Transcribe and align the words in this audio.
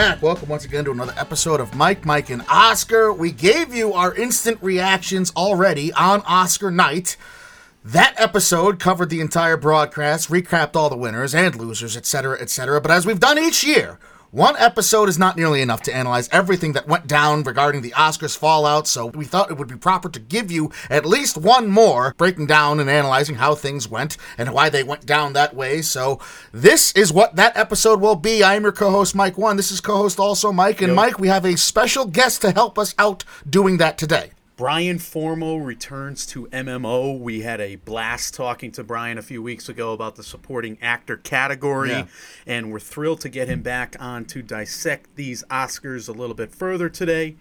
back. 0.00 0.22
Welcome 0.22 0.48
once 0.48 0.64
again 0.64 0.86
to 0.86 0.92
another 0.92 1.12
episode 1.18 1.60
of 1.60 1.74
Mike, 1.74 2.06
Mike, 2.06 2.30
and 2.30 2.42
Oscar. 2.48 3.12
We 3.12 3.32
gave 3.32 3.74
you 3.74 3.92
our 3.92 4.14
instant 4.14 4.56
reactions 4.62 5.30
already 5.36 5.92
on 5.92 6.22
Oscar 6.22 6.70
night. 6.70 7.18
That 7.84 8.14
episode 8.16 8.78
covered 8.78 9.10
the 9.10 9.20
entire 9.20 9.58
broadcast, 9.58 10.30
recapped 10.30 10.74
all 10.74 10.88
the 10.88 10.96
winners 10.96 11.34
and 11.34 11.54
losers, 11.54 11.98
etc., 11.98 12.40
etc. 12.40 12.80
But 12.80 12.92
as 12.92 13.04
we've 13.04 13.20
done 13.20 13.38
each 13.38 13.62
year, 13.62 13.98
one 14.30 14.56
episode 14.58 15.08
is 15.08 15.18
not 15.18 15.36
nearly 15.36 15.60
enough 15.60 15.82
to 15.82 15.94
analyze 15.94 16.28
everything 16.30 16.72
that 16.74 16.86
went 16.86 17.06
down 17.06 17.42
regarding 17.42 17.82
the 17.82 17.90
Oscars 17.90 18.36
fallout, 18.36 18.86
so 18.86 19.06
we 19.06 19.24
thought 19.24 19.50
it 19.50 19.56
would 19.58 19.68
be 19.68 19.76
proper 19.76 20.08
to 20.08 20.20
give 20.20 20.50
you 20.50 20.70
at 20.88 21.04
least 21.04 21.36
one 21.36 21.68
more, 21.68 22.14
breaking 22.16 22.46
down 22.46 22.78
and 22.78 22.88
analyzing 22.88 23.36
how 23.36 23.54
things 23.54 23.88
went 23.88 24.16
and 24.38 24.52
why 24.52 24.68
they 24.68 24.84
went 24.84 25.04
down 25.04 25.32
that 25.32 25.54
way. 25.54 25.82
So 25.82 26.20
this 26.52 26.92
is 26.92 27.12
what 27.12 27.36
that 27.36 27.56
episode 27.56 28.00
will 28.00 28.16
be. 28.16 28.42
I 28.42 28.54
am 28.54 28.62
your 28.62 28.72
co-host 28.72 29.14
Mike 29.14 29.36
One. 29.36 29.56
This 29.56 29.72
is 29.72 29.80
co-host 29.80 30.20
also 30.20 30.52
Mike, 30.52 30.80
and 30.80 30.94
Mike, 30.94 31.18
we 31.18 31.28
have 31.28 31.44
a 31.44 31.56
special 31.56 32.04
guest 32.04 32.40
to 32.42 32.52
help 32.52 32.78
us 32.78 32.94
out 32.98 33.24
doing 33.48 33.78
that 33.78 33.98
today. 33.98 34.30
Brian 34.60 34.98
Formo 34.98 35.64
returns 35.64 36.26
to 36.26 36.46
MMO. 36.48 37.18
We 37.18 37.40
had 37.40 37.62
a 37.62 37.76
blast 37.76 38.34
talking 38.34 38.70
to 38.72 38.84
Brian 38.84 39.16
a 39.16 39.22
few 39.22 39.42
weeks 39.42 39.70
ago 39.70 39.94
about 39.94 40.16
the 40.16 40.22
supporting 40.22 40.76
actor 40.82 41.16
category, 41.16 41.88
Yeah. 41.88 42.06
and 42.46 42.70
we're 42.70 42.78
thrilled 42.78 43.22
to 43.22 43.30
get 43.30 43.48
him 43.48 43.62
back 43.62 43.96
on 43.98 44.26
to 44.26 44.42
dissect 44.42 45.16
these 45.16 45.42
Oscars 45.44 46.10
a 46.10 46.12
little 46.12 46.34
bit 46.36 46.54
further 46.54 46.90
today. 46.90 47.36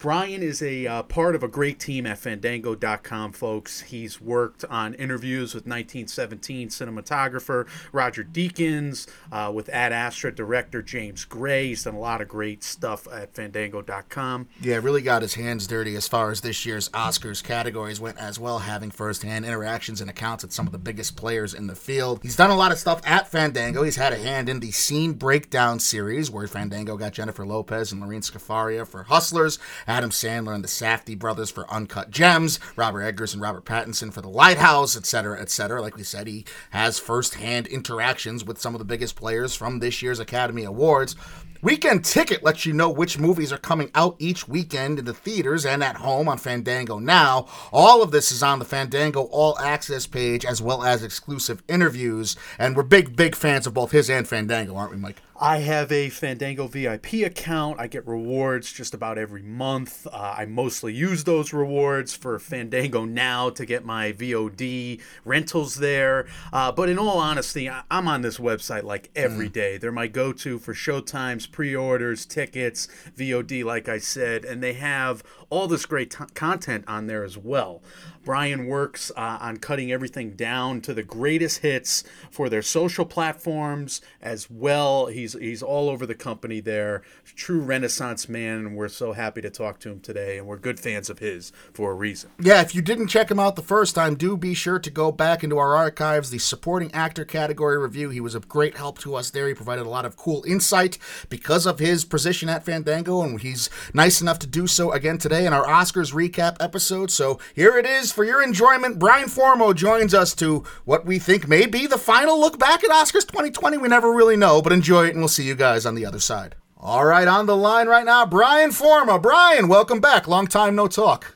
Brian 0.00 0.42
is 0.42 0.62
a 0.62 0.86
uh, 0.86 1.02
part 1.02 1.34
of 1.34 1.42
a 1.42 1.48
great 1.48 1.78
team 1.78 2.06
at 2.06 2.16
Fandango.com, 2.16 3.32
folks. 3.32 3.82
He's 3.82 4.18
worked 4.18 4.64
on 4.64 4.94
interviews 4.94 5.54
with 5.54 5.66
1917 5.66 6.70
cinematographer 6.70 7.68
Roger 7.92 8.24
Deakins, 8.24 9.06
uh, 9.30 9.52
with 9.54 9.68
Ad 9.68 9.92
Astra 9.92 10.34
director 10.34 10.80
James 10.80 11.26
Gray. 11.26 11.68
He's 11.68 11.84
done 11.84 11.94
a 11.94 12.00
lot 12.00 12.22
of 12.22 12.28
great 12.28 12.64
stuff 12.64 13.06
at 13.12 13.34
Fandango.com. 13.34 14.48
Yeah, 14.62 14.76
really 14.76 15.02
got 15.02 15.20
his 15.20 15.34
hands 15.34 15.66
dirty 15.66 15.94
as 15.96 16.08
far 16.08 16.30
as 16.30 16.40
this 16.40 16.64
year's 16.64 16.88
Oscars 16.88 17.44
categories 17.44 18.00
went 18.00 18.16
as 18.16 18.38
well, 18.38 18.60
having 18.60 18.90
firsthand 18.90 19.44
interactions 19.44 20.00
and 20.00 20.08
accounts 20.08 20.42
with 20.42 20.52
some 20.54 20.64
of 20.64 20.72
the 20.72 20.78
biggest 20.78 21.14
players 21.14 21.52
in 21.52 21.66
the 21.66 21.76
field. 21.76 22.20
He's 22.22 22.36
done 22.36 22.48
a 22.48 22.56
lot 22.56 22.72
of 22.72 22.78
stuff 22.78 23.02
at 23.04 23.28
Fandango. 23.30 23.82
He's 23.82 23.96
had 23.96 24.14
a 24.14 24.18
hand 24.18 24.48
in 24.48 24.60
the 24.60 24.70
Scene 24.70 25.12
Breakdown 25.12 25.78
series, 25.78 26.30
where 26.30 26.46
Fandango 26.46 26.96
got 26.96 27.12
Jennifer 27.12 27.44
Lopez 27.44 27.92
and 27.92 28.00
Lorene 28.00 28.22
Scafaria 28.22 28.88
for 28.88 29.02
Hustlers, 29.02 29.58
Adam 29.90 30.10
Sandler 30.10 30.54
and 30.54 30.62
the 30.62 30.68
Safdie 30.68 31.18
brothers 31.18 31.50
for 31.50 31.68
Uncut 31.68 32.12
Gems, 32.12 32.60
Robert 32.76 33.02
Eggers 33.02 33.34
and 33.34 33.42
Robert 33.42 33.64
Pattinson 33.64 34.12
for 34.12 34.20
The 34.20 34.28
Lighthouse, 34.28 34.96
etc., 34.96 35.40
etc. 35.40 35.82
Like 35.82 35.96
we 35.96 36.04
said, 36.04 36.28
he 36.28 36.44
has 36.70 37.00
firsthand 37.00 37.66
interactions 37.66 38.44
with 38.44 38.60
some 38.60 38.72
of 38.72 38.78
the 38.78 38.84
biggest 38.84 39.16
players 39.16 39.56
from 39.56 39.80
this 39.80 40.00
year's 40.00 40.20
Academy 40.20 40.62
Awards. 40.62 41.16
Weekend 41.60 42.04
Ticket 42.04 42.44
lets 42.44 42.64
you 42.64 42.72
know 42.72 42.88
which 42.88 43.18
movies 43.18 43.52
are 43.52 43.58
coming 43.58 43.90
out 43.96 44.14
each 44.20 44.46
weekend 44.46 45.00
in 45.00 45.04
the 45.04 45.12
theaters 45.12 45.66
and 45.66 45.82
at 45.82 45.96
home 45.96 46.28
on 46.28 46.38
Fandango 46.38 47.00
Now. 47.00 47.48
All 47.72 48.00
of 48.00 48.12
this 48.12 48.30
is 48.30 48.44
on 48.44 48.60
the 48.60 48.64
Fandango 48.64 49.24
All 49.24 49.58
Access 49.58 50.06
page 50.06 50.44
as 50.44 50.62
well 50.62 50.84
as 50.84 51.02
exclusive 51.02 51.64
interviews. 51.68 52.36
And 52.60 52.76
we're 52.76 52.84
big, 52.84 53.16
big 53.16 53.34
fans 53.34 53.66
of 53.66 53.74
both 53.74 53.90
his 53.90 54.08
and 54.08 54.26
Fandango, 54.26 54.76
aren't 54.76 54.92
we, 54.92 54.98
Mike? 54.98 55.20
I 55.42 55.60
have 55.60 55.90
a 55.90 56.10
Fandango 56.10 56.66
VIP 56.66 57.14
account. 57.24 57.80
I 57.80 57.86
get 57.86 58.06
rewards 58.06 58.70
just 58.70 58.92
about 58.92 59.16
every 59.16 59.40
month. 59.40 60.06
Uh, 60.06 60.34
I 60.36 60.44
mostly 60.44 60.92
use 60.92 61.24
those 61.24 61.54
rewards 61.54 62.14
for 62.14 62.38
Fandango 62.38 63.06
Now 63.06 63.48
to 63.48 63.64
get 63.64 63.82
my 63.82 64.12
VOD 64.12 65.00
rentals 65.24 65.76
there. 65.76 66.26
Uh, 66.52 66.70
but 66.72 66.90
in 66.90 66.98
all 66.98 67.16
honesty, 67.18 67.70
I- 67.70 67.84
I'm 67.90 68.06
on 68.06 68.20
this 68.20 68.36
website 68.36 68.82
like 68.82 69.10
every 69.16 69.48
day. 69.48 69.78
They're 69.78 69.90
my 69.90 70.08
go 70.08 70.34
to 70.34 70.58
for 70.58 70.74
showtimes, 70.74 71.50
pre 71.50 71.74
orders, 71.74 72.26
tickets, 72.26 72.86
VOD, 73.16 73.64
like 73.64 73.88
I 73.88 73.96
said, 73.96 74.44
and 74.44 74.62
they 74.62 74.74
have 74.74 75.22
all 75.48 75.66
this 75.68 75.86
great 75.86 76.10
t- 76.10 76.24
content 76.34 76.84
on 76.86 77.06
there 77.06 77.24
as 77.24 77.38
well. 77.38 77.82
Brian 78.24 78.66
works 78.66 79.10
uh, 79.16 79.38
on 79.40 79.56
cutting 79.56 79.90
everything 79.90 80.32
down 80.32 80.80
to 80.82 80.92
the 80.92 81.02
greatest 81.02 81.58
hits 81.58 82.04
for 82.30 82.48
their 82.48 82.62
social 82.62 83.04
platforms 83.04 84.00
as 84.20 84.50
well. 84.50 85.06
He's 85.06 85.32
he's 85.32 85.62
all 85.62 85.88
over 85.88 86.06
the 86.06 86.14
company 86.14 86.60
there. 86.60 87.02
True 87.34 87.60
renaissance 87.60 88.28
man, 88.28 88.58
and 88.66 88.76
we're 88.76 88.88
so 88.88 89.12
happy 89.12 89.40
to 89.40 89.50
talk 89.50 89.80
to 89.80 89.90
him 89.90 90.00
today. 90.00 90.36
And 90.38 90.46
we're 90.46 90.58
good 90.58 90.78
fans 90.78 91.08
of 91.08 91.20
his 91.20 91.52
for 91.72 91.92
a 91.92 91.94
reason. 91.94 92.30
Yeah, 92.38 92.60
if 92.60 92.74
you 92.74 92.82
didn't 92.82 93.08
check 93.08 93.30
him 93.30 93.40
out 93.40 93.56
the 93.56 93.62
first 93.62 93.94
time, 93.94 94.14
do 94.14 94.36
be 94.36 94.52
sure 94.52 94.78
to 94.78 94.90
go 94.90 95.10
back 95.10 95.42
into 95.42 95.56
our 95.56 95.74
archives, 95.74 96.30
the 96.30 96.38
supporting 96.38 96.92
actor 96.92 97.24
category 97.24 97.78
review. 97.78 98.10
He 98.10 98.20
was 98.20 98.34
a 98.34 98.40
great 98.40 98.76
help 98.76 98.98
to 98.98 99.14
us 99.14 99.30
there. 99.30 99.48
He 99.48 99.54
provided 99.54 99.86
a 99.86 99.90
lot 99.90 100.04
of 100.04 100.16
cool 100.16 100.44
insight 100.46 100.98
because 101.28 101.66
of 101.66 101.78
his 101.78 102.04
position 102.04 102.48
at 102.48 102.64
Fandango, 102.64 103.22
and 103.22 103.40
he's 103.40 103.70
nice 103.94 104.20
enough 104.20 104.38
to 104.40 104.46
do 104.46 104.66
so 104.66 104.92
again 104.92 105.16
today 105.16 105.46
in 105.46 105.52
our 105.52 105.64
Oscars 105.64 106.12
recap 106.12 106.56
episode. 106.60 107.10
So 107.10 107.38
here 107.54 107.78
it 107.78 107.86
is 107.86 108.09
for 108.12 108.24
your 108.24 108.42
enjoyment. 108.42 108.98
Brian 108.98 109.28
Formo 109.28 109.74
joins 109.74 110.14
us 110.14 110.34
to 110.36 110.64
what 110.84 111.04
we 111.06 111.18
think 111.18 111.48
may 111.48 111.66
be 111.66 111.86
the 111.86 111.98
final 111.98 112.38
look 112.38 112.58
back 112.58 112.84
at 112.84 112.90
Oscars 112.90 113.26
2020. 113.26 113.78
We 113.78 113.88
never 113.88 114.12
really 114.12 114.36
know, 114.36 114.62
but 114.62 114.72
enjoy 114.72 115.06
it, 115.06 115.10
and 115.10 115.18
we'll 115.18 115.28
see 115.28 115.44
you 115.46 115.54
guys 115.54 115.86
on 115.86 115.94
the 115.94 116.06
other 116.06 116.20
side. 116.20 116.56
All 116.76 117.04
right, 117.04 117.28
on 117.28 117.46
the 117.46 117.56
line 117.56 117.88
right 117.88 118.06
now, 118.06 118.24
Brian 118.24 118.70
Formo. 118.70 119.20
Brian, 119.20 119.68
welcome 119.68 120.00
back. 120.00 120.26
Long 120.26 120.46
time 120.46 120.74
no 120.74 120.88
talk. 120.88 121.34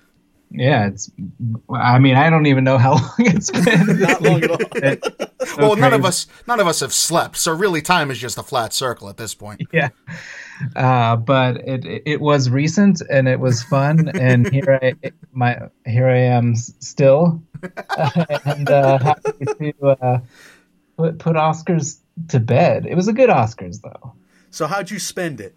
Yeah, 0.50 0.86
it's. 0.86 1.10
I 1.68 1.98
mean, 1.98 2.14
I 2.16 2.30
don't 2.30 2.46
even 2.46 2.62
know 2.64 2.78
how 2.78 2.92
long 2.94 3.14
it's 3.18 3.50
been. 3.50 4.00
Not 4.00 4.22
long 4.22 4.44
at 4.44 4.50
all. 4.50 5.46
So 5.46 5.56
well, 5.58 5.76
none 5.76 5.92
of 5.92 6.04
us, 6.04 6.26
none 6.46 6.60
of 6.60 6.66
us 6.66 6.80
have 6.80 6.94
slept, 6.94 7.36
so 7.36 7.52
really, 7.52 7.82
time 7.82 8.10
is 8.10 8.18
just 8.18 8.38
a 8.38 8.42
flat 8.42 8.72
circle 8.72 9.08
at 9.08 9.16
this 9.16 9.34
point. 9.34 9.62
Yeah, 9.72 9.88
uh, 10.76 11.16
but 11.16 11.56
it 11.66 12.02
it 12.06 12.20
was 12.20 12.50
recent 12.50 13.02
and 13.10 13.28
it 13.28 13.40
was 13.40 13.62
fun, 13.62 14.08
and 14.18 14.50
here 14.52 14.78
I 14.82 14.94
my 15.32 15.58
here 15.86 16.08
I 16.08 16.18
am 16.18 16.54
still, 16.56 17.42
and 18.44 18.70
uh, 18.70 18.98
happy 18.98 19.72
to 19.72 19.88
uh, 19.88 20.20
put 20.96 21.18
put 21.18 21.36
Oscars 21.36 21.98
to 22.28 22.40
bed. 22.40 22.86
It 22.86 22.94
was 22.94 23.08
a 23.08 23.12
good 23.12 23.30
Oscars 23.30 23.80
though. 23.82 24.14
So 24.50 24.66
how'd 24.66 24.90
you 24.90 24.98
spend 24.98 25.40
it? 25.40 25.56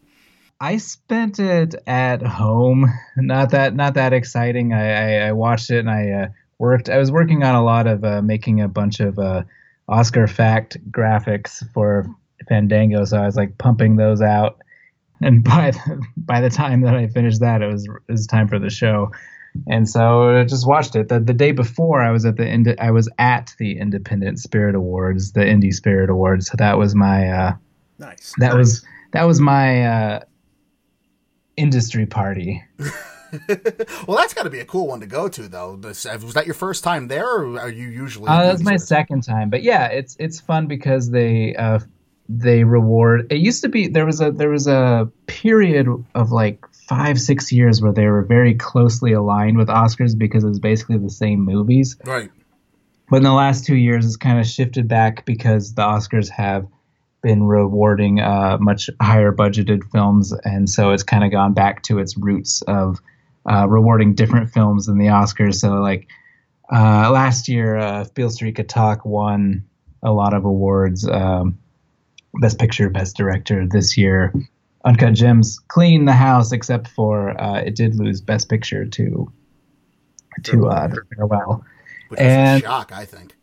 I 0.59 0.77
spent 0.77 1.39
it 1.39 1.75
at 1.85 2.23
home. 2.23 2.91
Not 3.15 3.51
that 3.51 3.75
not 3.75 3.93
that 3.93 4.13
exciting. 4.13 4.73
I, 4.73 5.17
I, 5.17 5.27
I 5.27 5.31
watched 5.31 5.69
it 5.69 5.79
and 5.79 5.89
I 5.89 6.09
uh, 6.09 6.27
worked. 6.57 6.89
I 6.89 6.97
was 6.97 7.11
working 7.11 7.43
on 7.43 7.55
a 7.55 7.63
lot 7.63 7.85
of 7.85 8.03
uh, 8.03 8.21
making 8.21 8.61
a 8.61 8.67
bunch 8.67 8.99
of 8.99 9.19
uh, 9.19 9.43
Oscar 9.87 10.27
fact 10.27 10.77
graphics 10.91 11.63
for 11.73 12.07
Fandango, 12.47 13.05
so 13.05 13.17
I 13.17 13.25
was 13.25 13.35
like 13.35 13.57
pumping 13.57 13.97
those 13.97 14.21
out. 14.21 14.61
And 15.21 15.43
by 15.43 15.71
the, 15.71 16.05
by 16.15 16.41
the 16.41 16.49
time 16.49 16.81
that 16.81 16.95
I 16.95 17.07
finished 17.07 17.39
that, 17.41 17.61
it 17.61 17.67
was 17.67 17.85
it 17.85 18.11
was 18.11 18.27
time 18.27 18.47
for 18.47 18.59
the 18.59 18.69
show. 18.69 19.11
And 19.67 19.89
so 19.89 20.37
I 20.39 20.43
just 20.43 20.67
watched 20.67 20.95
it. 20.95 21.09
The, 21.09 21.19
the 21.19 21.33
day 21.33 21.51
before, 21.51 22.01
I 22.01 22.11
was 22.11 22.25
at 22.25 22.37
the 22.37 22.47
Indi- 22.47 22.77
I 22.77 22.91
was 22.91 23.09
at 23.17 23.53
the 23.57 23.79
Independent 23.79 24.39
Spirit 24.39 24.75
Awards, 24.75 25.31
the 25.31 25.39
Indie 25.39 25.73
Spirit 25.73 26.09
Awards. 26.09 26.47
So 26.47 26.55
that 26.57 26.77
was 26.77 26.93
my 26.93 27.29
uh, 27.29 27.53
Nice. 27.97 28.33
that 28.37 28.55
was 28.55 28.85
that 29.13 29.23
was 29.23 29.39
my 29.39 29.85
uh, 29.85 30.19
industry 31.55 32.05
party. 32.05 32.63
Well, 34.07 34.15
that's 34.15 34.33
got 34.33 34.43
to 34.43 34.49
be 34.49 34.61
a 34.61 34.65
cool 34.65 34.87
one 34.87 35.01
to 35.01 35.05
go 35.05 35.27
to, 35.27 35.49
though. 35.49 35.75
This, 35.75 36.05
was 36.05 36.33
that 36.35 36.45
your 36.45 36.53
first 36.53 36.81
time 36.83 37.09
there, 37.09 37.27
or 37.27 37.59
are 37.59 37.69
you 37.69 37.89
usually? 37.89 38.29
Uh, 38.29 38.43
that's 38.43 38.63
my 38.63 38.77
second 38.77 39.23
time, 39.23 39.49
but 39.49 39.63
yeah, 39.63 39.87
it's 39.87 40.15
it's 40.17 40.39
fun 40.39 40.67
because 40.67 41.09
they 41.09 41.53
uh, 41.55 41.79
they 42.29 42.63
reward. 42.63 43.31
It 43.31 43.39
used 43.39 43.63
to 43.63 43.69
be 43.69 43.87
there 43.87 44.05
was 44.05 44.21
a 44.21 44.31
there 44.31 44.49
was 44.49 44.67
a 44.67 45.09
period 45.27 45.87
of 46.13 46.31
like 46.31 46.65
five 46.87 47.19
six 47.19 47.51
years 47.51 47.81
where 47.81 47.93
they 47.93 48.07
were 48.07 48.23
very 48.23 48.55
closely 48.55 49.13
aligned 49.13 49.57
with 49.57 49.67
Oscars 49.67 50.17
because 50.17 50.43
it 50.43 50.49
was 50.49 50.59
basically 50.59 50.97
the 50.97 51.09
same 51.09 51.41
movies. 51.41 51.97
Right. 52.05 52.31
But 53.09 53.17
in 53.17 53.23
the 53.23 53.33
last 53.33 53.65
two 53.65 53.75
years, 53.75 54.05
it's 54.05 54.17
kind 54.17 54.39
of 54.39 54.45
shifted 54.45 54.87
back 54.87 55.25
because 55.25 55.73
the 55.73 55.83
Oscars 55.83 56.29
have 56.29 56.67
been 57.23 57.43
rewarding 57.43 58.19
uh, 58.19 58.57
much 58.59 58.89
higher 59.01 59.31
budgeted 59.31 59.89
films, 59.91 60.33
and 60.43 60.69
so 60.69 60.91
it's 60.91 61.03
kind 61.03 61.23
of 61.23 61.31
gone 61.31 61.53
back 61.53 61.83
to 61.83 61.99
its 61.99 62.17
roots 62.17 62.61
of 62.63 62.99
uh, 63.49 63.65
rewarding 63.67 64.13
different 64.13 64.51
films 64.51 64.85
than 64.87 64.97
the 64.97 65.07
Oscars. 65.07 65.55
So, 65.55 65.75
like 65.75 66.07
uh, 66.71 67.09
last 67.11 67.47
year, 67.47 67.77
uh, 67.77 68.05
Beale 68.13 68.29
Street 68.29 68.55
Could 68.55 68.69
Talk 68.69 69.05
won 69.05 69.65
a 70.03 70.11
lot 70.11 70.33
of 70.33 70.45
awards, 70.45 71.07
um, 71.07 71.57
Best 72.39 72.59
Picture, 72.59 72.89
Best 72.89 73.15
Director. 73.17 73.65
This 73.67 73.97
year, 73.97 74.33
Uncut 74.85 75.13
Gems 75.13 75.59
cleaned 75.67 76.07
the 76.07 76.13
house, 76.13 76.51
except 76.51 76.87
for 76.87 77.39
uh, 77.41 77.59
it 77.59 77.75
did 77.75 77.95
lose 77.95 78.21
Best 78.21 78.49
Picture 78.49 78.85
to 78.85 79.31
to 80.43 80.67
uh, 80.67 80.87
The 80.87 81.01
Farewell. 81.15 81.63
Which 82.09 82.19
And- 82.19 82.61
a 82.63 82.65
shock, 82.65 82.91
I 82.93 83.05
think. 83.05 83.33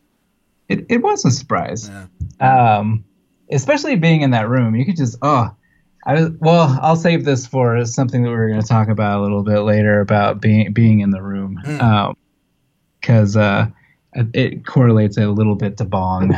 It, 0.69 0.87
it 0.89 1.03
was 1.03 1.25
a 1.27 1.31
surprise. 1.31 1.91
Yeah. 2.41 2.77
um, 2.79 3.05
especially 3.51 3.97
being 3.97 4.23
in 4.23 4.31
that 4.31 4.49
room. 4.49 4.75
You 4.75 4.87
could 4.87 4.97
just 4.97 5.19
oh, 5.21 5.55
I 6.07 6.15
was 6.15 6.31
well. 6.41 6.79
I'll 6.81 6.97
save 6.97 7.27
this 7.27 7.47
for 7.47 7.85
something 7.85 8.23
that 8.23 8.31
we're 8.31 8.49
going 8.49 8.63
to 8.63 8.67
talk 8.67 8.89
about 8.89 9.21
a 9.21 9.23
little 9.23 9.43
bit 9.43 9.59
later 9.61 10.01
about 10.01 10.41
being 10.41 10.73
being 10.73 11.01
in 11.01 11.11
the 11.11 11.21
room, 11.23 11.61
Mm. 11.67 12.15
because 13.01 13.37
uh, 13.37 13.67
it 14.15 14.65
correlates 14.65 15.19
a 15.19 15.27
little 15.29 15.55
bit 15.55 15.77
to 15.79 15.85
Bong. 15.85 16.35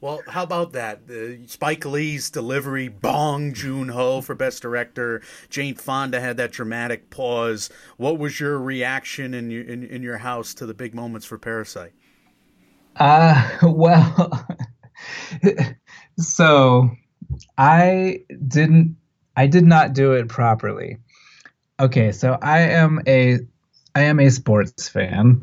Well, 0.00 0.22
how 0.28 0.44
about 0.44 0.72
that? 0.72 1.00
Uh, 1.10 1.44
Spike 1.48 1.84
Lee's 1.84 2.30
delivery, 2.30 2.86
Bong 2.86 3.52
Joon 3.52 3.88
Ho 3.88 4.20
for 4.20 4.36
Best 4.36 4.62
Director. 4.62 5.22
Jane 5.50 5.74
Fonda 5.74 6.20
had 6.20 6.36
that 6.36 6.52
dramatic 6.52 7.10
pause. 7.10 7.68
What 7.96 8.16
was 8.18 8.38
your 8.38 8.58
reaction 8.60 9.34
in 9.34 9.50
your 9.50 9.64
in, 9.64 9.82
in 9.82 10.02
your 10.02 10.18
house 10.18 10.54
to 10.54 10.66
the 10.66 10.74
big 10.74 10.94
moments 10.94 11.26
for 11.26 11.36
Parasite? 11.36 11.92
Uh, 12.96 13.58
well, 13.62 14.46
so 16.18 16.90
I 17.56 18.20
didn't. 18.46 18.96
I 19.36 19.46
did 19.46 19.64
not 19.64 19.94
do 19.94 20.12
it 20.12 20.28
properly. 20.28 20.98
Okay, 21.80 22.12
so 22.12 22.38
I 22.40 22.60
am 22.60 23.00
a 23.08 23.38
I 23.96 24.02
am 24.02 24.20
a 24.20 24.30
sports 24.30 24.88
fan. 24.88 25.42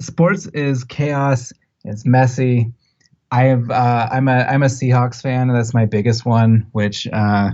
Sports 0.00 0.46
is 0.46 0.84
chaos. 0.84 1.52
It's 1.84 2.06
messy. 2.06 2.72
I 3.32 3.44
have 3.44 3.70
uh, 3.70 4.08
I'm 4.10 4.28
a 4.28 4.42
I'm 4.42 4.62
a 4.62 4.66
Seahawks 4.66 5.22
fan, 5.22 5.48
and 5.48 5.56
that's 5.56 5.74
my 5.74 5.86
biggest 5.86 6.24
one, 6.24 6.66
which 6.72 7.06
uh, 7.12 7.52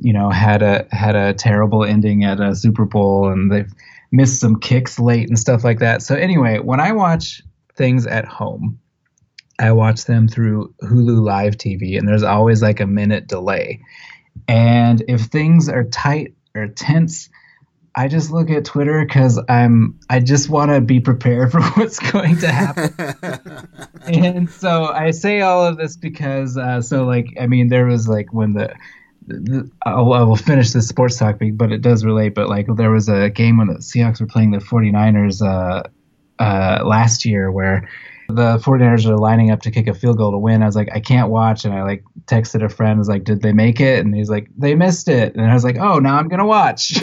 you 0.00 0.12
know 0.12 0.30
had 0.30 0.62
a 0.62 0.86
had 0.90 1.14
a 1.14 1.32
terrible 1.34 1.84
ending 1.84 2.24
at 2.24 2.40
a 2.40 2.54
Super 2.56 2.84
Bowl, 2.84 3.28
and 3.28 3.50
they've 3.50 3.72
missed 4.10 4.40
some 4.40 4.58
kicks 4.58 4.98
late 4.98 5.28
and 5.28 5.38
stuff 5.38 5.64
like 5.64 5.78
that. 5.78 6.02
So 6.02 6.14
anyway, 6.14 6.58
when 6.58 6.80
I 6.80 6.92
watch 6.92 7.42
things 7.76 8.06
at 8.06 8.26
home, 8.26 8.78
I 9.58 9.72
watch 9.72 10.04
them 10.06 10.26
through 10.26 10.74
Hulu 10.82 11.22
Live 11.22 11.56
TV, 11.56 11.96
and 11.96 12.08
there's 12.08 12.24
always 12.24 12.60
like 12.62 12.80
a 12.80 12.86
minute 12.86 13.28
delay. 13.28 13.80
And 14.48 15.02
if 15.08 15.22
things 15.22 15.68
are 15.68 15.84
tight 15.84 16.34
or 16.54 16.66
tense, 16.66 17.28
I 17.94 18.08
just 18.08 18.30
look 18.30 18.48
at 18.50 18.64
Twitter 18.64 19.04
because 19.04 19.40
I'm 19.48 19.98
I 20.08 20.20
just 20.20 20.48
want 20.48 20.70
to 20.70 20.80
be 20.80 21.00
prepared 21.00 21.52
for 21.52 21.60
what's 21.60 21.98
going 21.98 22.38
to 22.38 22.48
happen. 22.48 23.68
and 24.06 24.50
so 24.50 24.84
I 24.86 25.10
say 25.10 25.40
all 25.40 25.64
of 25.66 25.76
this 25.76 25.96
because 25.96 26.56
uh, 26.56 26.80
so 26.80 27.04
like 27.04 27.34
I 27.40 27.46
mean 27.46 27.68
there 27.68 27.86
was 27.86 28.08
like 28.08 28.32
when 28.32 28.54
the, 28.54 28.74
the 29.26 29.70
I'll, 29.84 30.12
I 30.12 30.22
will 30.22 30.36
finish 30.36 30.70
this 30.70 30.88
sports 30.88 31.18
topic, 31.18 31.56
but 31.56 31.70
it 31.72 31.82
does 31.82 32.04
relate. 32.04 32.34
But 32.34 32.48
like 32.48 32.66
there 32.76 32.90
was 32.90 33.08
a 33.08 33.30
game 33.30 33.58
when 33.58 33.68
the 33.68 33.74
Seahawks 33.74 34.20
were 34.20 34.26
playing 34.26 34.52
the 34.52 34.58
49ers 34.58 35.42
uh, 35.42 35.82
uh, 36.42 36.84
last 36.84 37.24
year 37.24 37.50
where 37.50 37.88
the 38.34 38.58
49ers 38.58 39.06
are 39.06 39.16
lining 39.16 39.50
up 39.50 39.62
to 39.62 39.70
kick 39.70 39.86
a 39.86 39.94
field 39.94 40.18
goal 40.18 40.32
to 40.32 40.38
win. 40.38 40.62
I 40.62 40.66
was 40.66 40.76
like, 40.76 40.88
I 40.92 41.00
can't 41.00 41.30
watch. 41.30 41.64
And 41.64 41.72
I 41.74 41.82
like 41.82 42.04
texted 42.26 42.64
a 42.64 42.68
friend, 42.68 42.96
I 42.96 42.98
was 42.98 43.08
like, 43.08 43.24
did 43.24 43.42
they 43.42 43.52
make 43.52 43.80
it? 43.80 44.04
And 44.04 44.14
he's 44.14 44.30
like, 44.30 44.48
they 44.56 44.74
missed 44.74 45.08
it. 45.08 45.34
And 45.34 45.50
I 45.50 45.54
was 45.54 45.64
like, 45.64 45.76
oh, 45.78 45.98
now 45.98 46.16
I'm 46.16 46.28
going 46.28 46.40
to 46.40 46.46
watch. 46.46 46.94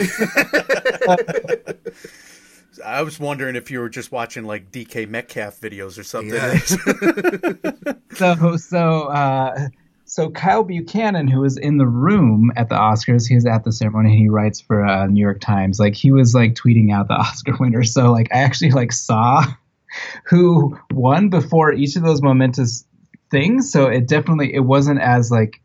I 2.84 3.02
was 3.02 3.20
wondering 3.20 3.56
if 3.56 3.70
you 3.70 3.80
were 3.80 3.90
just 3.90 4.10
watching 4.10 4.44
like 4.44 4.72
DK 4.72 5.08
Metcalf 5.08 5.60
videos 5.60 5.98
or 5.98 6.04
something. 6.04 6.34
Yeah. 6.34 6.58
so, 8.14 8.56
so, 8.56 9.02
uh, 9.08 9.68
so 10.10 10.28
Kyle 10.28 10.64
Buchanan, 10.64 11.28
who 11.28 11.40
was 11.40 11.56
in 11.56 11.78
the 11.78 11.86
room 11.86 12.50
at 12.56 12.68
the 12.68 12.74
Oscars, 12.74 13.28
he 13.28 13.36
was 13.36 13.46
at 13.46 13.62
the 13.62 13.70
ceremony. 13.70 14.10
and 14.10 14.18
He 14.18 14.28
writes 14.28 14.60
for 14.60 14.84
uh, 14.84 15.06
New 15.06 15.20
York 15.20 15.40
Times. 15.40 15.78
Like 15.78 15.94
he 15.94 16.10
was 16.10 16.34
like 16.34 16.54
tweeting 16.54 16.92
out 16.92 17.06
the 17.06 17.14
Oscar 17.18 17.56
winners. 17.60 17.94
So 17.94 18.10
like 18.10 18.26
I 18.32 18.38
actually 18.38 18.72
like 18.72 18.90
saw 18.92 19.44
who 20.24 20.78
won 20.92 21.28
before 21.28 21.72
each 21.72 21.96
of 21.96 22.02
those 22.02 22.22
momentous 22.22 22.84
things. 23.30 23.70
So 23.70 23.86
it 23.86 24.08
definitely 24.08 24.54
it 24.54 24.64
wasn't 24.64 25.00
as 25.00 25.30
like 25.30 25.60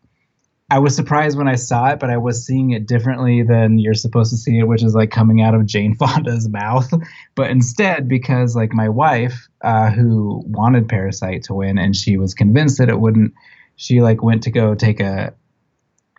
I 0.71 0.79
was 0.79 0.95
surprised 0.95 1.37
when 1.37 1.47
I 1.47 1.55
saw 1.55 1.89
it, 1.89 1.99
but 1.99 2.09
I 2.09 2.17
was 2.17 2.43
seeing 2.43 2.71
it 2.71 2.87
differently 2.87 3.43
than 3.43 3.77
you're 3.77 3.93
supposed 3.93 4.31
to 4.31 4.37
see 4.37 4.57
it, 4.57 4.67
which 4.67 4.83
is 4.83 4.95
like 4.95 5.11
coming 5.11 5.41
out 5.41 5.53
of 5.53 5.65
Jane 5.65 5.95
Fonda's 5.99 6.49
mouth. 6.49 6.91
But 7.35 7.51
instead, 7.51 8.07
because 8.07 8.55
like 8.55 8.73
my 8.73 8.89
wife, 8.89 9.47
uh, 9.61 9.91
who 9.91 10.43
wanted 10.47 10.89
Parasite 10.89 11.43
to 11.43 11.53
win, 11.53 11.77
and 11.77 11.95
she 11.95 12.17
was 12.17 12.33
convinced 12.33 12.79
that 12.79 12.89
it 12.89 12.99
wouldn't, 12.99 13.33
she 13.75 14.01
like 14.01 14.23
went 14.23 14.43
to 14.43 14.51
go 14.51 14.73
take 14.73 14.99
a 14.99 15.33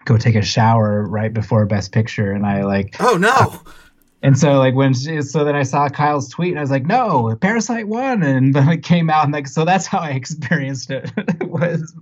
go 0.04 0.16
take 0.16 0.36
a 0.36 0.42
shower 0.42 1.04
right 1.08 1.34
before 1.34 1.66
Best 1.66 1.90
Picture, 1.90 2.30
and 2.30 2.46
I 2.46 2.62
like 2.62 2.94
oh 3.00 3.16
no. 3.16 3.30
Uh, 3.30 3.58
and 4.22 4.38
so 4.38 4.58
like 4.58 4.74
when 4.74 4.94
she, 4.94 5.20
so 5.22 5.44
then 5.44 5.54
I 5.54 5.62
saw 5.62 5.88
Kyle's 5.88 6.28
tweet 6.28 6.50
and 6.50 6.58
I 6.58 6.62
was 6.62 6.70
like, 6.70 6.86
no, 6.86 7.36
Parasite 7.40 7.88
won, 7.88 8.22
and 8.22 8.54
then 8.54 8.68
it 8.68 8.82
came 8.82 9.10
out 9.10 9.24
and 9.24 9.32
like 9.32 9.46
so 9.46 9.64
that's 9.64 9.86
how 9.86 9.98
I 9.98 10.10
experienced 10.12 10.90
it 10.90 11.48
was. 11.48 11.94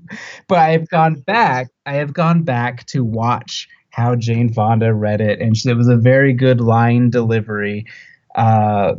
But 0.48 0.58
I 0.58 0.70
have 0.70 0.88
gone 0.88 1.20
back. 1.20 1.68
I 1.86 1.94
have 1.94 2.12
gone 2.12 2.42
back 2.42 2.86
to 2.86 3.04
watch 3.04 3.68
how 3.90 4.16
Jane 4.16 4.52
Fonda 4.52 4.92
read 4.92 5.20
it, 5.20 5.40
and 5.40 5.56
she, 5.56 5.68
it 5.68 5.76
was 5.76 5.88
a 5.88 5.96
very 5.96 6.32
good 6.32 6.60
line 6.60 7.10
delivery. 7.10 7.86
Uh, 8.34 8.94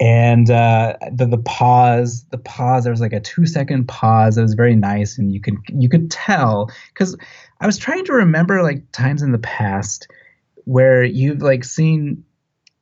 and 0.00 0.50
uh, 0.50 0.96
the 1.12 1.26
the 1.26 1.38
pause, 1.38 2.24
the 2.30 2.38
pause. 2.38 2.84
There 2.84 2.92
was 2.92 3.00
like 3.00 3.12
a 3.12 3.20
two 3.20 3.46
second 3.46 3.86
pause. 3.86 4.36
It 4.36 4.42
was 4.42 4.54
very 4.54 4.74
nice, 4.74 5.18
and 5.18 5.32
you 5.32 5.40
could 5.40 5.56
you 5.68 5.88
could 5.88 6.10
tell 6.10 6.70
because 6.88 7.16
I 7.60 7.66
was 7.66 7.78
trying 7.78 8.04
to 8.06 8.12
remember 8.12 8.62
like 8.62 8.90
times 8.92 9.22
in 9.22 9.32
the 9.32 9.38
past 9.38 10.08
where 10.64 11.02
you've 11.02 11.42
like 11.42 11.64
seen 11.64 12.24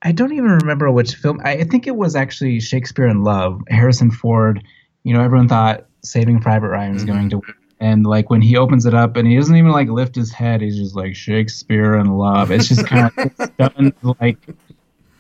I 0.05 0.11
don't 0.11 0.33
even 0.33 0.51
remember 0.51 0.91
which 0.91 1.15
film. 1.15 1.41
I 1.45 1.63
think 1.63 1.87
it 1.87 1.95
was 1.95 2.17
actually 2.17 2.59
Shakespeare 2.59 3.07
in 3.07 3.23
Love. 3.23 3.63
Harrison 3.69 4.11
Ford. 4.11 4.65
You 5.05 5.15
know, 5.15 5.23
everyone 5.23 5.49
thought 5.49 5.87
Saving 6.03 6.41
Private 6.41 6.69
Ryan 6.69 6.95
was 6.95 7.05
mm-hmm. 7.05 7.13
going 7.13 7.31
to 7.31 7.37
win. 7.39 7.55
And 7.79 8.07
like 8.07 8.31
when 8.31 8.43
he 8.43 8.57
opens 8.57 8.87
it 8.87 8.95
up 8.95 9.17
and 9.17 9.27
he 9.27 9.37
doesn't 9.37 9.57
even 9.57 9.73
like 9.73 9.89
lift 9.89 10.15
his 10.15 10.33
head, 10.33 10.61
he's 10.61 10.77
just 10.77 10.95
like 10.95 11.17
Shakespeare 11.17 11.97
in 11.97 12.17
Love. 12.17 12.51
It's 12.53 12.69
just 12.69 12.87
kind 12.87 13.11
of 13.17 13.57
done 13.57 13.93
like 14.21 14.39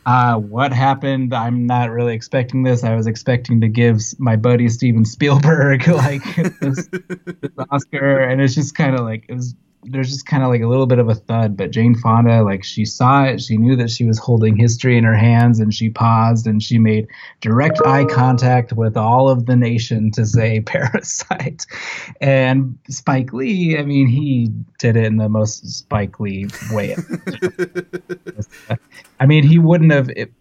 uh, 0.05 0.37
what 0.37 0.73
happened? 0.73 1.32
I'm 1.32 1.67
not 1.67 1.91
really 1.91 2.15
expecting 2.15 2.62
this. 2.62 2.82
I 2.85 2.94
was 2.94 3.06
expecting 3.06 3.61
to 3.61 3.69
give 3.69 4.00
my 4.19 4.37
buddy 4.37 4.69
Steven 4.69 5.05
Spielberg 5.05 5.87
like 5.88 6.23
this, 6.61 6.88
this 6.88 7.53
Oscar, 7.70 8.19
and 8.19 8.41
it's 8.41 8.55
just 8.55 8.75
kind 8.75 8.94
of 8.94 9.05
like 9.05 9.26
it 9.29 9.35
was 9.35 9.55
there's 9.84 10.11
just 10.11 10.26
kind 10.26 10.43
of 10.43 10.49
like 10.49 10.62
a 10.62 10.67
little 10.67 10.87
bit 10.87 10.99
of 10.99 11.08
a 11.08 11.14
thud. 11.14 11.56
But 11.56 11.70
Jane 11.70 11.94
Fonda, 11.94 12.43
like 12.43 12.62
she 12.62 12.84
saw 12.84 13.25
it, 13.25 13.40
she 13.40 13.56
knew 13.56 13.75
that 13.76 13.90
she 13.90 14.05
was 14.05 14.19
holding 14.19 14.56
history 14.56 14.96
in 14.96 15.05
her 15.05 15.17
hands, 15.17 15.58
and 15.58 15.75
she 15.75 15.90
paused 15.90 16.46
and 16.46 16.62
she 16.62 16.79
made 16.79 17.08
direct 17.40 17.81
eye 17.84 18.05
contact 18.05 18.73
with 18.73 18.96
all 18.96 19.29
of 19.29 19.46
the 19.46 19.56
nation 19.56 20.11
to 20.12 20.25
say 20.25 20.61
"Parasite." 20.67 21.67
And 22.20 22.79
Spike 22.88 23.32
Lee, 23.32 23.76
I 23.76 23.82
mean, 23.82 24.06
he 24.06 24.50
did 24.79 24.96
it 24.96 25.05
in 25.05 25.17
the 25.17 25.29
most 25.29 25.67
Spike 25.67 26.20
Lee 26.20 26.46
way. 26.70 26.96
I 29.20 29.26
mean, 29.26 29.44
he 29.44 29.58
wouldn't 29.58 29.93
have. 29.93 30.11
It, 30.11 30.32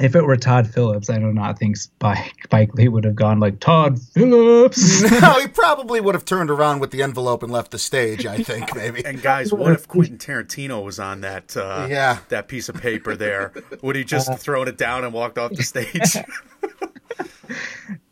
if 0.00 0.16
it 0.16 0.24
were 0.24 0.36
Todd 0.36 0.66
Phillips, 0.66 1.10
I 1.10 1.18
do 1.18 1.32
not 1.32 1.58
think 1.58 1.76
Spike, 1.76 2.32
Spike 2.44 2.74
Lee 2.74 2.88
would 2.88 3.04
have 3.04 3.14
gone 3.14 3.40
like 3.40 3.60
Todd 3.60 4.00
Phillips. 4.00 5.02
no, 5.20 5.40
he 5.40 5.48
probably 5.48 6.00
would 6.00 6.14
have 6.14 6.24
turned 6.24 6.50
around 6.50 6.80
with 6.80 6.90
the 6.90 7.02
envelope 7.02 7.42
and 7.42 7.52
left 7.52 7.70
the 7.70 7.78
stage. 7.78 8.24
I 8.24 8.38
think 8.38 8.74
maybe. 8.76 9.04
and 9.04 9.20
guys, 9.20 9.52
what 9.52 9.72
if 9.72 9.86
Quentin 9.86 10.18
Tarantino 10.18 10.82
was 10.82 10.98
on 10.98 11.20
that? 11.20 11.56
Uh, 11.56 11.86
yeah, 11.90 12.18
that 12.30 12.48
piece 12.48 12.68
of 12.68 12.76
paper 12.76 13.14
there. 13.14 13.52
Would 13.82 13.96
he 13.96 14.04
just 14.04 14.30
uh, 14.30 14.36
thrown 14.36 14.66
it 14.66 14.78
down 14.78 15.04
and 15.04 15.12
walked 15.12 15.38
off 15.38 15.52
the 15.52 15.62
stage? 15.62 15.92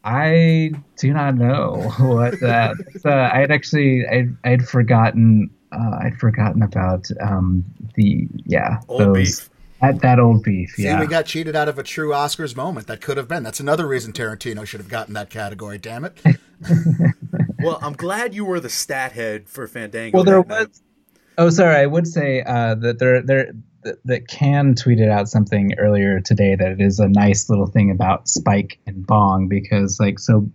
I 0.05 0.73
do 0.97 1.13
not 1.13 1.37
know 1.37 1.93
what 1.99 2.41
that. 2.41 2.77
Uh, 3.05 3.31
I 3.33 3.41
had 3.41 3.51
actually 3.51 4.07
I 4.07 4.29
I'd 4.45 4.69
forgotten 4.69 5.51
uh, 5.73 5.99
I'd 6.03 6.19
forgotten 6.19 6.63
about 6.63 7.09
um, 7.21 7.65
the 7.95 8.29
yeah 8.45 8.81
Old 8.89 9.01
those. 9.01 9.41
Beef 9.41 9.51
that, 9.81 10.01
that 10.03 10.19
old 10.19 10.43
beef, 10.43 10.71
See, 10.71 10.85
yeah. 10.85 11.01
we 11.01 11.07
got 11.07 11.27
cheated 11.27 11.57
out 11.57 11.69
of 11.69 11.79
a 11.79 11.83
true 11.83 12.11
Oscars 12.11 12.55
moment. 12.55 12.87
That 12.87 13.01
could 13.01 13.17
have 13.17 13.29
been. 13.29 13.43
That's 13.43 13.61
another 13.61 13.87
reason 13.87 14.13
Tarantino 14.13 14.67
should 14.67 14.81
have 14.81 14.89
gotten 14.89 15.15
that 15.15 15.31
category. 15.31 15.79
Damn 15.79 16.05
it. 16.05 16.19
well, 17.59 17.79
I'm 17.81 17.95
glad 17.95 18.35
you 18.35 18.45
were 18.45 18.61
the 18.61 18.69
stat 18.69 19.13
head 19.13 19.49
for 19.49 19.67
Fandango. 19.67 20.19
Well, 20.19 20.25
there 20.25 20.41
was. 20.41 20.67
Night. 20.69 20.81
Oh, 21.39 21.51
sorry. 21.51 21.77
I 21.77 21.87
would 21.87 22.07
say 22.07 22.43
uh, 22.43 22.75
that 22.77 22.99
there, 22.99 23.23
there, 23.23 23.53
that, 23.85 23.99
that 24.05 24.29
Cannes 24.29 24.75
tweeted 24.75 25.11
out 25.11 25.29
something 25.29 25.75
earlier 25.79 26.21
today 26.21 26.55
that 26.55 26.73
it 26.73 26.81
is 26.81 26.99
a 26.99 27.09
nice 27.09 27.49
little 27.49 27.67
thing 27.67 27.91
about 27.91 28.29
Spike 28.29 28.79
and 28.87 29.07
Bong 29.07 29.49
because, 29.49 29.99
like, 29.99 30.19
so 30.19 30.51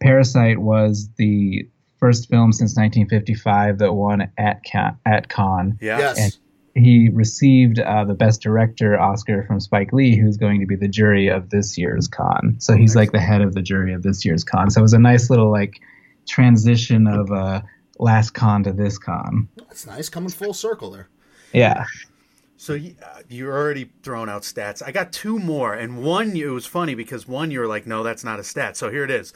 Parasite 0.00 0.58
was 0.58 1.08
the 1.16 1.68
first 1.98 2.28
film 2.28 2.52
since 2.52 2.76
1955 2.76 3.78
that 3.78 3.92
won 3.92 4.30
at 4.36 4.64
Cannes, 4.64 4.96
at 5.06 5.28
Cannes. 5.28 5.78
Yeah. 5.80 5.98
Yes. 5.98 6.18
And 6.18 6.36
he 6.76 7.08
received 7.08 7.78
uh, 7.78 8.04
the 8.04 8.14
Best 8.14 8.42
Director 8.42 9.00
Oscar 9.00 9.44
from 9.44 9.60
Spike 9.60 9.92
Lee, 9.92 10.14
who's 10.14 10.36
going 10.36 10.60
to 10.60 10.66
be 10.66 10.76
the 10.76 10.88
jury 10.88 11.28
of 11.28 11.48
this 11.48 11.78
year's 11.78 12.06
Cannes. 12.06 12.56
So 12.60 12.76
he's 12.76 12.94
like 12.94 13.12
the 13.12 13.20
head 13.20 13.40
of 13.40 13.54
the 13.54 13.62
jury 13.62 13.94
of 13.94 14.02
this 14.02 14.24
year's 14.24 14.44
Cannes. 14.44 14.72
So 14.72 14.80
it 14.80 14.82
was 14.82 14.92
a 14.92 14.98
nice 14.98 15.30
little 15.30 15.50
like 15.50 15.80
transition 16.26 17.06
of 17.06 17.32
uh, 17.32 17.62
last 17.98 18.34
Cannes 18.34 18.64
to 18.64 18.72
this 18.72 18.98
Cannes. 18.98 19.48
That's 19.56 19.86
nice, 19.86 20.08
coming 20.10 20.28
full 20.28 20.52
circle 20.52 20.90
there. 20.90 21.08
Yeah. 21.52 21.86
So 22.58 22.74
uh, 22.74 23.22
you're 23.28 23.56
already 23.56 23.90
throwing 24.02 24.28
out 24.28 24.42
stats. 24.42 24.82
I 24.84 24.92
got 24.92 25.12
two 25.12 25.38
more, 25.38 25.72
and 25.72 26.02
one 26.02 26.36
it 26.36 26.46
was 26.46 26.66
funny 26.66 26.94
because 26.94 27.26
one 27.26 27.50
you 27.50 27.60
were 27.60 27.66
like, 27.66 27.86
no, 27.86 28.02
that's 28.02 28.24
not 28.24 28.38
a 28.38 28.44
stat. 28.44 28.76
So 28.76 28.90
here 28.90 29.04
it 29.04 29.10
is. 29.10 29.32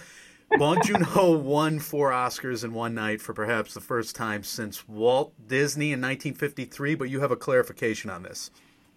Bong 0.59 0.83
Joon 0.83 1.03
Ho 1.03 1.37
won 1.37 1.79
four 1.79 2.11
Oscars 2.11 2.65
in 2.65 2.73
one 2.73 2.95
night 2.95 3.21
for 3.21 3.33
perhaps 3.33 3.75
the 3.75 3.81
first 3.81 4.17
time 4.17 4.43
since 4.43 4.89
Walt 4.89 5.33
Disney 5.47 5.93
in 5.93 6.01
1953. 6.01 6.95
But 6.95 7.11
you 7.11 7.21
have 7.21 7.31
a 7.31 7.37
clarification 7.37 8.11
on 8.11 8.23
this. 8.23 8.51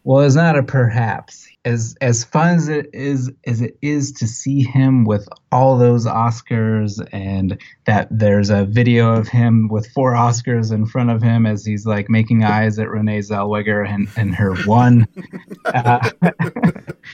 Well, 0.05 0.25
it's 0.25 0.35
not 0.35 0.57
a 0.57 0.63
perhaps. 0.63 1.47
As 1.63 1.95
as 2.01 2.25
fun 2.25 2.55
as 2.55 2.67
it 2.67 2.89
is 2.91 3.31
as 3.47 3.61
it 3.61 3.77
is 3.81 4.11
to 4.13 4.27
see 4.27 4.61
him 4.61 5.05
with 5.05 5.29
all 5.51 5.77
those 5.77 6.05
Oscars 6.05 6.99
and 7.13 7.57
that 7.85 8.09
there's 8.11 8.49
a 8.49 8.65
video 8.65 9.13
of 9.13 9.29
him 9.29 9.69
with 9.69 9.87
four 9.91 10.13
Oscars 10.13 10.73
in 10.73 10.85
front 10.85 11.09
of 11.09 11.21
him 11.21 11.45
as 11.45 11.65
he's 11.65 11.85
like 11.85 12.09
making 12.09 12.43
eyes 12.43 12.79
at 12.79 12.89
Renee 12.89 13.19
Zellweger 13.19 13.87
and, 13.87 14.09
and 14.17 14.35
her 14.35 14.55
one. 14.65 15.07
uh, 15.65 16.09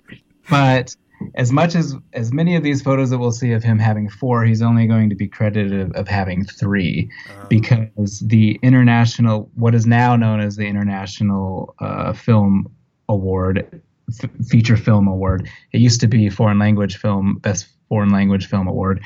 but 0.49 0.95
as 1.35 1.51
much 1.51 1.75
as 1.75 1.95
as 2.13 2.31
many 2.31 2.55
of 2.55 2.63
these 2.63 2.81
photos 2.81 3.09
that 3.09 3.17
we'll 3.17 3.31
see 3.31 3.51
of 3.51 3.63
him 3.63 3.79
having 3.79 4.09
four, 4.09 4.43
he's 4.45 4.61
only 4.61 4.87
going 4.87 5.09
to 5.09 5.15
be 5.15 5.27
credited 5.27 5.79
of, 5.79 5.91
of 5.93 6.07
having 6.07 6.45
three, 6.45 7.09
um, 7.29 7.47
because 7.49 8.19
the 8.19 8.59
international, 8.61 9.49
what 9.55 9.75
is 9.75 9.85
now 9.85 10.15
known 10.15 10.39
as 10.39 10.55
the 10.55 10.65
International 10.65 11.75
uh, 11.79 12.13
Film 12.13 12.69
award, 13.07 13.81
f- 14.09 14.29
feature 14.47 14.77
film 14.77 15.07
award. 15.07 15.49
It 15.71 15.79
used 15.81 15.99
to 16.01 16.07
be 16.07 16.29
foreign 16.29 16.59
language 16.59 16.97
film, 16.97 17.37
best 17.39 17.67
foreign 17.89 18.09
language 18.09 18.47
film 18.47 18.67
award. 18.67 19.01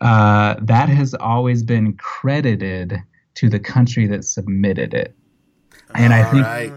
Uh, 0.00 0.56
that 0.60 0.88
has 0.88 1.14
always 1.14 1.62
been 1.62 1.96
credited 1.96 2.98
to 3.36 3.48
the 3.48 3.60
country 3.60 4.06
that 4.08 4.24
submitted 4.24 4.92
it, 4.92 5.14
and 5.94 6.12
I 6.12 6.24
think 6.30 6.44
right. 6.44 6.72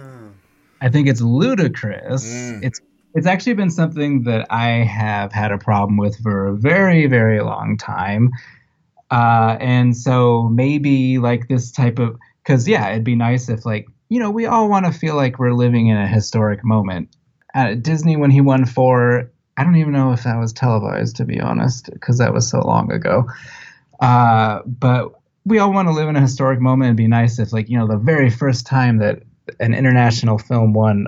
I 0.81 0.89
think 0.89 1.07
it's 1.07 1.21
ludicrous. 1.21 2.25
Mm. 2.25 2.63
It's 2.63 2.79
it's 3.17 3.27
actually 3.27 3.55
been 3.55 3.71
something 3.71 4.23
that 4.23 4.45
I 4.51 4.69
have 4.85 5.33
had 5.33 5.51
a 5.51 5.57
problem 5.57 5.97
with 5.97 6.17
for 6.21 6.47
a 6.47 6.55
very 6.55 7.07
very 7.07 7.41
long 7.41 7.75
time. 7.75 8.31
Uh, 9.09 9.57
and 9.59 9.95
so 9.95 10.49
maybe 10.49 11.17
like 11.17 11.47
this 11.47 11.71
type 11.71 11.97
of 11.97 12.17
because 12.43 12.67
yeah, 12.67 12.89
it'd 12.91 13.03
be 13.03 13.15
nice 13.15 13.49
if 13.49 13.65
like 13.65 13.87
you 14.09 14.19
know, 14.19 14.29
we 14.29 14.45
all 14.45 14.69
want 14.69 14.85
to 14.85 14.91
feel 14.91 15.15
like 15.15 15.39
we're 15.39 15.53
living 15.53 15.87
in 15.87 15.97
a 15.97 16.07
historic 16.07 16.63
moment. 16.63 17.09
At 17.53 17.81
Disney, 17.83 18.15
when 18.15 18.31
he 18.31 18.39
won 18.39 18.65
four, 18.65 19.31
I 19.57 19.63
don't 19.63 19.75
even 19.75 19.93
know 19.93 20.13
if 20.13 20.23
that 20.23 20.37
was 20.37 20.53
televised, 20.53 21.15
to 21.17 21.25
be 21.25 21.39
honest, 21.39 21.89
because 21.91 22.19
that 22.19 22.33
was 22.33 22.49
so 22.49 22.61
long 22.61 22.91
ago. 22.91 23.27
Uh, 23.99 24.61
but 24.65 25.13
we 25.45 25.59
all 25.59 25.73
want 25.73 25.87
to 25.87 25.93
live 25.93 26.07
in 26.07 26.15
a 26.15 26.21
historic 26.21 26.61
moment. 26.61 26.89
It'd 26.89 26.97
be 26.97 27.07
nice 27.07 27.39
if, 27.39 27.51
like, 27.51 27.67
you 27.67 27.77
know, 27.77 27.87
the 27.87 27.97
very 27.97 28.29
first 28.29 28.65
time 28.65 28.99
that 28.99 29.23
an 29.59 29.73
international 29.73 30.37
film 30.37 30.73
won 30.73 31.07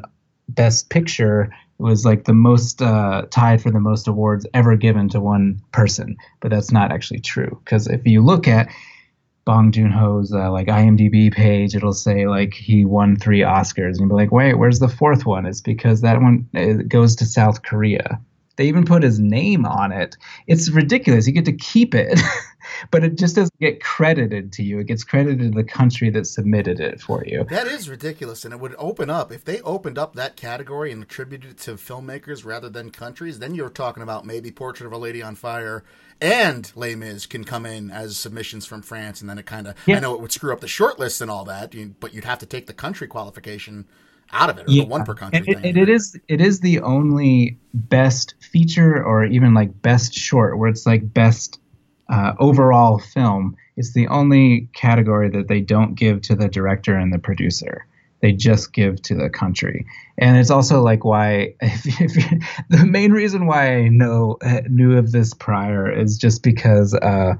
Best 0.50 0.90
Picture 0.90 1.54
was 1.80 2.06
like 2.06 2.26
the 2.26 2.34
most 2.34 2.82
uh, 2.82 3.26
tied 3.32 3.62
for 3.62 3.72
the 3.72 3.80
most 3.80 4.08
awards 4.08 4.46
ever 4.54 4.76
given 4.76 5.10
to 5.10 5.20
one 5.20 5.62
person. 5.72 6.18
But 6.42 6.52
that's 6.52 6.72
not 6.72 6.92
actually 6.92 7.22
true 7.22 7.60
because 7.64 7.88
if 7.88 8.06
you 8.06 8.22
look 8.22 8.48
at 8.48 8.70
Bong 9.46 9.72
Joon 9.72 9.92
Ho's 9.92 10.32
uh, 10.34 10.52
like 10.52 10.68
IMDb 10.68 11.34
page, 11.34 11.76
it'll 11.76 11.94
say 11.94 12.28
like 12.28 12.54
he 12.54 12.86
won 12.86 13.16
three 13.16 13.40
Oscars, 13.40 13.92
and 13.92 14.02
you'll 14.02 14.10
be 14.10 14.16
like, 14.16 14.32
wait, 14.32 14.56
where's 14.56 14.80
the 14.80 14.88
fourth 14.88 15.26
one? 15.26 15.46
It's 15.46 15.62
because 15.62 16.02
that 16.02 16.22
one 16.22 16.48
goes 16.88 17.16
to 17.16 17.26
South 17.26 17.64
Korea. 17.64 18.20
They 18.60 18.68
even 18.68 18.84
put 18.84 19.04
his 19.04 19.22
name 19.22 19.66
on 19.66 19.94
it. 19.94 20.18
It's 20.46 20.70
ridiculous. 20.70 21.26
You 21.26 21.32
get 21.32 21.46
to 21.46 21.54
keep 21.54 21.96
it, 21.96 22.20
but 22.92 23.06
it 23.06 23.18
just 23.18 23.38
doesn't 23.38 23.58
get 23.62 23.82
credited 23.82 24.52
to 24.52 24.64
you. 24.64 24.80
It 24.80 24.88
gets 24.88 25.06
credited 25.06 25.54
to 25.54 25.56
the 25.56 25.64
country 25.64 26.10
that 26.10 26.28
submitted 26.28 26.82
it 26.82 27.00
for 27.00 27.24
you. 27.26 27.46
That 27.46 27.68
is 27.68 27.90
ridiculous, 27.90 28.44
and 28.44 28.54
it 28.54 28.60
would 28.60 28.76
open 28.78 29.10
up 29.10 29.32
if 29.32 29.46
they 29.46 29.62
opened 29.62 29.98
up 29.98 30.16
that 30.16 30.36
category 30.36 30.92
and 30.92 31.02
attributed 31.02 31.52
it 31.52 31.58
to 31.60 31.76
filmmakers 31.76 32.44
rather 32.44 32.68
than 32.68 32.90
countries. 32.90 33.40
Then 33.40 33.56
you're 33.56 33.70
talking 33.70 34.04
about 34.04 34.26
maybe 34.26 34.52
Portrait 34.52 34.88
of 34.88 34.92
a 34.92 34.98
Lady 34.98 35.24
on 35.24 35.36
Fire 35.36 35.86
and 36.20 36.70
Les 36.76 36.96
Mis 36.96 37.26
can 37.28 37.46
come 37.46 37.66
in 37.66 37.90
as 37.90 38.18
submissions 38.18 38.66
from 38.66 38.82
France, 38.82 39.22
and 39.22 39.30
then 39.30 39.38
it 39.38 39.46
kind 39.46 39.68
of 39.68 39.76
yeah. 39.86 39.96
I 39.96 40.00
know 40.02 40.16
it 40.16 40.20
would 40.20 40.34
screw 40.34 40.52
up 40.52 40.60
the 40.60 40.68
short 40.68 41.00
list 41.00 41.22
and 41.22 41.32
all 41.32 41.46
that, 41.46 41.74
but 42.02 42.14
you'd 42.14 42.26
have 42.26 42.40
to 42.40 42.46
take 42.46 42.68
the 42.68 42.74
country 42.74 43.08
qualification 43.08 43.86
out 44.32 44.50
of 44.50 44.58
it, 44.58 44.68
or 44.68 44.72
yeah. 44.72 44.84
the 44.84 44.90
one 44.90 45.04
per 45.06 45.14
country 45.14 45.56
and 45.56 45.66
it, 45.66 45.78
it 45.78 45.90
is 45.90 46.18
it 46.28 46.42
is 46.42 46.60
the 46.60 46.82
only 46.82 47.58
best 47.74 48.36
feature 48.40 49.04
or 49.04 49.26
even 49.26 49.54
like 49.54 49.82
best 49.82 50.14
short 50.14 50.58
where 50.58 50.70
it's 50.70 50.86
like 50.86 51.14
best 51.14 51.60
uh, 52.10 52.34
overall 52.40 53.00
film. 53.00 53.56
It's 53.78 53.94
the 53.94 54.08
only 54.08 54.70
category 54.74 55.30
that 55.30 55.48
they 55.48 55.62
don't 55.62 55.96
give 55.96 56.22
to 56.24 56.36
the 56.36 56.50
director 56.50 56.96
and 56.96 57.14
the 57.14 57.20
producer 57.20 57.86
they 58.22 58.32
just 58.34 58.74
give 58.74 59.02
to 59.04 59.16
the 59.16 59.30
country. 59.30 59.86
And 60.18 60.38
it's 60.38 60.50
also 60.50 60.82
like 60.82 61.06
why 61.06 61.56
if, 61.62 62.02
if 62.02 62.44
the 62.70 62.86
main 62.86 63.12
reason 63.12 63.46
why 63.46 63.78
I 63.78 63.88
know 63.88 64.38
uh, 64.42 64.62
knew 64.70 64.98
of 64.98 65.12
this 65.12 65.34
prior 65.34 65.92
is 65.92 66.18
just 66.18 66.44
because 66.44 66.94
uh, 66.94 67.36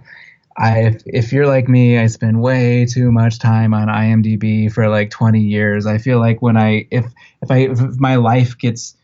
I 0.60 0.80
if, 0.80 1.02
if 1.06 1.34
you're 1.34 1.48
like 1.48 1.70
me, 1.70 1.98
I 1.98 2.08
spend 2.08 2.42
way 2.42 2.86
too 2.86 3.12
much 3.12 3.40
time 3.40 3.74
on 3.74 3.88
IMDb 3.88 4.72
for 4.72 4.90
like 4.90 5.10
20 5.10 5.40
years. 5.40 5.86
I 5.86 5.98
feel 5.98 6.20
like 6.20 6.42
when 6.42 6.58
I 6.58 6.88
if 6.92 7.06
if 7.42 7.50
I 7.50 7.58
if 7.60 7.80
my 8.00 8.16
life 8.16 8.58
gets 8.58 8.96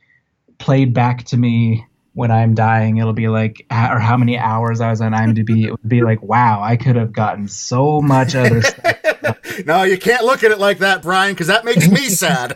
played 0.58 0.94
back 0.94 1.24
to 1.26 1.38
me 1.38 1.86
when 2.14 2.32
I'm 2.32 2.56
dying, 2.56 2.98
it'll 2.98 3.14
be 3.14 3.28
like, 3.28 3.66
or 3.70 4.00
how 4.00 4.16
many 4.16 4.38
hours 4.38 4.80
I 4.80 4.90
was 4.90 5.02
on 5.02 5.12
IMDb, 5.12 5.66
it 5.66 5.72
would 5.72 5.88
be 5.88 6.02
like, 6.02 6.22
wow, 6.24 6.62
I 6.64 6.78
could 6.78 6.96
have 6.96 7.12
gotten 7.12 7.50
so 7.50 8.02
much 8.02 8.36
other 8.36 8.62
stuff. 8.62 8.96
no, 9.66 9.84
you 9.84 9.98
can't 9.98 10.24
look 10.24 10.42
at 10.44 10.52
it 10.52 10.58
like 10.58 10.78
that, 10.80 11.02
Brian, 11.02 11.34
because 11.34 11.48
that 11.48 11.66
makes 11.66 11.90
me 11.90 11.98
sad. 12.10 12.56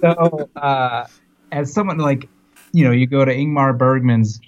so, 0.00 0.48
uh, 0.54 1.06
as 1.50 1.72
someone 1.72 1.98
like, 1.98 2.28
you 2.72 2.84
know, 2.84 2.92
you 2.92 3.08
go 3.08 3.24
to 3.24 3.34
Ingmar 3.34 3.76
Bergman's 3.76 4.40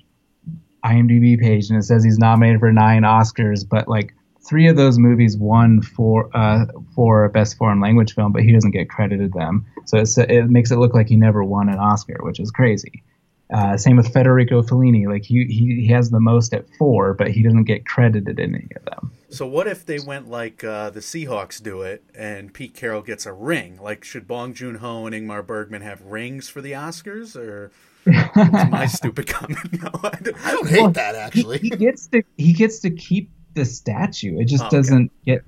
IMDb 0.84 1.38
page 1.38 1.68
and 1.70 1.78
it 1.78 1.82
says 1.82 2.04
he's 2.04 2.18
nominated 2.18 2.60
for 2.60 2.72
nine 2.72 3.02
Oscars, 3.02 3.68
but 3.68 3.88
like 3.88 4.14
three 4.48 4.68
of 4.68 4.76
those 4.76 4.98
movies 4.98 5.36
won 5.36 5.82
for 5.82 6.30
uh, 6.36 6.66
for 6.94 7.28
best 7.28 7.56
foreign 7.56 7.80
language 7.80 8.14
film, 8.14 8.32
but 8.32 8.42
he 8.42 8.52
doesn't 8.52 8.70
get 8.70 8.88
credited 8.88 9.32
them. 9.32 9.66
So 9.86 9.98
it 9.98 10.50
makes 10.50 10.70
it 10.70 10.76
look 10.76 10.94
like 10.94 11.08
he 11.08 11.16
never 11.16 11.44
won 11.44 11.68
an 11.68 11.78
Oscar, 11.78 12.18
which 12.22 12.40
is 12.40 12.50
crazy. 12.50 13.02
Uh, 13.52 13.78
same 13.78 13.96
with 13.96 14.12
Federico 14.12 14.62
Fellini. 14.62 15.06
Like 15.06 15.24
he, 15.24 15.44
he 15.46 15.82
he 15.82 15.88
has 15.88 16.10
the 16.10 16.20
most 16.20 16.52
at 16.52 16.66
four, 16.78 17.14
but 17.14 17.30
he 17.30 17.42
doesn't 17.42 17.64
get 17.64 17.86
credited 17.86 18.38
in 18.38 18.54
any 18.54 18.68
of 18.76 18.84
them. 18.84 19.12
So 19.30 19.46
what 19.46 19.66
if 19.66 19.84
they 19.84 19.98
went 19.98 20.28
like 20.28 20.64
uh, 20.64 20.90
the 20.90 21.00
Seahawks 21.00 21.62
do 21.62 21.82
it, 21.82 22.04
and 22.14 22.52
Pete 22.52 22.74
Carroll 22.74 23.02
gets 23.02 23.24
a 23.26 23.32
ring? 23.32 23.78
Like 23.80 24.04
should 24.04 24.28
Bong 24.28 24.52
Joon 24.52 24.76
Ho 24.76 25.06
and 25.06 25.14
Ingmar 25.14 25.46
Bergman 25.46 25.82
have 25.82 26.02
rings 26.02 26.48
for 26.48 26.60
the 26.60 26.72
Oscars, 26.72 27.36
or? 27.36 27.70
My 28.06 28.86
stupid 28.90 29.26
comment. 29.26 29.58
No, 29.82 29.90
I 30.02 30.10
don't, 30.22 30.46
I 30.46 30.50
don't 30.52 30.68
hate 30.68 30.80
well, 30.80 30.90
that 30.90 31.14
actually. 31.14 31.58
He, 31.58 31.68
he, 31.68 31.76
gets 31.76 32.06
to 32.08 32.22
he 32.36 32.52
gets 32.52 32.80
to 32.80 32.90
keep 32.90 33.30
the 33.54 33.64
statue. 33.64 34.38
It 34.38 34.46
just 34.46 34.64
oh, 34.64 34.70
doesn't 34.70 35.10
okay. 35.22 35.32
get 35.32 35.44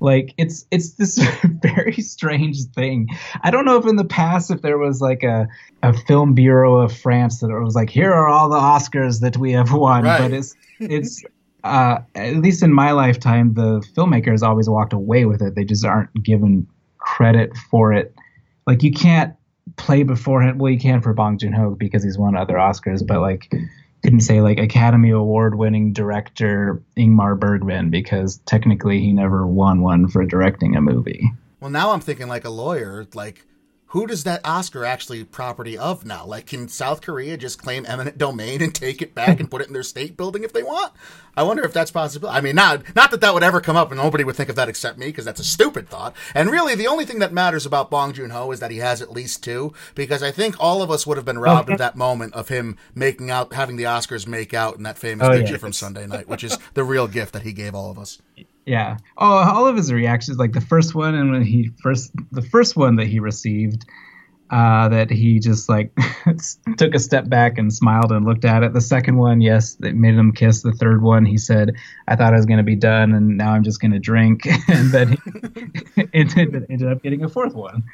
like 0.00 0.34
it's 0.36 0.66
it's 0.70 0.94
this 0.94 1.18
very 1.62 1.94
strange 1.94 2.64
thing. 2.74 3.08
I 3.42 3.50
don't 3.50 3.64
know 3.64 3.76
if 3.76 3.86
in 3.86 3.96
the 3.96 4.04
past 4.04 4.50
if 4.50 4.62
there 4.62 4.78
was 4.78 5.00
like 5.00 5.22
a 5.22 5.48
a 5.82 5.92
film 5.92 6.34
bureau 6.34 6.76
of 6.78 6.96
France 6.96 7.40
that 7.40 7.48
was 7.48 7.74
like 7.74 7.88
here 7.88 8.12
are 8.12 8.28
all 8.28 8.48
the 8.48 8.56
Oscars 8.56 9.20
that 9.20 9.36
we 9.36 9.52
have 9.52 9.72
won, 9.72 10.04
right. 10.04 10.18
but 10.18 10.32
it's 10.32 10.54
it's 10.80 11.24
uh, 11.64 11.98
at 12.16 12.36
least 12.36 12.62
in 12.62 12.72
my 12.72 12.90
lifetime 12.90 13.54
the 13.54 13.80
filmmakers 13.94 14.42
always 14.42 14.68
walked 14.68 14.92
away 14.92 15.24
with 15.24 15.40
it. 15.40 15.54
They 15.54 15.64
just 15.64 15.84
aren't 15.84 16.12
given 16.22 16.66
credit 16.98 17.56
for 17.70 17.92
it. 17.92 18.14
Like 18.66 18.82
you 18.82 18.92
can't 18.92 19.34
play 19.76 20.02
beforehand. 20.02 20.60
Well, 20.60 20.72
you 20.72 20.78
can 20.78 21.00
for 21.00 21.12
Bong 21.12 21.38
Joon 21.38 21.52
Ho 21.52 21.70
because 21.70 22.02
he's 22.02 22.18
won 22.18 22.36
other 22.36 22.54
Oscars, 22.54 23.06
but 23.06 23.20
like 23.20 23.52
couldn't 24.02 24.20
say 24.20 24.40
like 24.40 24.58
Academy 24.58 25.10
Award 25.10 25.56
winning 25.56 25.92
director 25.92 26.82
Ingmar 26.96 27.38
Bergman 27.38 27.90
because 27.90 28.38
technically 28.46 29.00
he 29.00 29.12
never 29.12 29.46
won 29.46 29.80
one 29.80 30.08
for 30.08 30.24
directing 30.24 30.74
a 30.76 30.80
movie. 30.80 31.32
Well, 31.60 31.70
now 31.70 31.92
I'm 31.92 32.00
thinking 32.00 32.26
like 32.26 32.44
a 32.44 32.50
lawyer, 32.50 33.06
like 33.14 33.44
who 33.92 34.06
does 34.06 34.24
that 34.24 34.40
Oscar 34.42 34.86
actually 34.86 35.22
property 35.22 35.76
of 35.76 36.06
now? 36.06 36.24
Like, 36.24 36.46
can 36.46 36.66
South 36.66 37.02
Korea 37.02 37.36
just 37.36 37.62
claim 37.62 37.84
eminent 37.86 38.16
domain 38.16 38.62
and 38.62 38.74
take 38.74 39.02
it 39.02 39.14
back 39.14 39.38
and 39.38 39.50
put 39.50 39.60
it 39.60 39.66
in 39.66 39.74
their 39.74 39.82
state 39.82 40.16
building 40.16 40.44
if 40.44 40.52
they 40.54 40.62
want? 40.62 40.94
I 41.36 41.42
wonder 41.42 41.62
if 41.62 41.74
that's 41.74 41.90
possible. 41.90 42.30
I 42.30 42.40
mean, 42.40 42.54
not 42.56 42.96
not 42.96 43.10
that 43.10 43.20
that 43.20 43.34
would 43.34 43.42
ever 43.42 43.60
come 43.60 43.76
up, 43.76 43.90
and 43.90 44.00
nobody 44.00 44.24
would 44.24 44.34
think 44.34 44.48
of 44.48 44.56
that 44.56 44.70
except 44.70 44.96
me 44.96 45.08
because 45.08 45.26
that's 45.26 45.40
a 45.40 45.44
stupid 45.44 45.90
thought. 45.90 46.16
And 46.34 46.50
really, 46.50 46.74
the 46.74 46.86
only 46.86 47.04
thing 47.04 47.18
that 47.18 47.34
matters 47.34 47.66
about 47.66 47.90
Bong 47.90 48.14
Joon 48.14 48.30
Ho 48.30 48.50
is 48.50 48.60
that 48.60 48.70
he 48.70 48.78
has 48.78 49.02
at 49.02 49.12
least 49.12 49.44
two, 49.44 49.74
because 49.94 50.22
I 50.22 50.30
think 50.30 50.56
all 50.58 50.80
of 50.80 50.90
us 50.90 51.06
would 51.06 51.18
have 51.18 51.26
been 51.26 51.38
robbed 51.38 51.68
okay. 51.68 51.74
of 51.74 51.78
that 51.78 51.94
moment 51.94 52.32
of 52.32 52.48
him 52.48 52.78
making 52.94 53.30
out, 53.30 53.52
having 53.52 53.76
the 53.76 53.84
Oscars 53.84 54.26
make 54.26 54.54
out 54.54 54.78
in 54.78 54.84
that 54.84 54.96
famous 54.96 55.28
oh, 55.28 55.32
picture 55.32 55.52
yeah. 55.52 55.58
from 55.58 55.74
Sunday 55.74 56.06
night, 56.06 56.28
which 56.28 56.44
is 56.44 56.56
the 56.72 56.84
real 56.84 57.08
gift 57.08 57.34
that 57.34 57.42
he 57.42 57.52
gave 57.52 57.74
all 57.74 57.90
of 57.90 57.98
us. 57.98 58.22
Yeah. 58.64 58.98
Oh, 59.18 59.26
all 59.26 59.66
of 59.66 59.76
his 59.76 59.92
reactions, 59.92 60.38
like 60.38 60.52
the 60.52 60.60
first 60.60 60.94
one, 60.94 61.14
and 61.14 61.32
when 61.32 61.42
he 61.42 61.70
first, 61.82 62.12
the 62.30 62.42
first 62.42 62.76
one 62.76 62.96
that 62.96 63.06
he 63.06 63.18
received, 63.18 63.84
uh, 64.50 64.88
that 64.88 65.10
he 65.10 65.40
just 65.40 65.68
like 65.68 65.90
took 66.76 66.94
a 66.94 66.98
step 66.98 67.28
back 67.28 67.56
and 67.58 67.72
smiled 67.72 68.12
and 68.12 68.24
looked 68.26 68.44
at 68.44 68.62
it. 68.62 68.72
The 68.74 68.80
second 68.80 69.16
one, 69.16 69.40
yes, 69.40 69.76
it 69.82 69.96
made 69.96 70.14
him 70.14 70.32
kiss. 70.32 70.62
The 70.62 70.72
third 70.72 71.02
one, 71.02 71.24
he 71.24 71.38
said, 71.38 71.74
"I 72.06 72.16
thought 72.16 72.34
I 72.34 72.36
was 72.36 72.46
going 72.46 72.58
to 72.58 72.64
be 72.64 72.76
done, 72.76 73.14
and 73.14 73.36
now 73.36 73.52
I'm 73.52 73.64
just 73.64 73.80
going 73.80 73.92
to 73.92 73.98
drink." 73.98 74.46
and 74.68 74.92
then 74.92 75.16
he 75.96 76.08
ended, 76.14 76.66
ended 76.70 76.86
up 76.86 77.02
getting 77.02 77.24
a 77.24 77.28
fourth 77.28 77.54
one. 77.54 77.84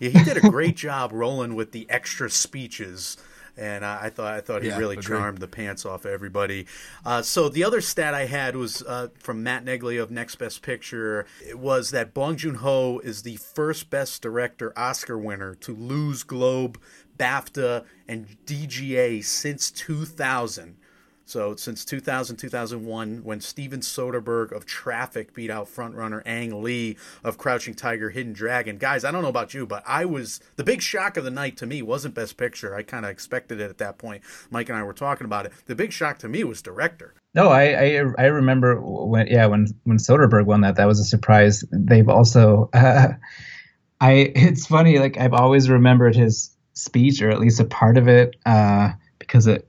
Yeah, 0.00 0.10
he 0.10 0.24
did 0.24 0.38
a 0.38 0.48
great 0.50 0.76
job 0.76 1.12
rolling 1.12 1.54
with 1.54 1.72
the 1.72 1.88
extra 1.88 2.28
speeches 2.30 3.16
and 3.56 3.84
uh, 3.84 3.98
I 4.00 4.10
thought 4.10 4.32
I 4.34 4.40
thought 4.40 4.62
he 4.62 4.68
Yeah, 4.68 4.78
really 4.78 4.96
agreed. 4.98 5.06
charmed 5.16 5.38
the 5.38 5.48
pants 5.48 5.84
off 5.86 6.04
everybody. 6.06 6.66
Uh, 7.04 7.22
so 7.22 7.48
the 7.48 7.64
other 7.64 7.80
stat 7.80 8.14
I 8.14 8.26
had 8.26 8.56
was 8.56 8.82
uh, 8.82 9.08
from 9.18 9.42
Matt 9.42 9.64
Neglia 9.64 10.02
of 10.02 10.10
Next 10.10 10.36
Best 10.36 10.62
Picture. 10.62 11.26
It 11.46 11.58
was 11.58 11.90
that 11.90 12.12
Bong 12.14 12.36
Joon 12.36 12.56
Ho 12.56 12.98
is 13.02 13.22
the 13.22 13.36
first 13.36 13.90
Best 13.90 14.22
Director 14.22 14.72
Oscar 14.76 15.18
winner 15.18 15.54
to 15.56 15.74
lose 15.74 16.22
Globe, 16.22 16.80
BAFTA, 17.18 17.84
and 18.06 18.36
DGA 18.46 19.24
since 19.24 19.70
2000. 19.70 20.76
So 21.26 21.56
since 21.56 21.84
2000, 21.84 22.36
2001, 22.36 23.24
when 23.24 23.40
Steven 23.40 23.80
Soderbergh 23.80 24.52
of 24.52 24.64
Traffic 24.64 25.34
beat 25.34 25.50
out 25.50 25.66
frontrunner 25.66 26.22
Ang 26.24 26.62
Lee 26.62 26.96
of 27.24 27.36
Crouching 27.36 27.74
Tiger, 27.74 28.10
Hidden 28.10 28.32
Dragon. 28.32 28.78
Guys, 28.78 29.04
I 29.04 29.10
don't 29.10 29.22
know 29.22 29.28
about 29.28 29.52
you, 29.52 29.66
but 29.66 29.82
I 29.84 30.04
was 30.04 30.38
the 30.54 30.62
big 30.62 30.80
shock 30.80 31.16
of 31.16 31.24
the 31.24 31.30
night 31.30 31.56
to 31.58 31.66
me 31.66 31.82
wasn't 31.82 32.14
Best 32.14 32.36
Picture. 32.36 32.76
I 32.76 32.82
kind 32.82 33.04
of 33.04 33.10
expected 33.10 33.60
it 33.60 33.68
at 33.68 33.78
that 33.78 33.98
point. 33.98 34.22
Mike 34.50 34.68
and 34.68 34.78
I 34.78 34.84
were 34.84 34.92
talking 34.92 35.24
about 35.24 35.46
it. 35.46 35.52
The 35.66 35.74
big 35.74 35.92
shock 35.92 36.18
to 36.18 36.28
me 36.28 36.44
was 36.44 36.62
director. 36.62 37.14
No, 37.34 37.48
I, 37.48 37.64
I 37.64 38.04
I 38.18 38.24
remember 38.26 38.80
when 38.80 39.26
yeah 39.26 39.46
when 39.46 39.66
when 39.82 39.98
Soderbergh 39.98 40.46
won 40.46 40.60
that 40.60 40.76
that 40.76 40.86
was 40.86 41.00
a 41.00 41.04
surprise. 41.04 41.64
They've 41.72 42.08
also 42.08 42.70
uh, 42.72 43.08
I 44.00 44.12
it's 44.34 44.66
funny 44.66 45.00
like 45.00 45.18
I've 45.18 45.34
always 45.34 45.68
remembered 45.68 46.14
his 46.14 46.56
speech 46.74 47.20
or 47.20 47.30
at 47.30 47.40
least 47.40 47.58
a 47.58 47.64
part 47.64 47.98
of 47.98 48.06
it 48.06 48.36
uh, 48.46 48.92
because 49.18 49.48
it 49.48 49.68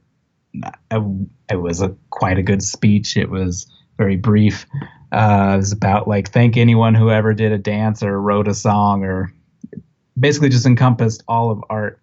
it 1.49 1.55
was 1.55 1.81
a 1.81 1.95
quite 2.09 2.37
a 2.37 2.43
good 2.43 2.61
speech. 2.61 3.17
It 3.17 3.29
was 3.29 3.67
very 3.97 4.15
brief. 4.15 4.65
Uh, 5.11 5.51
it 5.53 5.57
was 5.57 5.71
about 5.71 6.07
like 6.07 6.29
thank 6.29 6.57
anyone 6.57 6.93
who 6.93 7.09
ever 7.09 7.33
did 7.33 7.51
a 7.51 7.57
dance 7.57 8.03
or 8.03 8.19
wrote 8.21 8.47
a 8.47 8.53
song 8.53 9.03
or 9.03 9.33
basically 10.19 10.49
just 10.49 10.65
encompassed 10.65 11.23
all 11.27 11.51
of 11.51 11.63
art. 11.69 11.99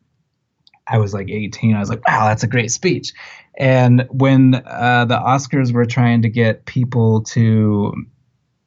I 0.86 0.98
was 0.98 1.14
like 1.14 1.30
18. 1.30 1.74
I 1.74 1.80
was 1.80 1.88
like, 1.88 2.06
wow, 2.06 2.26
that's 2.28 2.42
a 2.42 2.46
great 2.48 2.70
speech. 2.70 3.12
And 3.56 4.06
when 4.10 4.54
uh, 4.54 5.06
the 5.06 5.16
Oscars 5.16 5.72
were 5.72 5.86
trying 5.86 6.22
to 6.22 6.28
get 6.28 6.66
people 6.66 7.22
to 7.22 7.94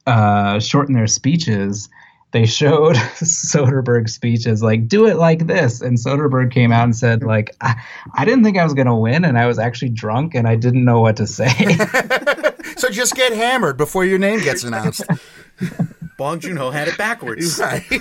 uh, 0.07 0.59
shorten 0.59 0.95
their 0.95 1.07
speeches, 1.07 1.89
they 2.37 2.45
showed 2.45 2.95
Soderbergh's 3.15 4.13
speeches 4.13 4.61
like, 4.61 4.87
do 4.87 5.07
it 5.07 5.17
like 5.17 5.47
this. 5.47 5.81
And 5.81 5.97
Soderbergh 5.97 6.51
came 6.51 6.71
out 6.71 6.83
and 6.83 6.95
said, 6.95 7.23
like, 7.23 7.55
I, 7.61 7.81
I 8.13 8.25
didn't 8.25 8.43
think 8.43 8.57
I 8.57 8.63
was 8.63 8.75
going 8.75 8.85
to 8.85 8.93
win, 8.93 9.25
and 9.25 9.39
I 9.39 9.47
was 9.47 9.57
actually 9.57 9.89
drunk, 9.89 10.35
and 10.35 10.47
I 10.47 10.55
didn't 10.55 10.85
know 10.85 11.01
what 11.01 11.17
to 11.17 11.25
say. 11.25 11.47
so 12.77 12.89
just 12.89 13.15
get 13.15 13.33
hammered 13.33 13.75
before 13.77 14.05
your 14.05 14.19
name 14.19 14.39
gets 14.41 14.63
announced. 14.63 15.03
Bong 16.17 16.39
Joon 16.39 16.57
Ho 16.57 16.71
had 16.71 16.87
it 16.87 16.97
backwards. 16.97 17.61
Right. 17.67 17.83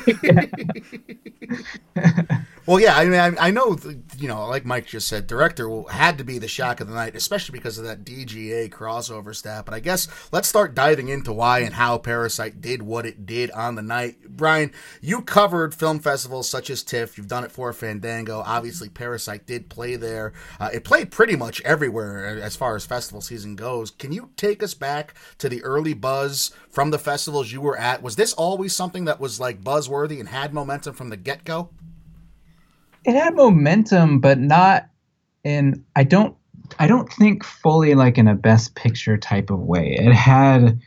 well, 2.67 2.81
yeah, 2.81 2.97
I 2.97 3.05
mean, 3.05 3.21
I, 3.21 3.47
I 3.47 3.51
know, 3.51 3.77
you 4.19 4.29
know, 4.29 4.47
like 4.49 4.65
Mike 4.65 4.87
just 4.87 5.09
said, 5.09 5.27
director 5.27 5.83
had 5.91 6.19
to 6.19 6.25
be 6.25 6.39
the 6.39 6.49
shock 6.49 6.81
of 6.81 6.89
the 6.89 6.95
night, 6.95 7.17
especially 7.17 7.59
because 7.59 7.79
of 7.79 7.85
that 7.85 8.05
DGA 8.05 8.71
crossover 8.71 9.35
stat. 9.35 9.65
But 9.65 9.75
I 9.75 9.81
guess 9.81 10.09
let's 10.33 10.49
start 10.49 10.75
diving 10.75 11.09
into 11.09 11.33
why 11.33 11.61
and 11.61 11.75
how 11.75 11.99
Parasite 11.99 12.61
did 12.61 12.83
what 12.83 13.07
it 13.07 13.27
did 13.27 13.51
on 13.53 13.75
the 13.75 13.83
night. 13.83 14.17
Brian, 14.29 14.73
you 15.01 15.23
covered 15.23 15.75
film 15.75 16.01
festivals 16.01 16.49
such 16.49 16.71
as 16.71 16.83
TIFF. 16.83 17.17
You've 17.17 17.29
done 17.29 17.45
it 17.45 17.53
for 17.53 17.73
Fandango. 17.73 18.43
Obviously, 18.45 18.89
Parasite 18.89 19.47
did 19.47 19.69
play 19.69 19.97
there. 19.97 20.33
Uh, 20.59 20.71
it 20.73 20.85
played 20.85 21.11
pretty 21.11 21.37
much 21.37 21.61
everywhere 21.63 22.41
as 22.41 22.57
far 22.57 22.77
as 22.77 22.85
festival 22.85 23.21
season 23.21 23.57
goes. 23.57 23.91
Can 23.91 24.13
you 24.13 24.31
take 24.37 24.63
us 24.63 24.75
back 24.75 25.15
to 25.39 25.49
the 25.49 25.63
early 25.63 25.95
buzz 25.95 26.53
from 26.71 26.91
the 26.91 26.99
festivals 26.99 27.53
you 27.53 27.61
were 27.61 27.79
at? 27.79 28.03
Was 28.07 28.15
this 28.15 28.33
always 28.35 28.73
something 28.73 29.07
that 29.07 29.19
was 29.19 29.41
like 29.41 29.61
buzzworthy 29.61 30.21
and 30.21 30.29
had 30.29 30.55
momentum 30.55 30.95
from 30.95 31.11
the 31.11 31.17
get 31.17 31.45
go? 31.45 31.71
it 33.05 33.15
had 33.15 33.35
momentum, 33.35 34.21
but 34.21 34.39
not 34.39 34.89
in 35.45 35.85
I 35.97 36.05
don't 36.05 36.37
I 36.79 36.87
don't 36.87 37.13
think 37.13 37.43
fully 37.45 37.97
like 37.97 38.17
in 38.17 38.29
a 38.29 38.35
best 38.37 38.77
picture 38.77 39.17
type 39.17 39.51
of 39.51 39.59
way. 39.61 39.97
It 39.99 40.13
had 40.13 40.81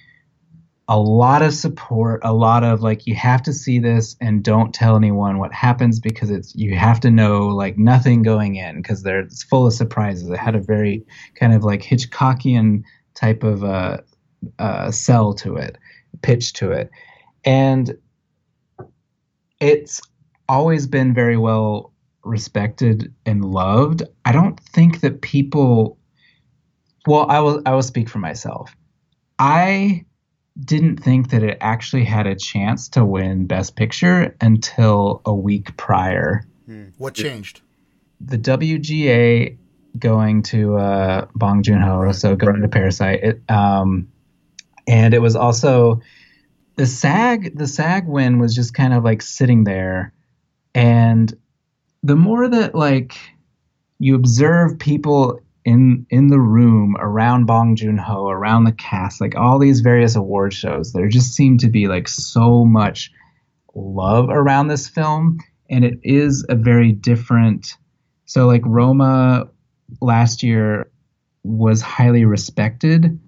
a 0.89 0.97
lot 0.97 1.41
of 1.41 1.53
support, 1.53 2.21
a 2.23 2.31
lot 2.33 2.63
of 2.63 2.81
like 2.81 3.05
you 3.05 3.15
have 3.15 3.43
to 3.43 3.53
see 3.53 3.79
this 3.79 4.15
and 4.19 4.43
don't 4.43 4.73
tell 4.73 4.95
anyone 4.95 5.39
what 5.39 5.53
happens 5.53 5.99
because 5.99 6.29
it's 6.29 6.53
you 6.55 6.77
have 6.77 7.01
to 7.01 7.11
know 7.11 7.47
like 7.47 7.77
nothing 7.77 8.21
going 8.21 8.55
in 8.55 8.77
because 8.77 9.03
it's 9.05 9.43
full 9.43 9.67
of 9.67 9.73
surprises. 9.73 10.29
It 10.29 10.37
had 10.37 10.55
a 10.55 10.61
very 10.61 11.05
kind 11.35 11.53
of 11.53 11.65
like 11.65 11.81
Hitchcockian 11.81 12.83
type 13.13 13.43
of 13.43 13.63
uh, 13.63 13.97
uh, 14.57 14.91
sell 14.91 15.33
to 15.35 15.55
it, 15.55 15.77
pitch 16.21 16.53
to 16.53 16.71
it, 16.71 16.89
and 17.43 17.97
it's 19.59 20.01
always 20.47 20.87
been 20.87 21.13
very 21.13 21.37
well 21.37 21.93
respected 22.23 23.13
and 23.25 23.45
loved. 23.45 24.03
I 24.25 24.31
don't 24.31 24.59
think 24.59 25.01
that 25.01 25.21
people 25.21 25.97
well, 27.07 27.25
I 27.29 27.39
will 27.39 27.61
I 27.65 27.73
will 27.73 27.83
speak 27.83 28.09
for 28.09 28.19
myself. 28.19 28.75
I 29.37 30.05
didn't 30.59 30.97
think 30.97 31.29
that 31.29 31.43
it 31.43 31.57
actually 31.61 32.03
had 32.03 32.27
a 32.27 32.35
chance 32.35 32.89
to 32.89 33.05
win 33.05 33.47
best 33.47 33.75
picture 33.75 34.35
until 34.41 35.21
a 35.25 35.33
week 35.33 35.75
prior. 35.77 36.43
What 36.97 37.15
changed? 37.15 37.61
The 38.19 38.37
WGA 38.37 39.57
going 39.97 40.43
to 40.43 40.77
uh, 40.77 41.27
Bong 41.33 41.63
Joon 41.63 41.81
Ho, 41.81 42.11
so 42.11 42.35
going 42.35 42.61
to 42.61 42.67
Parasite. 42.67 43.23
It, 43.23 43.41
um, 43.49 44.09
and 44.87 45.13
it 45.13 45.19
was 45.19 45.35
also 45.35 46.01
the 46.79 46.85
SAG. 46.85 47.57
The 47.57 47.67
SAG 47.67 48.07
win 48.07 48.39
was 48.39 48.55
just 48.55 48.73
kind 48.73 48.93
of 48.93 49.03
like 49.03 49.21
sitting 49.21 49.65
there, 49.65 50.13
and 50.73 51.33
the 52.03 52.15
more 52.15 52.47
that 52.47 52.73
like 52.73 53.17
you 53.99 54.15
observe 54.15 54.79
people 54.79 55.41
in 55.65 56.05
in 56.09 56.29
the 56.29 56.39
room 56.39 56.95
around 56.97 57.47
Bong 57.47 57.75
Joon 57.75 57.97
Ho, 57.97 58.29
around 58.29 58.63
the 58.63 58.71
cast, 58.71 59.19
like 59.19 59.35
all 59.35 59.59
these 59.59 59.81
various 59.81 60.15
award 60.15 60.53
shows, 60.53 60.93
there 60.93 61.09
just 61.09 61.33
seemed 61.33 61.59
to 61.59 61.67
be 61.67 61.89
like 61.89 62.07
so 62.07 62.63
much 62.63 63.11
love 63.75 64.29
around 64.29 64.69
this 64.69 64.87
film, 64.87 65.37
and 65.69 65.83
it 65.83 65.99
is 66.01 66.45
a 66.47 66.55
very 66.55 66.93
different. 66.93 67.73
So 68.23 68.47
like 68.47 68.63
Roma 68.65 69.49
last 69.99 70.43
year 70.43 70.89
was 71.43 71.81
highly 71.81 72.23
respected, 72.23 73.19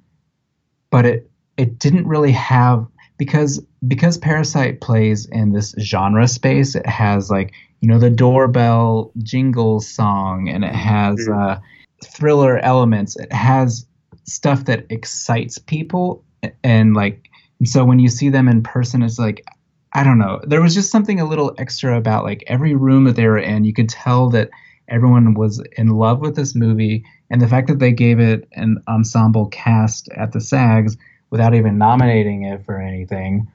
but 0.90 1.06
it 1.06 1.30
it 1.58 1.80
didn't 1.80 2.08
really 2.08 2.32
have 2.32 2.88
because 3.22 3.64
because 3.88 4.18
Parasite 4.18 4.82
plays 4.82 5.28
in 5.28 5.52
this 5.52 5.76
genre 5.80 6.28
space. 6.28 6.74
It 6.74 6.88
has 6.88 7.30
like 7.30 7.54
you 7.80 7.88
know 7.88 8.00
the 8.00 8.10
doorbell 8.10 9.12
jingle 9.20 9.80
song, 9.80 10.50
and 10.50 10.66
it 10.66 10.74
has 10.74 11.30
uh, 11.30 11.60
thriller 12.04 12.58
elements. 12.58 13.16
It 13.18 13.32
has 13.32 13.86
stuff 14.24 14.66
that 14.66 14.88
excites 14.90 15.60
people, 15.60 16.26
and 16.64 16.96
like 16.96 17.30
and 17.60 17.70
so 17.70 17.86
when 17.86 18.00
you 18.00 18.10
see 18.10 18.30
them 18.30 18.48
in 18.48 18.64
person, 18.64 19.04
it's 19.04 19.20
like 19.20 19.46
I 19.94 20.04
don't 20.04 20.18
know. 20.18 20.42
There 20.44 20.64
was 20.64 20.74
just 20.74 20.90
something 20.90 21.20
a 21.20 21.30
little 21.30 21.54
extra 21.60 21.96
about 21.96 22.24
like 22.24 22.44
every 22.48 22.74
room 22.74 23.04
that 23.04 23.18
they 23.18 23.28
were 23.28 23.38
in. 23.38 23.66
You 23.66 23.74
could 23.74 23.90
tell 23.90 24.32
that 24.32 24.50
everyone 24.88 25.36
was 25.36 25.64
in 25.78 25.90
love 25.90 26.22
with 26.22 26.36
this 26.36 26.56
movie, 26.56 27.06
and 27.30 27.40
the 27.40 27.48
fact 27.48 27.68
that 27.68 27.78
they 27.78 27.92
gave 27.92 28.20
it 28.20 28.48
an 28.54 28.82
ensemble 28.88 29.46
cast 29.50 30.10
at 30.10 30.32
the 30.32 30.42
SAGs 30.42 30.98
without 31.32 31.56
even 31.56 31.80
nominating 31.80 32.44
it 32.44 32.63
for 32.65 32.80
anything, 32.80 33.52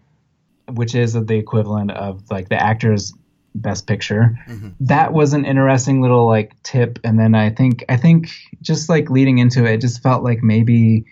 which 0.73 0.95
is 0.97 1.13
the 1.13 1.35
equivalent 1.37 1.93
of 1.93 2.29
like 2.31 2.49
the 2.49 2.61
actors 2.61 3.13
best 3.55 3.87
picture. 3.87 4.39
Mm-hmm. 4.49 4.71
That 4.81 5.13
was 5.13 5.33
an 5.33 5.45
interesting 5.45 6.03
little 6.03 6.27
like 6.27 6.61
tip 6.63 6.99
and 7.05 7.19
then 7.19 7.35
I 7.35 7.51
think 7.51 7.85
I 7.89 7.97
think 7.97 8.31
just 8.61 8.89
like 8.89 9.11
leading 9.11 9.39
into 9.39 9.65
it, 9.65 9.75
it 9.75 9.81
just 9.81 10.03
felt 10.03 10.25
like 10.25 10.43
maybe 10.43 11.05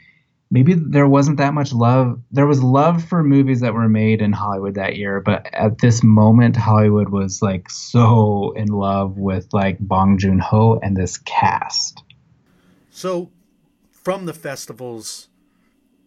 maybe 0.51 0.75
there 0.75 1.09
wasn't 1.09 1.39
that 1.39 1.55
much 1.55 1.73
love. 1.73 2.21
There 2.31 2.47
was 2.47 2.63
love 2.63 3.05
for 3.05 3.23
movies 3.23 3.61
that 3.61 3.75
were 3.75 3.89
made 3.89 4.21
in 4.21 4.33
Hollywood 4.33 4.75
that 4.75 4.97
year, 4.97 5.21
but 5.21 5.47
at 5.53 5.79
this 5.79 6.03
moment 6.03 6.57
Hollywood 6.57 7.09
was 7.09 7.43
like 7.43 7.71
so 7.71 8.53
in 8.53 8.69
love 8.69 9.17
with 9.17 9.49
like 9.53 9.79
Bong 9.79 10.19
Joon-ho 10.19 10.79
and 10.83 10.97
this 10.97 11.19
cast. 11.19 12.03
So 12.91 13.31
from 13.91 14.27
the 14.27 14.35
festivals 14.35 15.29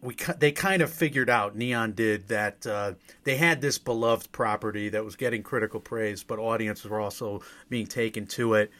we 0.02 0.16
they 0.38 0.52
kind 0.52 0.82
of 0.82 0.92
figured 0.92 1.30
out 1.30 1.56
Neon 1.56 1.94
did 1.94 2.28
that 2.28 2.66
uh, 2.68 2.94
they 3.24 3.38
had 3.38 3.62
this 3.62 3.78
beloved 3.78 4.32
property 4.32 4.90
that 4.90 5.04
was 5.04 5.16
getting 5.16 5.44
critical 5.44 5.80
praise, 5.80 6.24
but 6.24 6.40
audiences 6.40 6.90
were 6.90 7.00
also 7.00 7.42
being 7.70 7.88
taken 7.88 8.28
to 8.28 8.54
it. 8.54 8.72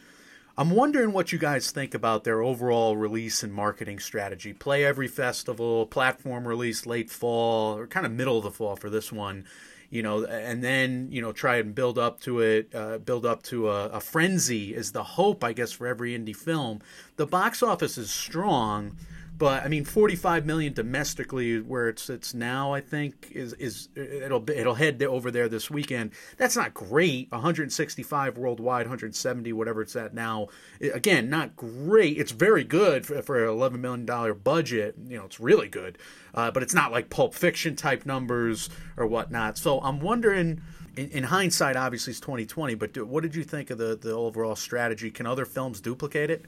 I'm 0.56 0.70
wondering 0.70 1.12
what 1.12 1.30
you 1.30 1.38
guys 1.38 1.70
think 1.70 1.94
about 1.94 2.24
their 2.24 2.42
overall 2.42 2.96
release 2.96 3.44
and 3.44 3.52
marketing 3.52 4.00
strategy. 4.00 4.52
Play 4.52 4.84
every 4.84 5.06
festival, 5.06 5.86
platform 5.86 6.46
release 6.46 6.84
late 6.84 7.10
fall 7.10 7.78
or 7.78 7.86
kind 7.86 8.04
of 8.04 8.10
middle 8.10 8.38
of 8.38 8.44
the 8.44 8.50
fall 8.50 8.74
for 8.74 8.90
this 8.90 9.12
one, 9.12 9.44
you 9.88 10.02
know, 10.02 10.24
and 10.24 10.62
then 10.62 11.08
you 11.10 11.20
know 11.20 11.32
try 11.32 11.56
and 11.56 11.74
build 11.74 11.98
up 11.98 12.20
to 12.22 12.40
it, 12.40 12.74
uh, 12.74 12.98
build 12.98 13.26
up 13.26 13.42
to 13.44 13.68
a, 13.68 13.86
a 13.86 14.00
frenzy 14.00 14.74
is 14.74 14.92
the 14.92 15.02
hope, 15.02 15.42
I 15.42 15.52
guess, 15.52 15.72
for 15.72 15.86
every 15.86 16.16
indie 16.16 16.34
film. 16.34 16.80
The 17.16 17.26
box 17.26 17.62
office 17.62 17.98
is 17.98 18.10
strong 18.10 18.96
but 19.38 19.62
I 19.62 19.68
mean, 19.68 19.84
45 19.84 20.44
million 20.46 20.72
domestically, 20.72 21.60
where 21.60 21.88
it's 21.88 22.10
it's 22.10 22.34
now, 22.34 22.72
I 22.72 22.80
think 22.80 23.28
is 23.30 23.52
is 23.54 23.88
it'll 23.94 24.48
it'll 24.50 24.74
head 24.74 25.00
over 25.04 25.30
there 25.30 25.48
this 25.48 25.70
weekend. 25.70 26.10
That's 26.36 26.56
not 26.56 26.74
great. 26.74 27.30
165 27.30 28.36
worldwide, 28.36 28.86
170 28.86 29.52
whatever 29.52 29.80
it's 29.80 29.94
at 29.94 30.12
now. 30.12 30.48
Again, 30.80 31.30
not 31.30 31.54
great. 31.54 32.18
It's 32.18 32.32
very 32.32 32.64
good 32.64 33.06
for, 33.06 33.22
for 33.22 33.44
an 33.44 33.48
11 33.48 33.80
million 33.80 34.04
dollar 34.04 34.34
budget. 34.34 34.96
You 35.06 35.18
know, 35.18 35.26
it's 35.26 35.38
really 35.38 35.68
good, 35.68 35.98
uh, 36.34 36.50
but 36.50 36.64
it's 36.64 36.74
not 36.74 36.90
like 36.90 37.08
Pulp 37.08 37.32
Fiction 37.32 37.76
type 37.76 38.04
numbers 38.04 38.68
or 38.96 39.06
whatnot. 39.06 39.56
So 39.56 39.80
I'm 39.80 40.00
wondering. 40.00 40.62
In, 40.96 41.10
in 41.10 41.22
hindsight, 41.22 41.76
obviously 41.76 42.10
it's 42.10 42.18
2020, 42.18 42.74
but 42.74 43.06
what 43.06 43.22
did 43.22 43.36
you 43.36 43.44
think 43.44 43.70
of 43.70 43.78
the, 43.78 43.94
the 43.94 44.10
overall 44.10 44.56
strategy? 44.56 45.12
Can 45.12 45.26
other 45.26 45.44
films 45.44 45.80
duplicate 45.80 46.28
it? 46.28 46.44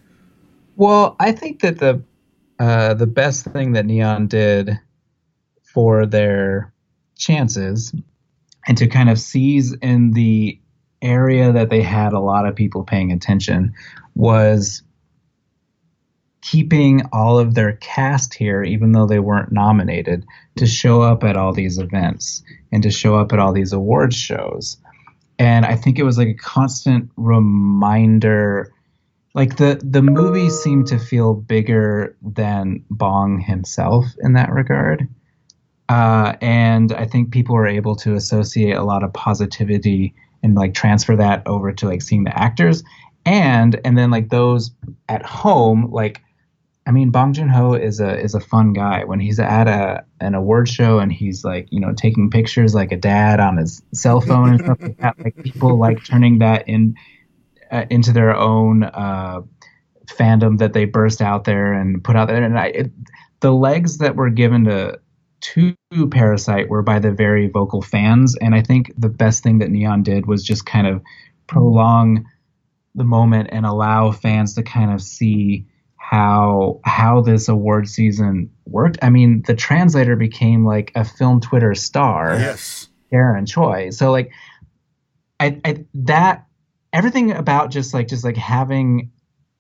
Well, 0.75 1.15
I 1.21 1.31
think 1.31 1.61
that 1.61 1.79
the 1.79 2.03
uh, 2.61 2.93
the 2.93 3.07
best 3.07 3.47
thing 3.47 3.73
that 3.73 3.87
Neon 3.87 4.27
did 4.27 4.79
for 5.63 6.05
their 6.05 6.73
chances 7.17 7.95
and 8.67 8.77
to 8.77 8.87
kind 8.87 9.09
of 9.09 9.19
seize 9.19 9.73
in 9.81 10.11
the 10.13 10.61
area 11.01 11.53
that 11.53 11.71
they 11.71 11.81
had 11.81 12.13
a 12.13 12.21
lot 12.21 12.47
of 12.47 12.55
people 12.55 12.85
paying 12.85 13.13
attention 13.13 13.73
was 14.15 14.83
keeping 16.43 17.03
all 17.13 17.39
of 17.39 17.55
their 17.55 17.73
cast 17.77 18.35
here, 18.35 18.63
even 18.63 18.93
though 18.93 19.07
they 19.07 19.21
weren't 19.21 19.53
nominated, 19.53 20.27
to 20.57 20.67
show 20.67 21.01
up 21.01 21.25
at 21.25 21.39
all 21.39 21.55
these 21.55 21.79
events 21.79 22.43
and 22.73 22.83
to 22.83 22.91
show 22.91 23.17
up 23.17 23.33
at 23.33 23.39
all 23.39 23.55
these 23.55 23.73
awards 23.73 24.17
shows. 24.17 24.77
And 25.39 25.65
I 25.65 25.77
think 25.77 25.99
it 25.99 26.03
was 26.03 26.19
like 26.19 26.29
a 26.29 26.35
constant 26.35 27.11
reminder 27.17 28.71
like 29.35 29.57
the 29.57 29.81
the 29.85 30.03
movie 30.03 30.51
seemed 30.51 30.87
to 30.89 30.99
feel 30.99 31.35
bigger 31.35 32.17
than 32.23 32.85
Bong 32.91 33.41
himself 33.41 34.07
in 34.21 34.33
that 34.35 34.51
regard. 34.51 35.09
Uh, 35.89 36.37
and 36.41 36.93
I 36.93 37.05
think 37.05 37.33
people 37.33 37.55
were 37.55 37.67
able 37.67 37.97
to 37.97 38.15
associate 38.15 38.77
a 38.77 38.85
lot 38.85 39.03
of 39.03 39.13
positivity 39.13 40.15
and 40.43 40.55
like 40.55 40.75
transfer 40.75 41.17
that 41.17 41.47
over 41.47 41.73
to 41.73 41.87
like 41.87 42.03
seeing 42.03 42.25
the 42.25 42.41
actors 42.41 42.83
and 43.27 43.81
and 43.85 43.99
then 43.99 44.11
like 44.11 44.31
those 44.31 44.71
at 45.09 45.25
home 45.25 45.91
like 45.91 46.23
I 46.87 46.93
mean 46.93 47.11
Bong 47.11 47.33
Joon 47.33 47.49
Ho 47.49 47.75
is 47.75 48.01
a 48.01 48.19
is 48.19 48.35
a 48.35 48.41
fun 48.41 48.73
guy 48.73 49.05
when 49.05 49.21
he's 49.21 49.39
at 49.39 49.69
a 49.69 50.05
an 50.21 50.35
award 50.35 50.69
show 50.69 50.99
and 50.99 51.13
he's 51.13 51.45
like 51.45 51.69
you 51.71 51.81
know 51.81 51.93
taking 51.93 52.31
pictures 52.31 52.75
like 52.75 52.93
a 52.93 52.97
dad 52.97 53.41
on 53.41 53.59
his 53.59 53.83
cell 53.93 54.21
phone 54.21 54.51
and 54.51 54.61
stuff 54.61 54.79
like 54.81 54.99
that 54.99 55.19
like 55.19 55.43
people 55.43 55.79
like 55.79 56.03
turning 56.05 56.39
that 56.39 56.67
in 56.69 56.95
uh, 57.71 57.87
into 57.91 58.13
their 58.13 58.35
own 58.35 58.85
uh, 58.85 59.41
fandom 60.07 60.59
that 60.59 60.73
they 60.73 60.85
burst 60.85 61.21
out 61.23 61.45
there 61.45 61.73
and 61.73 62.03
put 62.03 62.17
out 62.17 62.29
there. 62.29 62.43
And 62.43 62.59
I, 62.59 62.67
it, 62.67 62.91
the 63.41 63.53
legs 63.53 63.99
that 63.99 64.17
were 64.17 64.31
given 64.31 64.65
to 64.65 64.99
to 65.43 65.75
Parasite 66.11 66.69
were 66.69 66.83
by 66.83 66.99
the 66.99 67.13
very 67.13 67.49
vocal 67.49 67.81
fans, 67.81 68.37
and 68.43 68.55
I 68.55 68.61
think 68.61 68.93
the 68.99 69.09
best 69.09 69.43
thing 69.43 69.59
that 69.61 69.71
Neon 69.71 70.03
did 70.03 70.27
was 70.27 70.45
just 70.45 70.67
kind 70.67 70.87
of 70.87 71.03
prolong 71.47 72.27
the 72.95 73.05
moment 73.05 73.49
and 73.51 73.65
allow 73.65 74.13
fans 74.13 74.55
to 74.55 74.63
kind 74.63 74.93
of 74.93 75.01
see 75.01 75.67
how 75.97 76.81
how 76.85 77.23
this 77.23 77.49
award 77.49 77.89
season 77.89 78.51
worked. 78.67 78.99
I 79.01 79.09
mean, 79.09 79.43
the 79.47 79.55
translator 79.55 80.17
became 80.17 80.67
like 80.67 80.93
a 80.95 81.05
film 81.05 81.41
Twitter 81.41 81.75
star. 81.75 82.37
Yes. 82.39 82.89
Sharon 83.11 83.47
Choi. 83.47 83.91
So 83.91 84.11
like 84.11 84.33
I, 85.39 85.61
I 85.65 85.85
that 85.95 86.47
everything 86.93 87.33
about 87.33 87.71
just 87.71 87.95
like 87.95 88.09
just 88.09 88.25
like 88.25 88.37
having 88.37 89.11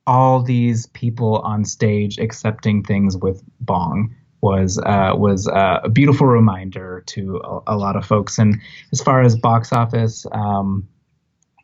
all 0.06 0.42
these 0.42 0.86
people 0.86 1.38
on 1.38 1.64
stage 1.64 2.18
accepting 2.18 2.82
things 2.82 3.16
with 3.16 3.42
Bong 3.60 4.14
was 4.40 4.78
uh, 4.78 5.12
was 5.14 5.46
uh, 5.46 5.80
a 5.84 5.88
beautiful 5.88 6.26
reminder 6.26 7.02
to 7.06 7.40
a, 7.44 7.74
a, 7.74 7.76
lot 7.76 7.96
of 7.96 8.06
folks. 8.06 8.38
And 8.38 8.60
as 8.92 9.00
far 9.00 9.20
as 9.22 9.36
box 9.36 9.72
office, 9.72 10.26
um, 10.32 10.88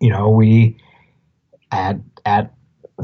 you 0.00 0.10
know, 0.10 0.28
we 0.28 0.76
at 1.72 1.98
at 2.24 2.52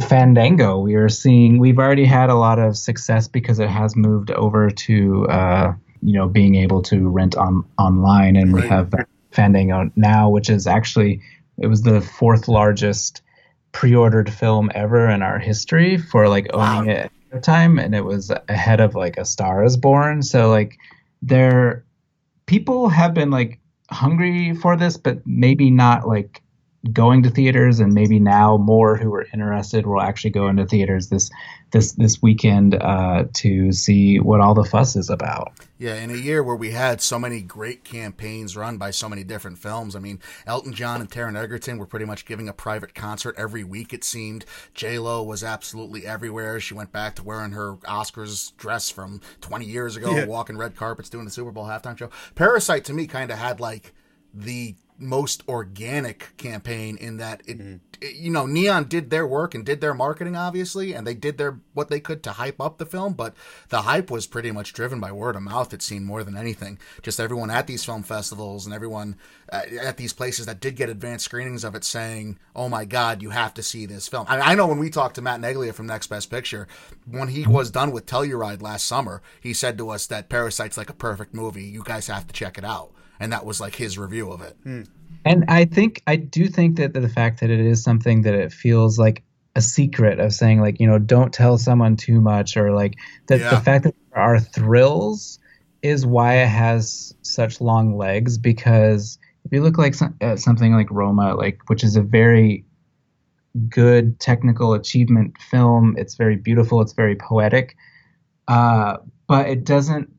Fandango, 0.08 0.78
we 0.78 0.94
are 0.94 1.08
seeing 1.08 1.58
we've 1.58 1.78
already 1.78 2.04
had 2.04 2.30
a 2.30 2.34
lot 2.34 2.58
of 2.58 2.76
success 2.76 3.28
because 3.28 3.58
it 3.58 3.68
has 3.68 3.96
moved 3.96 4.30
over 4.30 4.70
to 4.70 5.26
uh, 5.28 5.72
you 6.02 6.12
know 6.12 6.28
being 6.28 6.54
able 6.54 6.82
to 6.82 7.08
rent 7.08 7.34
on 7.36 7.64
online, 7.78 8.36
and 8.36 8.52
we 8.52 8.62
have 8.62 8.92
Fandango 9.30 9.90
now, 9.96 10.28
which 10.28 10.50
is 10.50 10.66
actually 10.66 11.22
it 11.58 11.66
was 11.66 11.82
the 11.82 12.00
fourth 12.00 12.48
largest 12.48 13.22
pre-ordered 13.72 14.32
film 14.32 14.70
ever 14.74 15.08
in 15.08 15.22
our 15.22 15.38
history 15.38 15.96
for 15.96 16.28
like 16.28 16.48
owning 16.52 16.86
wow. 16.86 16.92
it 16.92 16.98
at 16.98 17.12
the 17.30 17.40
time, 17.40 17.78
and 17.78 17.94
it 17.94 18.04
was 18.04 18.30
ahead 18.48 18.80
of 18.80 18.94
like 18.94 19.16
A 19.16 19.24
Star 19.24 19.64
Is 19.64 19.76
Born. 19.76 20.22
So 20.22 20.50
like 20.50 20.76
there, 21.22 21.84
people 22.46 22.88
have 22.88 23.14
been 23.14 23.30
like 23.30 23.60
hungry 23.90 24.54
for 24.54 24.76
this, 24.76 24.96
but 24.96 25.26
maybe 25.26 25.70
not 25.70 26.06
like 26.06 26.42
going 26.90 27.22
to 27.22 27.30
theaters 27.30 27.78
and 27.78 27.92
maybe 27.92 28.18
now 28.18 28.56
more 28.56 28.96
who 28.96 29.14
are 29.14 29.26
interested 29.32 29.86
will 29.86 30.00
actually 30.00 30.30
go 30.30 30.48
into 30.48 30.66
theaters 30.66 31.08
this 31.08 31.30
this 31.70 31.92
this 31.92 32.20
weekend 32.20 32.74
uh, 32.74 33.24
to 33.32 33.72
see 33.72 34.18
what 34.18 34.40
all 34.40 34.52
the 34.52 34.64
fuss 34.64 34.96
is 34.96 35.08
about. 35.08 35.52
Yeah, 35.78 35.94
in 35.94 36.10
a 36.10 36.16
year 36.16 36.42
where 36.42 36.56
we 36.56 36.70
had 36.70 37.00
so 37.00 37.18
many 37.18 37.40
great 37.40 37.82
campaigns 37.82 38.56
run 38.56 38.78
by 38.78 38.90
so 38.90 39.08
many 39.08 39.24
different 39.24 39.58
films. 39.58 39.96
I 39.96 39.98
mean, 39.98 40.20
Elton 40.46 40.72
John 40.72 41.00
and 41.00 41.10
Taron 41.10 41.40
Egerton 41.40 41.78
were 41.78 41.86
pretty 41.86 42.04
much 42.04 42.24
giving 42.24 42.48
a 42.48 42.52
private 42.52 42.94
concert 42.94 43.34
every 43.38 43.64
week. 43.64 43.92
It 43.92 44.04
seemed 44.04 44.44
J 44.74 44.98
Lo 44.98 45.22
was 45.22 45.42
absolutely 45.42 46.06
everywhere. 46.06 46.60
She 46.60 46.74
went 46.74 46.92
back 46.92 47.14
to 47.16 47.22
wearing 47.22 47.52
her 47.52 47.76
Oscars 47.76 48.56
dress 48.56 48.90
from 48.90 49.20
20 49.40 49.64
years 49.64 49.96
ago, 49.96 50.14
yeah. 50.14 50.26
walking 50.26 50.56
red 50.56 50.76
carpets, 50.76 51.08
doing 51.08 51.24
the 51.24 51.30
Super 51.30 51.52
Bowl 51.52 51.64
halftime 51.64 51.96
show. 51.96 52.10
Parasite 52.34 52.84
to 52.86 52.92
me 52.92 53.06
kind 53.06 53.30
of 53.30 53.38
had 53.38 53.60
like 53.60 53.92
the 54.34 54.74
most 54.98 55.42
organic 55.48 56.36
campaign 56.36 56.96
in 56.96 57.16
that 57.16 57.42
it, 57.46 57.58
mm-hmm. 57.58 57.76
it, 58.00 58.14
you 58.14 58.30
know 58.30 58.46
neon 58.46 58.84
did 58.84 59.10
their 59.10 59.26
work 59.26 59.54
and 59.54 59.64
did 59.66 59.80
their 59.80 59.94
marketing 59.94 60.36
obviously 60.36 60.92
and 60.92 61.06
they 61.06 61.14
did 61.14 61.38
their 61.38 61.58
what 61.74 61.88
they 61.88 61.98
could 61.98 62.22
to 62.22 62.32
hype 62.32 62.60
up 62.60 62.78
the 62.78 62.86
film 62.86 63.12
but 63.12 63.34
the 63.70 63.82
hype 63.82 64.10
was 64.10 64.26
pretty 64.26 64.52
much 64.52 64.72
driven 64.72 65.00
by 65.00 65.10
word 65.10 65.34
of 65.34 65.42
mouth 65.42 65.72
it 65.72 65.82
seemed 65.82 66.06
more 66.06 66.22
than 66.24 66.36
anything. 66.36 66.78
Just 67.02 67.20
everyone 67.20 67.50
at 67.50 67.66
these 67.66 67.84
film 67.84 68.02
festivals 68.02 68.66
and 68.66 68.74
everyone 68.74 69.16
at, 69.48 69.72
at 69.72 69.96
these 69.96 70.12
places 70.12 70.46
that 70.46 70.60
did 70.60 70.76
get 70.76 70.88
advanced 70.88 71.24
screenings 71.24 71.64
of 71.64 71.74
it 71.74 71.84
saying 71.84 72.38
oh 72.54 72.68
my 72.68 72.84
god 72.84 73.22
you 73.22 73.30
have 73.30 73.54
to 73.54 73.62
see 73.62 73.86
this 73.86 74.08
film. 74.08 74.26
I, 74.28 74.52
I 74.52 74.54
know 74.54 74.66
when 74.66 74.78
we 74.78 74.90
talked 74.90 75.16
to 75.16 75.22
matt 75.22 75.40
neglia 75.40 75.74
from 75.74 75.86
next 75.86 76.08
best 76.08 76.30
picture 76.30 76.68
when 77.06 77.28
he 77.28 77.46
was 77.46 77.70
done 77.70 77.92
with 77.92 78.06
telluride 78.06 78.62
last 78.62 78.86
summer 78.86 79.22
he 79.40 79.52
said 79.52 79.78
to 79.78 79.90
us 79.90 80.06
that 80.06 80.28
parasite's 80.28 80.76
like 80.76 80.90
a 80.90 80.94
perfect 80.94 81.34
movie. 81.34 81.64
You 81.64 81.82
guys 81.84 82.06
have 82.06 82.26
to 82.26 82.32
check 82.32 82.58
it 82.58 82.64
out 82.64 82.92
and 83.22 83.32
that 83.32 83.46
was 83.46 83.60
like 83.60 83.76
his 83.76 83.96
review 83.96 84.32
of 84.32 84.42
it. 84.42 84.56
Hmm. 84.64 84.82
And 85.24 85.44
I 85.46 85.64
think 85.64 86.02
I 86.08 86.16
do 86.16 86.48
think 86.48 86.76
that 86.78 86.92
the 86.92 87.08
fact 87.08 87.40
that 87.40 87.50
it 87.50 87.60
is 87.60 87.82
something 87.82 88.22
that 88.22 88.34
it 88.34 88.52
feels 88.52 88.98
like 88.98 89.22
a 89.54 89.62
secret 89.62 90.18
of 90.18 90.32
saying 90.32 90.60
like 90.60 90.80
you 90.80 90.88
know 90.88 90.98
don't 90.98 91.32
tell 91.32 91.56
someone 91.56 91.96
too 91.96 92.20
much 92.20 92.56
or 92.56 92.72
like 92.72 92.94
that 93.28 93.38
yeah. 93.38 93.50
the 93.50 93.60
fact 93.60 93.84
that 93.84 93.94
there 94.10 94.22
are 94.22 94.40
thrills 94.40 95.38
is 95.82 96.04
why 96.04 96.36
it 96.36 96.48
has 96.48 97.14
such 97.22 97.60
long 97.60 97.96
legs 97.96 98.38
because 98.38 99.18
if 99.44 99.52
you 99.52 99.62
look 99.62 99.76
like 99.76 99.94
some, 99.94 100.16
at 100.20 100.38
something 100.38 100.72
like 100.72 100.90
Roma 100.90 101.34
like 101.34 101.60
which 101.68 101.84
is 101.84 101.96
a 101.96 102.02
very 102.02 102.64
good 103.68 104.18
technical 104.18 104.72
achievement 104.72 105.36
film 105.38 105.94
it's 105.98 106.14
very 106.14 106.36
beautiful 106.36 106.80
it's 106.80 106.94
very 106.94 107.14
poetic 107.14 107.76
uh, 108.48 108.96
but 109.28 109.48
it 109.48 109.64
doesn't 109.64 110.10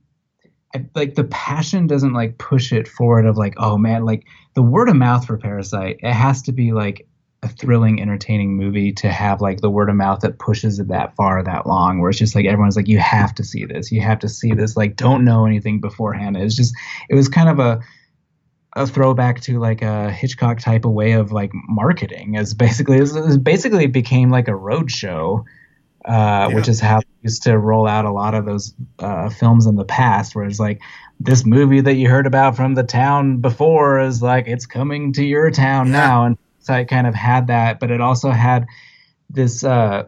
like 0.96 1.16
the 1.16 1.26
passion 1.26 1.88
doesn't 1.88 2.14
like 2.14 2.38
push 2.38 2.72
it 2.72 2.88
forward 2.88 3.26
of 3.26 3.38
like 3.38 3.54
oh 3.58 3.78
man 3.78 4.06
like 4.06 4.26
the 4.56 4.62
word 4.62 4.90
of 4.90 4.96
mouth 4.96 5.26
for 5.26 5.38
parasite 5.38 6.00
it 6.02 6.14
has 6.14 6.42
to 6.42 6.52
be 6.52 6.72
like 6.72 7.08
a 7.44 7.48
thrilling 7.50 8.02
entertaining 8.02 8.56
movie 8.56 8.92
to 8.94 9.12
have 9.12 9.42
like 9.42 9.60
the 9.60 9.70
word 9.70 9.90
of 9.90 9.96
mouth 9.96 10.22
that 10.22 10.40
pushes 10.40 10.80
it 10.80 10.88
that 10.88 11.14
far 11.16 11.44
that 11.44 11.68
long 11.68 12.00
where 12.00 12.10
it's 12.10 12.18
just 12.18 12.36
like 12.36 12.46
everyone's 12.46 12.78
like 12.78 12.88
you 12.88 13.00
have 13.00 13.36
to 13.36 13.44
see 13.44 13.66
this. 13.66 13.92
You 13.92 14.02
have 14.02 14.20
to 14.20 14.30
see 14.30 14.54
this. 14.54 14.78
Like 14.78 14.96
don't 14.96 15.26
know 15.26 15.46
anything 15.46 15.82
beforehand. 15.82 16.38
It's 16.38 16.56
just 16.56 16.74
it 17.10 17.16
was 17.16 17.28
kind 17.28 17.50
of 17.50 17.60
a 17.60 17.82
a 18.76 18.88
throwback 18.88 19.42
to 19.42 19.60
like 19.60 19.82
a 19.82 20.10
Hitchcock 20.10 20.60
type 20.60 20.86
of 20.86 20.94
way 20.94 21.12
of 21.12 21.32
like 21.34 21.52
marketing. 21.54 22.38
As 22.38 22.54
basically 22.54 22.98
it 22.98 23.44
basically 23.44 23.88
became 23.88 24.32
like 24.32 24.48
a 24.48 24.56
road 24.56 24.90
show 24.90 25.44
uh, 26.06 26.48
yeah. 26.50 26.56
which 26.56 26.68
is 26.68 26.80
how 26.80 27.00
they 27.00 27.06
used 27.22 27.44
to 27.44 27.58
roll 27.58 27.88
out 27.88 28.06
a 28.06 28.12
lot 28.12 28.34
of 28.34 28.46
those 28.46 28.74
uh, 29.00 29.30
films 29.30 29.66
in 29.66 29.76
the 29.76 29.86
past, 29.86 30.36
where 30.36 30.46
it's 30.46 30.60
like 30.60 30.82
this 31.20 31.46
movie 31.46 31.82
that 31.82 31.96
you 31.96 32.10
heard 32.10 32.28
about 32.28 32.56
from 32.56 32.76
the 32.76 32.84
town 32.84 33.38
before 33.38 34.00
is 34.00 34.22
like 34.22 34.48
it's 34.48 34.66
coming 34.66 35.14
to 35.14 35.24
your 35.24 35.50
town 35.52 35.88
yeah. 35.88 35.94
now, 35.94 36.26
and 36.26 36.38
so 36.60 36.74
I 36.74 36.84
kind 36.84 37.08
of 37.08 37.16
had 37.16 37.48
that, 37.48 37.80
but 37.80 37.92
it 37.92 38.02
also 38.02 38.32
had 38.32 38.66
this 39.30 39.64
uh, 39.64 40.04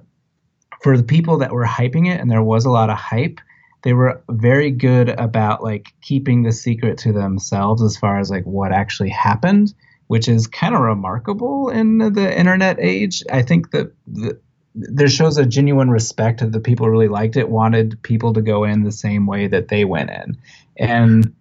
for 0.81 0.97
the 0.97 1.03
people 1.03 1.37
that 1.39 1.51
were 1.51 1.65
hyping 1.65 2.07
it, 2.07 2.19
and 2.19 2.29
there 2.29 2.43
was 2.43 2.65
a 2.65 2.71
lot 2.71 2.89
of 2.89 2.97
hype. 2.97 3.39
They 3.83 3.93
were 3.93 4.23
very 4.29 4.71
good 4.71 5.09
about 5.09 5.63
like 5.63 5.93
keeping 6.01 6.43
the 6.43 6.51
secret 6.51 6.97
to 6.99 7.13
themselves 7.13 7.83
as 7.83 7.95
far 7.97 8.19
as 8.19 8.31
like 8.31 8.43
what 8.43 8.71
actually 8.71 9.09
happened, 9.09 9.73
which 10.07 10.27
is 10.27 10.47
kind 10.47 10.73
of 10.73 10.81
remarkable 10.81 11.69
in 11.69 11.99
the 11.99 12.37
internet 12.37 12.77
age. 12.79 13.23
I 13.31 13.43
think 13.43 13.71
that 13.71 13.93
the, 14.07 14.39
there 14.75 15.07
shows 15.07 15.37
a 15.37 15.45
genuine 15.45 15.89
respect 15.89 16.41
that 16.41 16.51
the 16.51 16.59
people 16.59 16.89
really 16.89 17.07
liked 17.07 17.37
it, 17.37 17.49
wanted 17.49 18.01
people 18.03 18.33
to 18.33 18.41
go 18.41 18.63
in 18.63 18.83
the 18.83 18.91
same 18.91 19.25
way 19.25 19.47
that 19.47 19.69
they 19.69 19.85
went 19.85 20.09
in, 20.09 20.37
and 20.77 21.33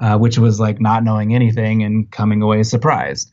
uh, 0.00 0.16
which 0.16 0.38
was 0.38 0.58
like 0.58 0.80
not 0.80 1.04
knowing 1.04 1.34
anything 1.34 1.82
and 1.82 2.10
coming 2.10 2.40
away 2.42 2.62
surprised. 2.62 3.30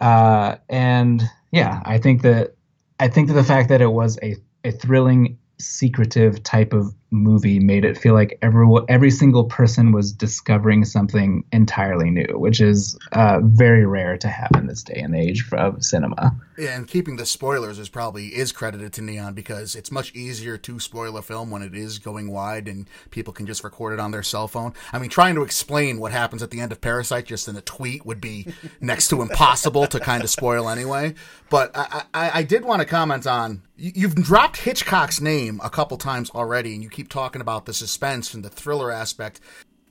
Uh, 0.00 0.56
and 0.68 1.22
yeah, 1.50 1.80
I 1.84 1.98
think 1.98 2.22
that 2.22 2.54
I 3.00 3.08
think 3.08 3.28
that 3.28 3.34
the 3.34 3.44
fact 3.44 3.70
that 3.70 3.80
it 3.80 3.92
was 3.92 4.18
a 4.22 4.36
a 4.64 4.72
thrilling 4.72 5.38
secretive 5.58 6.42
type 6.42 6.72
of 6.72 6.94
movie 7.12 7.60
made 7.60 7.84
it 7.84 7.96
feel 7.98 8.14
like 8.14 8.38
every 8.42 8.66
every 8.88 9.10
single 9.10 9.44
person 9.44 9.92
was 9.92 10.12
discovering 10.12 10.84
something 10.84 11.44
entirely 11.52 12.10
new, 12.10 12.38
which 12.38 12.60
is 12.60 12.98
uh, 13.12 13.40
very 13.42 13.86
rare 13.86 14.16
to 14.18 14.28
have 14.28 14.50
in 14.56 14.66
this 14.66 14.82
day 14.82 15.00
and 15.00 15.14
age 15.14 15.44
of 15.52 15.84
cinema. 15.84 16.34
Yeah, 16.58 16.76
and 16.76 16.86
keeping 16.86 17.16
the 17.16 17.26
spoilers 17.26 17.78
is 17.78 17.88
probably 17.88 18.28
is 18.28 18.52
credited 18.52 18.92
to 18.94 19.02
Neon 19.02 19.34
because 19.34 19.74
it's 19.74 19.90
much 19.90 20.14
easier 20.14 20.56
to 20.58 20.80
spoil 20.80 21.16
a 21.16 21.22
film 21.22 21.50
when 21.50 21.62
it 21.62 21.74
is 21.74 21.98
going 21.98 22.30
wide 22.30 22.68
and 22.68 22.88
people 23.10 23.32
can 23.32 23.46
just 23.46 23.64
record 23.64 23.92
it 23.92 24.00
on 24.00 24.10
their 24.10 24.22
cell 24.22 24.48
phone. 24.48 24.72
I 24.92 24.98
mean, 24.98 25.10
trying 25.10 25.34
to 25.36 25.42
explain 25.42 25.98
what 25.98 26.12
happens 26.12 26.42
at 26.42 26.50
the 26.50 26.60
end 26.60 26.72
of 26.72 26.80
Parasite 26.80 27.26
just 27.26 27.48
in 27.48 27.56
a 27.56 27.62
tweet 27.62 28.06
would 28.06 28.20
be 28.20 28.46
next 28.80 29.08
to 29.08 29.22
impossible 29.22 29.86
to 29.86 30.00
kind 30.00 30.24
of 30.24 30.30
spoil 30.30 30.68
anyway. 30.68 31.14
But 31.50 31.70
I, 31.74 32.04
I, 32.14 32.30
I 32.34 32.42
did 32.42 32.64
want 32.64 32.80
to 32.80 32.86
comment 32.86 33.26
on 33.26 33.62
you've 33.82 34.14
dropped 34.14 34.58
Hitchcock's 34.58 35.20
name 35.20 35.60
a 35.62 35.68
couple 35.68 35.96
times 35.96 36.30
already, 36.30 36.74
and 36.74 36.82
you 36.82 36.88
keep 36.88 37.01
talking 37.04 37.40
about 37.40 37.66
the 37.66 37.74
suspense 37.74 38.34
and 38.34 38.44
the 38.44 38.50
thriller 38.50 38.90
aspect. 38.90 39.40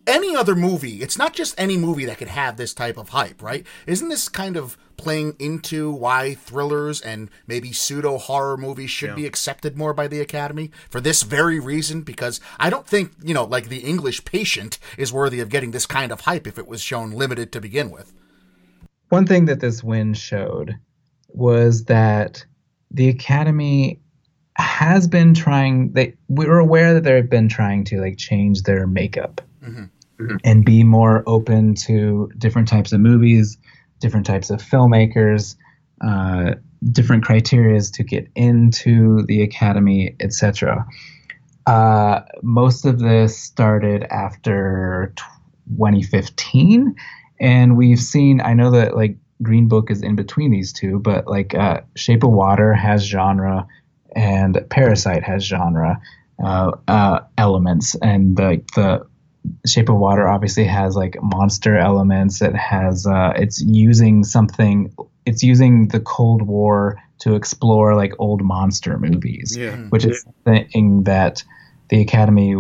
Any 0.07 0.35
other 0.35 0.55
movie, 0.55 1.01
it's 1.01 1.17
not 1.17 1.33
just 1.33 1.53
any 1.59 1.77
movie 1.77 2.05
that 2.05 2.17
could 2.17 2.27
have 2.27 2.57
this 2.57 2.73
type 2.73 2.97
of 2.97 3.09
hype, 3.09 3.41
right? 3.41 3.65
Isn't 3.85 4.09
this 4.09 4.29
kind 4.29 4.57
of 4.57 4.75
playing 4.97 5.35
into 5.37 5.91
why 5.91 6.33
thrillers 6.33 7.01
and 7.01 7.29
maybe 7.45 7.71
pseudo 7.71 8.17
horror 8.17 8.57
movies 8.57 8.89
should 8.89 9.09
yeah. 9.09 9.15
be 9.15 9.25
accepted 9.25 9.77
more 9.77 9.93
by 9.93 10.07
the 10.07 10.19
Academy 10.19 10.71
for 10.89 10.99
this 10.99 11.21
very 11.21 11.59
reason? 11.59 12.01
Because 12.01 12.39
I 12.59 12.71
don't 12.71 12.87
think, 12.87 13.11
you 13.21 13.33
know, 13.33 13.43
like 13.43 13.69
The 13.69 13.79
English 13.79 14.25
Patient 14.25 14.79
is 14.97 15.13
worthy 15.13 15.39
of 15.39 15.49
getting 15.49 15.71
this 15.71 15.85
kind 15.85 16.11
of 16.11 16.21
hype 16.21 16.47
if 16.47 16.57
it 16.57 16.67
was 16.67 16.81
shown 16.81 17.11
limited 17.11 17.51
to 17.51 17.61
begin 17.61 17.91
with. 17.91 18.11
One 19.09 19.27
thing 19.27 19.45
that 19.45 19.59
this 19.59 19.83
win 19.83 20.13
showed 20.13 20.77
was 21.27 21.85
that 21.85 22.43
the 22.89 23.09
Academy 23.09 23.99
has 24.57 25.07
been 25.07 25.33
trying 25.33 25.91
they 25.93 26.13
we're 26.27 26.59
aware 26.59 26.93
that 26.93 27.03
they've 27.03 27.29
been 27.29 27.47
trying 27.47 27.83
to 27.83 28.01
like 28.01 28.17
change 28.17 28.63
their 28.63 28.85
makeup 28.85 29.41
mm-hmm. 29.63 29.83
Mm-hmm. 29.83 30.35
and 30.43 30.65
be 30.65 30.83
more 30.83 31.23
open 31.25 31.73
to 31.75 32.29
different 32.37 32.67
types 32.67 32.91
of 32.91 32.99
movies 32.99 33.57
different 33.99 34.25
types 34.25 34.49
of 34.49 34.61
filmmakers 34.61 35.55
uh, 36.01 36.55
different 36.91 37.23
criterias 37.23 37.93
to 37.93 38.03
get 38.03 38.27
into 38.35 39.23
the 39.27 39.41
academy 39.41 40.15
etc 40.19 40.85
uh, 41.67 42.21
most 42.41 42.85
of 42.85 42.99
this 42.99 43.37
started 43.37 44.03
after 44.05 45.13
2015 45.69 46.93
and 47.39 47.77
we've 47.77 47.99
seen 47.99 48.41
i 48.41 48.53
know 48.53 48.71
that 48.71 48.97
like 48.97 49.15
Green 49.41 49.67
Book 49.67 49.89
is 49.89 50.03
in 50.03 50.15
between 50.15 50.51
these 50.51 50.71
two, 50.71 50.99
but 50.99 51.27
like 51.27 51.55
uh, 51.55 51.81
Shape 51.95 52.23
of 52.23 52.29
Water 52.29 52.73
has 52.73 53.03
genre 53.03 53.67
and 54.15 54.63
Parasite 54.69 55.23
has 55.23 55.45
genre 55.45 56.01
uh, 56.43 56.71
uh, 56.87 57.19
elements, 57.37 57.95
and 57.95 58.35
the 58.35 58.61
the 58.75 59.05
Shape 59.65 59.89
of 59.89 59.97
Water 59.97 60.27
obviously 60.27 60.65
has 60.65 60.95
like 60.95 61.17
monster 61.21 61.77
elements. 61.77 62.41
It 62.41 62.55
has 62.55 63.05
uh, 63.05 63.33
it's 63.35 63.61
using 63.61 64.23
something. 64.23 64.93
It's 65.25 65.43
using 65.43 65.87
the 65.87 65.99
Cold 65.99 66.41
War 66.41 67.01
to 67.19 67.35
explore 67.35 67.95
like 67.95 68.13
old 68.17 68.41
monster 68.41 68.97
movies, 68.97 69.55
yeah. 69.55 69.75
which 69.89 70.05
is 70.05 70.23
something 70.23 71.03
that 71.03 71.43
the 71.89 72.01
Academy 72.01 72.55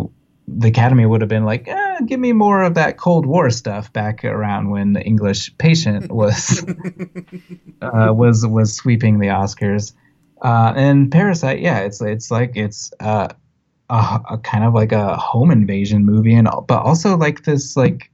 the 0.47 0.67
Academy 0.67 1.05
would 1.05 1.21
have 1.21 1.29
been 1.29 1.45
like, 1.45 1.67
eh, 1.67 1.99
give 2.05 2.19
me 2.19 2.33
more 2.33 2.63
of 2.63 2.75
that 2.75 2.97
Cold 2.97 3.25
War 3.25 3.49
stuff 3.49 3.91
back 3.93 4.25
around 4.25 4.69
when 4.69 4.93
the 4.93 5.01
English 5.01 5.57
Patient 5.57 6.11
was 6.11 6.63
uh, 7.81 8.11
was 8.13 8.45
was 8.45 8.73
sweeping 8.73 9.19
the 9.19 9.27
Oscars. 9.27 9.93
Uh, 10.41 10.73
and 10.75 11.11
Parasite, 11.11 11.59
yeah, 11.59 11.79
it's 11.79 12.01
it's 12.01 12.31
like 12.31 12.53
it's 12.55 12.91
uh, 12.99 13.27
a, 13.89 14.19
a, 14.31 14.37
kind 14.39 14.63
of 14.63 14.73
like 14.73 14.91
a 14.91 15.15
home 15.15 15.51
invasion 15.51 16.03
movie, 16.05 16.33
and 16.33 16.47
but 16.67 16.81
also 16.81 17.15
like 17.15 17.43
this 17.43 17.77
like 17.77 18.09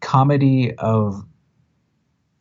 comedy 0.00 0.74
of 0.76 1.24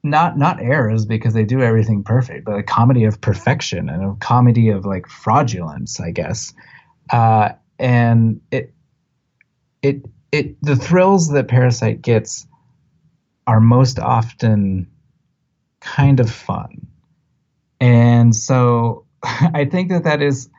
not 0.04 0.38
not 0.38 0.62
errors 0.62 1.06
because 1.06 1.34
they 1.34 1.44
do 1.44 1.62
everything 1.62 2.04
perfect, 2.04 2.46
but 2.46 2.58
a 2.58 2.64
comedy 2.64 3.04
of 3.04 3.22
perfection 3.22 3.90
and 3.90 4.04
a 4.04 4.16
comedy 4.20 4.70
of 4.70 4.86
like 4.86 5.08
fraudulence, 5.08 6.00
I 6.00 6.12
guess. 6.12 6.54
Uh, 7.12 7.50
and 7.78 8.42
it 8.52 8.74
it 9.84 10.06
it 10.32 10.62
the 10.64 10.76
thrills 10.76 11.30
that 11.30 11.48
Parasite 11.48 12.02
gets 12.02 12.48
are 13.46 13.60
most 13.60 14.00
often 14.00 14.88
kind 15.80 16.20
of 16.20 16.30
fun. 16.30 16.89
And 17.80 18.36
so 18.36 19.06
I 19.24 19.66
think 19.66 19.90
that 19.90 20.04
that 20.04 20.22
is 20.22 20.50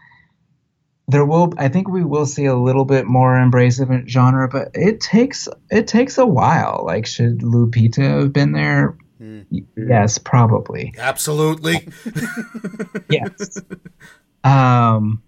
there 1.08 1.24
will 1.24 1.52
I 1.58 1.68
think 1.68 1.88
we 1.88 2.04
will 2.04 2.26
see 2.26 2.44
a 2.44 2.56
little 2.56 2.84
bit 2.84 3.06
more 3.06 3.36
embrace 3.36 3.80
of 3.80 3.90
genre, 4.06 4.48
but 4.48 4.70
it 4.74 5.00
takes 5.00 5.48
it 5.70 5.86
takes 5.86 6.18
a 6.18 6.26
while. 6.26 6.82
Like 6.84 7.06
should 7.06 7.40
Lupita 7.40 8.20
have 8.20 8.32
been 8.32 8.52
there? 8.52 8.96
Mm. 9.20 9.66
Yes, 9.76 10.18
probably. 10.18 10.94
Absolutely. 10.98 11.88
yes. 13.08 13.58
Um 14.44 15.22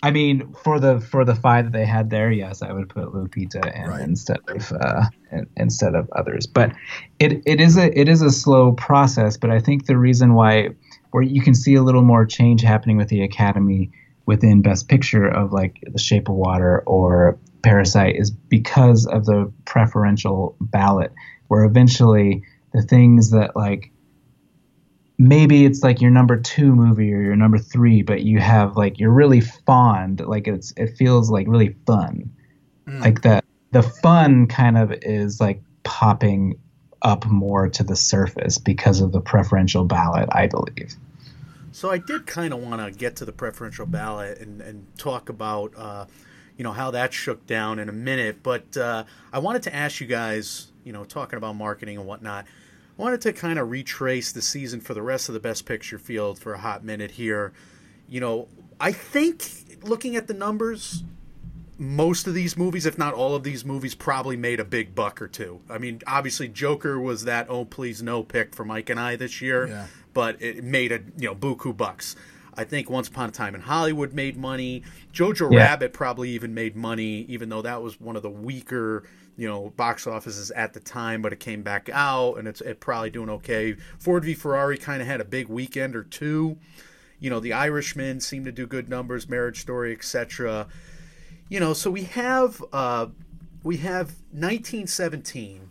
I 0.00 0.12
mean, 0.12 0.54
for 0.62 0.78
the 0.78 1.00
for 1.00 1.24
the 1.24 1.34
five 1.34 1.64
that 1.64 1.72
they 1.72 1.84
had 1.84 2.10
there, 2.10 2.30
yes, 2.30 2.62
I 2.62 2.72
would 2.72 2.88
put 2.88 3.12
Lupita 3.12 3.74
in 3.74 3.90
right. 3.90 4.00
instead 4.00 4.38
of 4.48 4.72
uh, 4.72 5.06
in, 5.32 5.48
instead 5.56 5.96
of 5.96 6.08
others. 6.14 6.46
But 6.46 6.72
it, 7.18 7.42
it 7.46 7.60
is 7.60 7.76
a 7.76 7.98
it 7.98 8.08
is 8.08 8.22
a 8.22 8.30
slow 8.30 8.72
process. 8.72 9.36
But 9.36 9.50
I 9.50 9.58
think 9.58 9.86
the 9.86 9.96
reason 9.96 10.34
why 10.34 10.68
where 11.10 11.22
you 11.22 11.40
can 11.40 11.54
see 11.54 11.74
a 11.74 11.82
little 11.82 12.02
more 12.02 12.26
change 12.26 12.62
happening 12.62 12.96
with 12.96 13.08
the 13.08 13.22
Academy 13.22 13.90
within 14.26 14.62
Best 14.62 14.88
Picture 14.88 15.26
of 15.26 15.52
like 15.52 15.82
The 15.90 15.98
Shape 15.98 16.28
of 16.28 16.34
Water 16.34 16.82
or 16.86 17.38
Parasite 17.62 18.16
is 18.16 18.30
because 18.30 19.06
of 19.06 19.24
the 19.24 19.52
preferential 19.64 20.56
ballot, 20.60 21.12
where 21.48 21.64
eventually 21.64 22.42
the 22.72 22.82
things 22.82 23.30
that 23.30 23.56
like 23.56 23.90
maybe 25.18 25.64
it's 25.64 25.82
like 25.82 26.00
your 26.00 26.10
number 26.10 26.38
two 26.38 26.74
movie 26.74 27.12
or 27.12 27.20
your 27.20 27.36
number 27.36 27.58
three, 27.58 28.02
but 28.02 28.22
you 28.22 28.38
have 28.38 28.76
like 28.76 28.98
you're 28.98 29.10
really 29.10 29.40
fond, 29.40 30.20
like 30.20 30.46
it's 30.46 30.72
it 30.76 30.96
feels 30.96 31.30
like 31.30 31.46
really 31.48 31.74
fun. 31.86 32.30
Mm. 32.86 33.00
Like 33.00 33.22
the 33.22 33.42
the 33.72 33.82
fun 33.82 34.46
kind 34.46 34.78
of 34.78 34.92
is 35.02 35.40
like 35.40 35.62
popping 35.82 36.58
up 37.02 37.26
more 37.26 37.68
to 37.68 37.84
the 37.84 37.96
surface 37.96 38.58
because 38.58 39.00
of 39.00 39.12
the 39.12 39.20
preferential 39.20 39.84
ballot, 39.84 40.28
I 40.32 40.46
believe. 40.46 40.94
So 41.72 41.90
I 41.90 41.98
did 41.98 42.26
kind 42.26 42.52
of 42.52 42.60
want 42.60 42.84
to 42.84 42.96
get 42.96 43.16
to 43.16 43.24
the 43.24 43.32
preferential 43.32 43.86
ballot 43.86 44.38
and, 44.38 44.60
and 44.60 44.86
talk 44.98 45.28
about, 45.28 45.72
uh, 45.76 46.06
you 46.56 46.64
know, 46.64 46.72
how 46.72 46.90
that 46.90 47.12
shook 47.12 47.46
down 47.46 47.78
in 47.78 47.88
a 47.88 47.92
minute. 47.92 48.42
But 48.42 48.76
uh, 48.76 49.04
I 49.32 49.38
wanted 49.38 49.62
to 49.64 49.74
ask 49.74 50.00
you 50.00 50.06
guys, 50.06 50.72
you 50.82 50.92
know, 50.92 51.04
talking 51.04 51.36
about 51.36 51.54
marketing 51.54 51.98
and 51.98 52.06
whatnot. 52.06 52.46
I 52.98 53.02
wanted 53.02 53.20
to 53.22 53.32
kind 53.32 53.60
of 53.60 53.70
retrace 53.70 54.32
the 54.32 54.42
season 54.42 54.80
for 54.80 54.92
the 54.92 55.02
rest 55.02 55.28
of 55.28 55.34
the 55.34 55.40
Best 55.40 55.66
Picture 55.66 55.98
field 55.98 56.40
for 56.40 56.54
a 56.54 56.58
hot 56.58 56.82
minute 56.82 57.12
here. 57.12 57.52
You 58.08 58.20
know, 58.20 58.48
I 58.80 58.90
think 58.90 59.44
looking 59.82 60.16
at 60.16 60.26
the 60.26 60.34
numbers, 60.34 61.04
most 61.78 62.26
of 62.26 62.34
these 62.34 62.56
movies, 62.56 62.84
if 62.86 62.98
not 62.98 63.14
all 63.14 63.36
of 63.36 63.44
these 63.44 63.64
movies, 63.64 63.94
probably 63.94 64.36
made 64.36 64.58
a 64.58 64.64
big 64.64 64.94
buck 64.94 65.22
or 65.22 65.28
two. 65.28 65.60
I 65.70 65.78
mean, 65.78 66.00
obviously, 66.06 66.48
Joker 66.48 67.00
was 67.00 67.24
that 67.24 67.46
oh 67.48 67.64
please 67.64 68.02
no 68.02 68.22
pick 68.22 68.54
for 68.54 68.64
Mike 68.64 68.90
and 68.90 68.98
I 68.98 69.16
this 69.16 69.40
year, 69.40 69.68
yeah. 69.68 69.86
but 70.12 70.42
it 70.42 70.64
made 70.64 70.92
a 70.92 71.00
you 71.16 71.28
know 71.28 71.34
buku 71.34 71.76
bucks. 71.76 72.16
I 72.54 72.64
think 72.64 72.90
Once 72.90 73.06
Upon 73.06 73.28
a 73.28 73.32
Time 73.32 73.54
in 73.54 73.60
Hollywood 73.60 74.12
made 74.12 74.36
money. 74.36 74.82
Jojo 75.12 75.52
yeah. 75.52 75.58
Rabbit 75.58 75.92
probably 75.92 76.30
even 76.30 76.54
made 76.54 76.74
money, 76.74 77.24
even 77.28 77.48
though 77.48 77.62
that 77.62 77.80
was 77.80 78.00
one 78.00 78.16
of 78.16 78.22
the 78.22 78.30
weaker 78.30 79.04
you 79.36 79.46
know 79.46 79.72
box 79.76 80.08
offices 80.08 80.50
at 80.50 80.72
the 80.72 80.80
time, 80.80 81.22
but 81.22 81.32
it 81.32 81.38
came 81.38 81.62
back 81.62 81.88
out 81.92 82.34
and 82.34 82.48
it's 82.48 82.60
it 82.60 82.80
probably 82.80 83.10
doing 83.10 83.30
okay. 83.30 83.76
Ford 84.00 84.24
v 84.24 84.34
Ferrari 84.34 84.76
kind 84.76 85.00
of 85.00 85.06
had 85.06 85.20
a 85.20 85.24
big 85.24 85.48
weekend 85.48 85.94
or 85.94 86.02
two. 86.02 86.58
You 87.20 87.30
know, 87.30 87.40
The 87.40 87.52
Irishman 87.52 88.20
seemed 88.20 88.44
to 88.46 88.52
do 88.52 88.66
good 88.66 88.88
numbers, 88.88 89.28
Marriage 89.28 89.60
Story, 89.60 89.92
etc. 89.92 90.66
You 91.48 91.60
know, 91.60 91.72
so 91.72 91.90
we 91.90 92.04
have 92.04 92.62
uh, 92.72 93.06
we 93.62 93.78
have 93.78 94.08
1917 94.32 95.70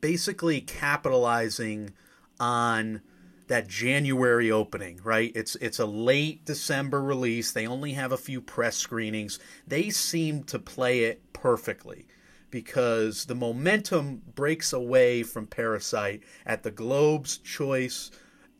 basically 0.00 0.60
capitalizing 0.60 1.94
on 2.38 3.00
that 3.48 3.66
January 3.66 4.50
opening, 4.50 5.00
right? 5.02 5.32
It's 5.34 5.56
it's 5.56 5.78
a 5.78 5.86
late 5.86 6.44
December 6.44 7.02
release. 7.02 7.52
They 7.52 7.66
only 7.66 7.92
have 7.92 8.12
a 8.12 8.18
few 8.18 8.42
press 8.42 8.76
screenings. 8.76 9.38
They 9.66 9.88
seem 9.88 10.44
to 10.44 10.58
play 10.58 11.04
it 11.04 11.32
perfectly 11.32 12.06
because 12.50 13.24
the 13.24 13.34
momentum 13.34 14.20
breaks 14.34 14.74
away 14.74 15.22
from 15.22 15.46
Parasite 15.46 16.22
at 16.44 16.62
the 16.62 16.70
Globes, 16.70 17.38
Choice, 17.38 18.10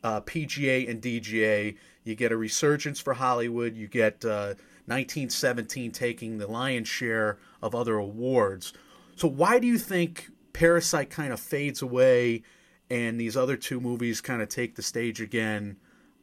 uh, 0.03 0.23
PGA, 0.23 0.89
and 0.89 1.03
DGA. 1.03 1.77
You 2.05 2.15
get 2.15 2.33
a 2.33 2.37
resurgence 2.37 2.99
for 2.99 3.13
Hollywood. 3.15 3.77
You 3.77 3.89
get 3.89 4.25
uh, 4.25 4.55
1917 4.87 5.91
taking 5.93 6.39
the 6.39 6.47
lion's 6.47 6.89
share 6.89 7.39
of 7.63 7.75
other 7.75 7.97
awards. 7.97 8.73
So 9.17 9.29
why 9.29 9.59
do 9.59 9.67
you 9.67 9.79
think 9.79 10.31
Parasite 10.53 11.11
kind 11.11 11.33
of 11.33 11.41
fades 11.41 11.83
away 11.83 12.43
and 12.91 13.19
these 13.19 13.37
other 13.37 13.57
two 13.57 13.81
movies 13.81 14.21
kind 14.21 14.43
of 14.43 14.49
take 14.49 14.77
the 14.77 14.83
stage 14.83 15.21
again? 15.21 15.77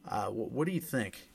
Uh, 0.08 0.26
what, 0.26 0.66
do 0.66 0.72
you 0.72 0.80
think? 0.80 1.28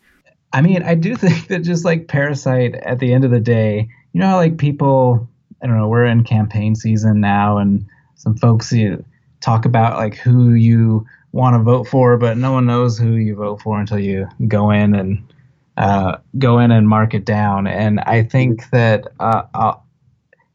I 0.54 0.62
mean, 0.62 0.84
I 0.84 0.96
do 0.96 1.16
think 1.18 1.48
that 1.48 1.60
just 1.60 1.86
like 1.86 2.08
Parasite, 2.08 2.76
at 2.76 3.00
the 3.00 3.14
end 3.14 3.26
of 3.26 3.32
the 3.32 3.40
day, 3.40 3.90
you 4.14 4.20
know, 4.20 4.28
how, 4.28 4.38
like 4.38 4.58
people, 4.58 5.28
I 5.62 5.68
don't 5.68 5.78
know, 5.78 5.88
we're 5.88 6.06
in 6.06 6.24
campaign 6.24 6.76
season 6.76 7.20
now, 7.20 7.58
and 7.58 7.86
some 8.16 8.36
folks 8.36 8.72
you 8.72 9.04
talk 9.42 9.66
about 9.66 9.98
like 9.98 10.16
who 10.16 10.54
you 10.54 11.06
want 11.32 11.56
to 11.56 11.60
vote 11.60 11.88
for, 11.88 12.18
but 12.18 12.38
no 12.38 12.52
one 12.52 12.66
knows 12.66 12.98
who 12.98 13.12
you 13.16 13.36
vote 13.36 13.62
for 13.62 13.80
until 13.80 14.00
you 14.00 14.28
go 14.48 14.72
in 14.72 14.96
and 14.96 15.22
uh, 15.78 16.18
go 16.38 16.60
in 16.60 16.72
and 16.72 16.90
mark 16.90 17.14
it 17.14 17.24
down. 17.24 17.68
And 17.68 18.00
I 18.02 18.24
think 18.24 18.70
that 18.72 19.08
uh, 19.20 19.44
uh, 19.54 19.74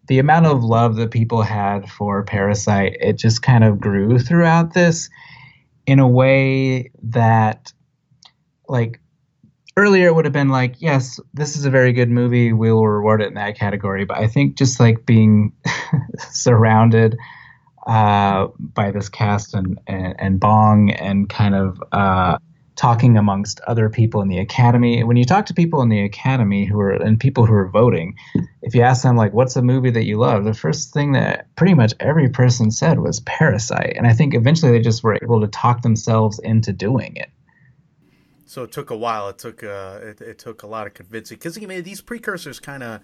the 0.09 0.19
amount 0.19 0.47
of 0.47 0.65
love 0.65 0.97
that 0.97 1.13
people 1.13 1.43
had 1.43 1.89
for 1.89 2.25
Parasite, 2.25 2.97
it 3.01 3.19
just 3.19 3.43
kind 3.43 3.63
of 3.63 3.81
grew 3.81 4.19
throughout 4.19 4.75
this 4.75 5.09
in 5.87 6.01
a 6.01 6.09
way 6.09 6.91
that, 7.05 7.73
like, 8.69 9.01
earlier 9.77 10.09
it 10.09 10.15
would 10.15 10.25
have 10.25 10.35
been 10.35 10.49
like, 10.49 10.75
yes, 10.81 11.21
this 11.33 11.57
is 11.57 11.65
a 11.65 11.71
very 11.71 11.93
good 11.93 12.11
movie. 12.11 12.53
We 12.53 12.73
will 12.73 12.87
reward 12.87 13.23
it 13.23 13.29
in 13.29 13.35
that 13.35 13.57
category. 13.57 14.05
But 14.05 14.19
I 14.19 14.27
think 14.27 14.57
just 14.57 14.81
like 14.81 15.07
being 15.07 15.53
surrounded 16.19 17.17
uh, 17.87 18.49
by 18.59 18.91
this 18.91 19.09
cast 19.09 19.55
and, 19.55 19.79
and, 19.87 20.15
and 20.19 20.41
Bong 20.41 20.91
and 20.91 21.29
kind 21.29 21.55
of 21.55 21.83
uh, 21.93 22.39
talking 22.83 23.17
amongst 23.17 23.61
other 23.61 23.89
people 23.89 24.21
in 24.23 24.29
the 24.29 24.41
academy. 24.41 25.05
When 25.05 25.17
you 25.17 25.25
talk 25.25 25.47
to 25.47 25.55
people 25.55 25.83
in 25.83 25.89
the 25.89 26.03
academy 26.03 26.65
who 26.65 26.81
are 26.81 26.91
and 26.91 27.19
people 27.19 27.47
who 27.47 27.55
are 27.55 27.69
voting, 27.69 28.17
if 28.61 28.75
you 28.75 28.83
ask 28.83 29.05
them 29.05 29.17
like, 29.17 29.33
"What's 29.33 29.55
a 29.55 29.63
movie 29.63 29.91
that 29.91 30.05
you 30.05 30.19
love?" 30.19 30.43
the 30.43 30.53
first 30.53 30.93
thing 30.93 31.13
that 31.13 31.47
pretty 31.55 31.75
much 31.75 31.95
every 32.01 32.29
person 32.29 32.73
said 32.73 32.99
was 32.99 33.21
Parasite, 33.21 33.95
and 33.97 34.09
I 34.09 34.13
think 34.13 34.35
eventually 34.35 34.73
they 34.73 34.81
just 34.81 35.05
were 35.05 35.17
able 35.23 35.41
to 35.43 35.47
talk 35.47 35.83
themselves 35.83 36.41
into 36.41 36.73
doing 36.73 37.15
it. 37.15 37.31
So 38.47 38.65
it 38.65 38.73
took 38.73 38.91
a 38.91 38.97
while. 38.97 39.29
It 39.29 39.39
took 39.39 39.63
uh, 39.63 40.01
it, 40.03 40.21
it 40.21 40.39
took 40.41 40.65
a 40.65 40.67
lot 40.67 40.89
of 40.89 40.95
convincing 40.95 41.37
because 41.37 41.57
I 41.57 41.61
mean 41.61 41.85
these 41.85 42.01
precursors 42.01 42.59
kind 42.59 42.83
of, 42.83 43.01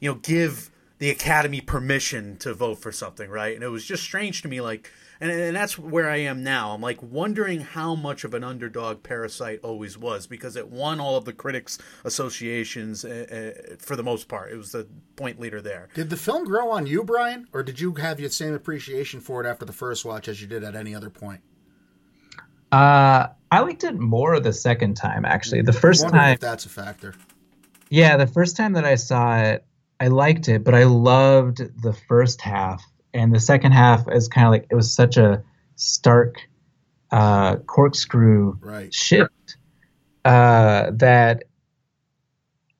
you 0.00 0.10
know, 0.10 0.14
give 0.14 0.70
the 1.00 1.10
Academy 1.10 1.60
permission 1.60 2.38
to 2.38 2.54
vote 2.54 2.78
for 2.78 2.92
something, 2.92 3.28
right? 3.28 3.54
And 3.54 3.62
it 3.62 3.68
was 3.68 3.84
just 3.84 4.02
strange 4.02 4.40
to 4.40 4.48
me, 4.48 4.62
like, 4.62 4.90
and, 5.20 5.30
and 5.30 5.56
that's 5.56 5.78
where 5.78 6.08
I 6.08 6.18
am 6.18 6.42
now. 6.42 6.72
I'm 6.72 6.80
like 6.80 7.02
wondering 7.02 7.60
how 7.60 7.94
much 7.94 8.24
of 8.24 8.34
an 8.34 8.44
underdog 8.44 9.02
Parasite 9.02 9.60
always 9.62 9.98
was 9.98 10.26
because 10.26 10.56
it 10.56 10.68
won 10.68 11.00
all 11.00 11.16
of 11.16 11.24
the 11.24 11.32
critics' 11.32 11.78
associations 12.04 13.04
uh, 13.04 13.54
uh, 13.70 13.76
for 13.78 13.96
the 13.96 14.02
most 14.02 14.28
part. 14.28 14.52
It 14.52 14.56
was 14.56 14.72
the 14.72 14.86
point 15.16 15.40
leader 15.40 15.60
there. 15.60 15.88
Did 15.94 16.10
the 16.10 16.16
film 16.16 16.44
grow 16.44 16.70
on 16.70 16.86
you, 16.86 17.04
Brian, 17.04 17.48
or 17.52 17.62
did 17.62 17.80
you 17.80 17.94
have 17.94 18.18
the 18.18 18.28
same 18.30 18.54
appreciation 18.54 19.20
for 19.20 19.44
it 19.44 19.48
after 19.48 19.64
the 19.64 19.72
first 19.72 20.04
watch 20.04 20.28
as 20.28 20.40
you 20.40 20.46
did 20.46 20.64
at 20.64 20.74
any 20.74 20.94
other 20.94 21.10
point? 21.10 21.40
Uh, 22.70 23.28
I 23.50 23.60
liked 23.60 23.84
it 23.84 23.98
more 23.98 24.38
the 24.40 24.52
second 24.52 24.94
time, 24.94 25.24
actually. 25.24 25.62
The 25.62 25.72
first 25.72 26.08
time. 26.08 26.34
If 26.34 26.40
that's 26.40 26.66
a 26.66 26.68
factor. 26.68 27.14
Yeah, 27.88 28.18
the 28.18 28.26
first 28.26 28.56
time 28.56 28.74
that 28.74 28.84
I 28.84 28.96
saw 28.96 29.38
it, 29.38 29.64
I 30.00 30.08
liked 30.08 30.48
it, 30.48 30.64
but 30.64 30.74
I 30.74 30.84
loved 30.84 31.82
the 31.82 31.92
first 31.92 32.40
half, 32.42 32.84
and 33.14 33.34
the 33.34 33.40
second 33.40 33.72
half 33.72 34.04
is 34.10 34.28
kind 34.28 34.46
of 34.46 34.52
like 34.52 34.66
it 34.70 34.74
was 34.74 34.92
such 34.92 35.16
a 35.16 35.42
stark 35.76 36.40
uh, 37.10 37.56
corkscrew 37.56 38.58
right. 38.60 38.92
shift 38.92 39.56
uh, 40.24 40.90
that 40.92 41.44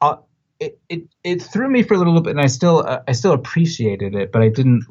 uh, 0.01 0.17
it, 0.61 0.79
it 0.89 1.03
it 1.25 1.43
threw 1.43 1.69
me 1.69 1.83
for 1.83 1.95
a 1.95 1.99
little 1.99 2.21
bit, 2.21 2.31
and 2.31 2.41
I 2.41 2.47
still 2.47 2.85
uh, 2.87 3.03
I 3.09 3.13
still 3.13 3.33
appreciated 3.33 4.15
it, 4.15 4.33
but 4.33 4.43
I 4.43 4.49
didn't 4.49 4.85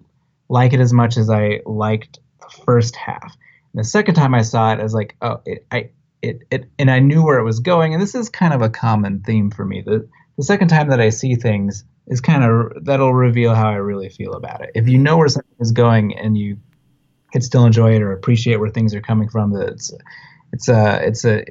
like 0.50 0.74
it 0.74 0.80
as 0.80 0.94
much 0.94 1.18
as 1.18 1.30
I 1.30 1.60
liked 1.66 2.20
the 2.40 2.64
first 2.66 2.96
half. 2.96 3.38
And 3.74 3.80
the 3.80 3.88
second 3.88 4.16
time 4.16 4.34
I 4.34 4.42
saw 4.42 4.74
it, 4.74 4.80
I 4.80 4.84
was 4.84 4.94
like, 4.94 5.16
oh, 5.22 5.42
it, 5.46 5.66
I 5.72 5.90
it, 6.22 6.42
it 6.50 6.70
and 6.80 6.90
I 6.90 7.00
knew 7.00 7.24
where 7.24 7.38
it 7.38 7.44
was 7.44 7.60
going, 7.60 7.94
and 7.94 8.02
this 8.02 8.16
is 8.16 8.30
kind 8.30 8.54
of 8.54 8.62
a 8.62 8.70
common 8.70 9.22
theme 9.22 9.52
for 9.52 9.66
me. 9.66 9.82
The 9.82 10.08
the 10.38 10.44
second 10.44 10.70
time 10.70 10.90
that 10.90 11.02
I 11.02 11.10
see 11.10 11.36
things 11.36 11.84
is 12.08 12.22
kind 12.22 12.44
of 12.44 12.86
that'll 12.86 13.14
reveal 13.14 13.54
how 13.54 13.70
I 13.70 13.76
really 13.76 14.10
feel 14.10 14.34
about 14.34 14.62
it. 14.62 14.72
If 14.76 14.88
you 14.88 14.98
know 14.98 15.18
where 15.18 15.28
something 15.28 15.56
is 15.60 15.72
going 15.72 16.18
and 16.18 16.38
you 16.38 16.58
can 17.32 17.42
still 17.42 17.66
enjoy 17.66 17.96
it 17.96 18.02
or 18.02 18.12
appreciate 18.12 18.58
where 18.58 18.70
things 18.70 18.94
are 18.96 19.02
coming 19.02 19.30
from, 19.30 19.52
that 19.54 19.92
it's 20.54 20.70
a 20.70 20.78
uh, 20.78 21.00
it's 21.04 21.26
a 21.26 21.44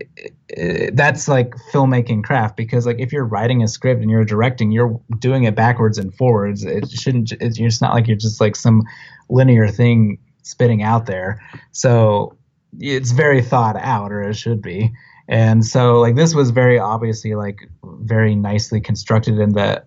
it, 0.48 0.96
that's 0.96 1.28
like 1.28 1.54
filmmaking 1.72 2.24
craft 2.24 2.56
because 2.56 2.86
like 2.86 2.98
if 2.98 3.12
you're 3.12 3.26
writing 3.26 3.62
a 3.62 3.68
script 3.68 4.00
and 4.00 4.10
you're 4.10 4.24
directing, 4.24 4.72
you're 4.72 4.98
doing 5.18 5.44
it 5.44 5.54
backwards 5.54 5.98
and 5.98 6.14
forwards. 6.14 6.64
It 6.64 6.90
shouldn't. 6.90 7.32
It's, 7.32 7.58
it's 7.58 7.82
not 7.82 7.92
like 7.94 8.08
you're 8.08 8.16
just 8.16 8.40
like 8.40 8.56
some 8.56 8.82
linear 9.28 9.68
thing 9.68 10.18
spitting 10.42 10.82
out 10.82 11.06
there. 11.06 11.42
So 11.72 12.36
it's 12.78 13.10
very 13.10 13.42
thought 13.42 13.76
out, 13.76 14.12
or 14.12 14.22
it 14.22 14.34
should 14.34 14.62
be. 14.62 14.92
And 15.28 15.66
so 15.66 16.00
like 16.00 16.14
this 16.14 16.34
was 16.34 16.50
very 16.50 16.78
obviously 16.78 17.34
like 17.34 17.68
very 17.84 18.34
nicely 18.34 18.80
constructed 18.80 19.38
in 19.38 19.52
the 19.52 19.84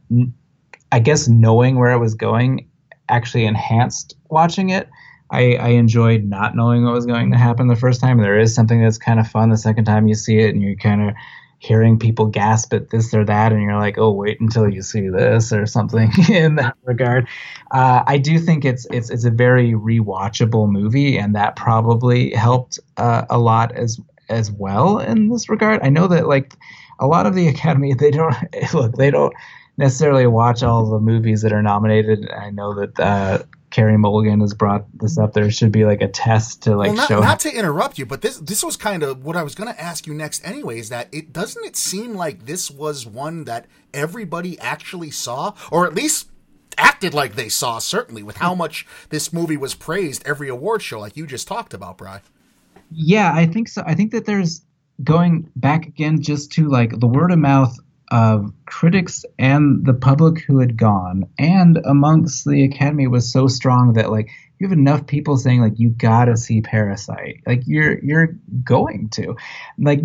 I 0.92 1.00
guess 1.00 1.28
knowing 1.28 1.78
where 1.78 1.92
it 1.92 2.00
was 2.00 2.16
going 2.16 2.68
actually 3.10 3.46
enhanced 3.46 4.16
watching 4.30 4.70
it. 4.70 4.90
I, 5.32 5.56
I 5.56 5.68
enjoyed 5.70 6.24
not 6.24 6.56
knowing 6.56 6.84
what 6.84 6.94
was 6.94 7.06
going 7.06 7.32
to 7.32 7.38
happen 7.38 7.68
the 7.68 7.76
first 7.76 8.02
time. 8.02 8.20
There 8.20 8.40
is 8.40 8.56
something 8.56 8.82
that's 8.82 8.98
kind 8.98 9.20
of 9.20 9.28
fun 9.28 9.50
the 9.50 9.58
second 9.58 9.86
time 9.86 10.08
you 10.08 10.16
see 10.16 10.40
it, 10.40 10.56
and 10.56 10.62
you're 10.62 10.76
kind 10.76 11.08
of 11.08 11.16
hearing 11.60 12.00
people 12.00 12.26
gasp 12.26 12.74
at 12.74 12.90
this 12.90 13.14
or 13.14 13.24
that, 13.26 13.52
and 13.52 13.62
you're 13.62 13.78
like, 13.78 13.98
oh, 13.98 14.12
wait 14.12 14.40
until 14.40 14.68
you 14.68 14.82
see 14.82 15.08
this 15.10 15.52
or 15.54 15.66
something 15.66 16.10
in 16.30 16.56
that 16.56 16.76
regard. 16.84 17.28
Uh, 17.72 18.02
I 18.08 18.18
do 18.18 18.40
think 18.40 18.66
it's 18.66 18.88
it's 18.92 19.12
it's 19.12 19.26
a 19.26 19.32
very 19.32 19.74
rewatchable 19.74 20.70
movie, 20.72 21.18
and 21.18 21.36
that 21.36 21.56
probably 21.56 22.32
helped 22.32 22.80
uh, 22.98 23.26
a 23.30 23.38
lot 23.38 23.72
as 23.74 24.00
as 24.30 24.52
well 24.52 25.00
in 25.00 25.30
this 25.30 25.50
regard. 25.50 25.82
I 25.84 25.90
know 25.90 26.08
that 26.08 26.28
like 26.28 26.56
a 27.00 27.06
lot 27.06 27.28
of 27.28 27.36
the 27.36 27.48
Academy, 27.54 27.94
they 27.94 28.12
don't 28.12 28.36
look, 28.74 28.96
they 28.96 29.12
don't 29.12 29.34
necessarily 29.80 30.28
watch 30.28 30.62
all 30.62 30.86
the 30.86 31.00
movies 31.00 31.42
that 31.42 31.54
are 31.54 31.64
nominated. 31.64 32.30
I 32.30 32.52
know 32.52 32.76
that 32.76 33.00
uh, 33.00 33.40
Carey 33.72 33.98
Mulligan 33.98 34.42
has 34.42 34.54
brought 34.54 34.86
this 35.00 35.18
up. 35.18 35.34
There 35.34 35.50
should 35.50 35.72
be 35.72 35.86
like 35.86 36.02
a 36.02 36.10
test 36.10 36.64
to 36.64 36.76
like 36.76 36.90
well, 36.90 36.98
not, 36.98 37.08
show. 37.08 37.20
Not 37.22 37.40
to 37.42 37.56
interrupt 37.56 37.98
you, 37.98 38.06
but 38.06 38.22
this 38.22 38.38
this 38.38 38.62
was 38.62 38.76
kind 38.76 39.04
of 39.04 39.24
what 39.24 39.38
I 39.38 39.42
was 39.42 39.56
going 39.56 39.74
to 39.74 39.82
ask 39.82 40.06
you 40.06 40.14
next. 40.14 40.46
Anyway, 40.46 40.80
is 40.80 40.90
that 40.90 41.08
it 41.14 41.32
doesn't 41.32 41.66
it 41.66 41.78
seem 41.78 42.14
like 42.14 42.46
this 42.46 42.70
was 42.70 43.08
one 43.08 43.46
that 43.46 43.68
everybody 43.94 44.60
actually 44.60 45.12
saw, 45.12 45.54
or 45.72 45.88
at 45.88 45.96
least 45.96 46.30
acted 46.78 47.14
like 47.14 47.36
they 47.36 47.48
saw. 47.48 47.80
Certainly, 47.80 48.24
with 48.24 48.38
how 48.38 48.54
much 48.54 48.86
this 49.10 49.32
movie 49.32 49.58
was 49.58 49.76
praised 49.76 50.22
every 50.28 50.50
award 50.50 50.82
show, 50.82 51.00
like 51.00 51.16
you 51.16 51.26
just 51.26 51.48
talked 51.48 51.74
about, 51.74 51.98
Bry. 51.98 52.22
Yeah, 52.92 53.32
I 53.34 53.46
think 53.46 53.70
so. 53.70 53.82
I 53.88 53.96
think 53.96 54.12
that 54.12 54.26
there's 54.26 54.62
going 55.06 55.50
back 55.56 55.86
again 55.86 56.22
just 56.22 56.52
to 56.52 56.68
like 56.68 57.00
the 57.00 57.08
word 57.08 57.32
of 57.32 57.40
mouth 57.40 57.78
of 58.12 58.52
critics 58.66 59.24
and 59.38 59.86
the 59.86 59.94
public 59.94 60.40
who 60.42 60.60
had 60.60 60.76
gone 60.76 61.26
and 61.38 61.80
amongst 61.86 62.48
the 62.48 62.64
academy 62.64 63.08
was 63.08 63.32
so 63.32 63.48
strong 63.48 63.94
that 63.94 64.10
like 64.10 64.30
you 64.60 64.68
have 64.68 64.78
enough 64.78 65.08
people 65.08 65.38
saying 65.38 65.62
like 65.62 65.80
you 65.80 65.90
gotta 65.90 66.36
see 66.36 66.62
parasite. 66.62 67.42
Like 67.48 67.64
you're 67.66 68.00
you're 68.04 68.36
going 68.64 69.10
to. 69.12 69.36
Like 69.78 70.02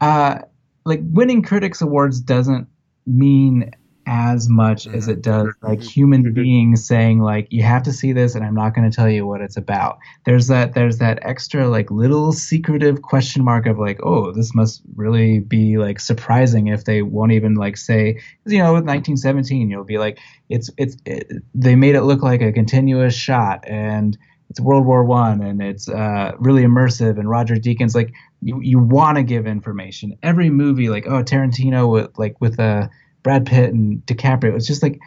uh 0.00 0.40
like 0.84 1.00
winning 1.02 1.42
critics 1.42 1.80
awards 1.80 2.20
doesn't 2.20 2.68
mean 3.06 3.70
as 4.06 4.48
much 4.48 4.86
as 4.86 5.08
it 5.08 5.22
does 5.22 5.46
mm-hmm. 5.46 5.66
like 5.66 5.82
human 5.82 6.24
mm-hmm. 6.24 6.34
beings 6.34 6.86
saying 6.86 7.20
like 7.20 7.46
you 7.50 7.62
have 7.62 7.82
to 7.82 7.92
see 7.92 8.12
this 8.12 8.34
and 8.34 8.44
i'm 8.44 8.54
not 8.54 8.74
going 8.74 8.88
to 8.88 8.94
tell 8.94 9.08
you 9.08 9.26
what 9.26 9.40
it's 9.40 9.56
about 9.56 9.98
there's 10.24 10.48
that 10.48 10.74
there's 10.74 10.98
that 10.98 11.18
extra 11.22 11.68
like 11.68 11.90
little 11.90 12.32
secretive 12.32 13.02
question 13.02 13.44
mark 13.44 13.66
of 13.66 13.78
like 13.78 14.00
oh 14.02 14.32
this 14.32 14.54
must 14.54 14.82
really 14.96 15.38
be 15.40 15.78
like 15.78 16.00
surprising 16.00 16.68
if 16.68 16.84
they 16.84 17.02
won't 17.02 17.32
even 17.32 17.54
like 17.54 17.76
say 17.76 18.18
you 18.46 18.58
know 18.58 18.72
with 18.72 18.84
1917 18.84 19.70
you'll 19.70 19.84
be 19.84 19.98
like 19.98 20.18
it's 20.48 20.70
it's 20.76 20.96
it, 21.04 21.42
they 21.54 21.76
made 21.76 21.94
it 21.94 22.02
look 22.02 22.22
like 22.22 22.42
a 22.42 22.52
continuous 22.52 23.14
shot 23.14 23.62
and 23.66 24.18
it's 24.50 24.60
world 24.60 24.84
war 24.84 25.02
one 25.02 25.40
and 25.40 25.62
it's 25.62 25.88
uh, 25.88 26.32
really 26.38 26.62
immersive 26.62 27.18
and 27.18 27.30
roger 27.30 27.54
deakins 27.54 27.94
like 27.94 28.12
you, 28.42 28.60
you 28.60 28.78
want 28.78 29.16
to 29.16 29.22
give 29.22 29.46
information 29.46 30.14
every 30.22 30.50
movie 30.50 30.90
like 30.90 31.06
oh 31.06 31.22
tarantino 31.22 31.90
with 31.90 32.10
like 32.18 32.38
with 32.40 32.58
a 32.58 32.90
Brad 33.22 33.46
Pitt 33.46 33.72
and 33.72 34.04
DiCaprio. 34.06 34.54
It's 34.56 34.66
just 34.66 34.82
like, 34.82 34.98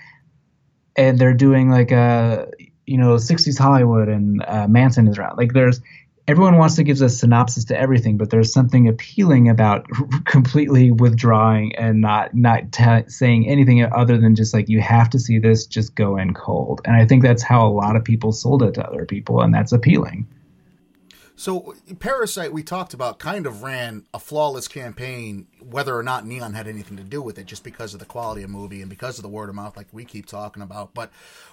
and 0.95 1.19
they're 1.19 1.33
doing 1.33 1.69
like 1.69 1.91
a 1.91 2.49
you 2.85 2.97
know 2.97 3.15
60s 3.15 3.57
Hollywood 3.57 4.07
and 4.07 4.43
uh, 4.47 4.67
Manson 4.67 5.07
is 5.07 5.17
around. 5.17 5.37
Like 5.37 5.53
there's 5.53 5.81
everyone 6.27 6.57
wants 6.57 6.75
to 6.75 6.83
give 6.83 7.01
a 7.01 7.09
synopsis 7.09 7.65
to 7.65 7.79
everything, 7.79 8.17
but 8.17 8.29
there's 8.29 8.51
something 8.51 8.87
appealing 8.87 9.49
about 9.49 9.87
completely 10.25 10.91
withdrawing 10.91 11.75
and 11.75 12.01
not 12.01 12.33
not 12.33 12.71
t- 12.71 13.07
saying 13.09 13.47
anything 13.47 13.83
other 13.83 14.17
than 14.17 14.35
just 14.35 14.53
like 14.53 14.69
you 14.69 14.81
have 14.81 15.09
to 15.11 15.19
see 15.19 15.39
this, 15.39 15.65
just 15.65 15.95
go 15.95 16.17
in 16.17 16.33
cold. 16.33 16.81
And 16.85 16.95
I 16.95 17.05
think 17.05 17.23
that's 17.23 17.43
how 17.43 17.65
a 17.67 17.69
lot 17.69 17.95
of 17.95 18.03
people 18.03 18.31
sold 18.31 18.63
it 18.63 18.73
to 18.75 18.87
other 18.87 19.05
people, 19.05 19.41
and 19.41 19.53
that's 19.53 19.71
appealing. 19.71 20.27
So, 21.37 21.75
Parasite, 21.99 22.53
we 22.53 22.63
talked 22.63 22.93
about, 22.93 23.19
kind 23.19 23.45
of 23.45 23.61
ran 23.61 24.05
a 24.13 24.19
flawless 24.19 24.69
campaign, 24.69 25.47
whether 25.59 25.93
or 25.97 26.01
not 26.01 26.25
Neon 26.25 26.53
had 26.53 26.65
anything 26.65 26.95
to 26.95 27.03
do 27.03 27.21
with 27.21 27.37
it, 27.37 27.45
just 27.45 27.63
because 27.63 27.93
of 27.93 27.99
the 27.99 28.05
quality 28.05 28.41
of 28.43 28.49
movie 28.49 28.79
and 28.79 28.89
because 28.89 29.19
of 29.19 29.23
the 29.23 29.29
word 29.29 29.49
of 29.49 29.55
mouth, 29.55 29.75
like 29.75 29.87
we 29.91 30.05
keep 30.05 30.27
talking 30.27 30.63
about. 30.63 30.93
But 30.93 31.11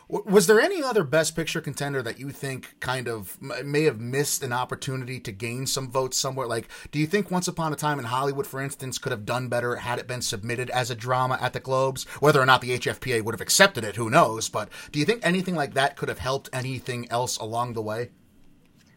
was 0.09 0.47
there 0.47 0.61
any 0.61 0.85
other 0.85 1.03
Best 1.03 1.35
Picture 1.35 1.61
contender 1.61 2.01
that 2.03 2.21
you 2.21 2.31
think 2.31 2.79
kind 2.79 3.09
of 3.09 3.41
may 3.43 3.83
have 3.83 3.99
missed 3.99 4.45
an 4.45 4.53
opportunity 4.53 5.19
to 5.19 5.33
gain 5.33 5.67
some 5.67 5.91
votes 5.91 6.17
somewhere? 6.17 6.47
Like, 6.47 6.69
do 6.93 7.01
you 7.01 7.07
think 7.09 7.33
Once 7.33 7.49
Upon 7.49 7.73
a 7.73 7.77
Time 7.77 7.99
in 7.99 8.05
Hollywood, 8.05 8.47
for 8.47 8.61
instance, 8.61 8.99
could 8.99 9.11
have 9.11 9.27
done 9.27 9.49
better 9.49 9.77
had 9.77 9.99
it 9.99 10.07
been 10.07 10.23
submitted 10.23 10.71
as 10.71 10.93
a 10.93 10.95
drama 10.95 11.39
at 11.41 11.55
the 11.55 11.61
Globes? 11.61 12.05
Whether 12.21 12.41
or 12.41 12.47
not 12.47 12.61
the 12.61 12.79
HFPA 12.79 13.23
would 13.23 13.35
have 13.35 13.41
accepted 13.41 13.83
it, 13.83 13.97
who 13.97 14.11
knows? 14.11 14.49
But 14.49 14.69
do 14.93 15.01
you 15.01 15.05
think 15.05 15.27
anything 15.27 15.57
like 15.57 15.75
that 15.75 15.97
could 15.97 16.09
have 16.09 16.21
helped 16.21 16.51
anything 16.53 17.11
else 17.11 17.37
along 17.37 17.73
the 17.73 17.83
way? 17.83 18.11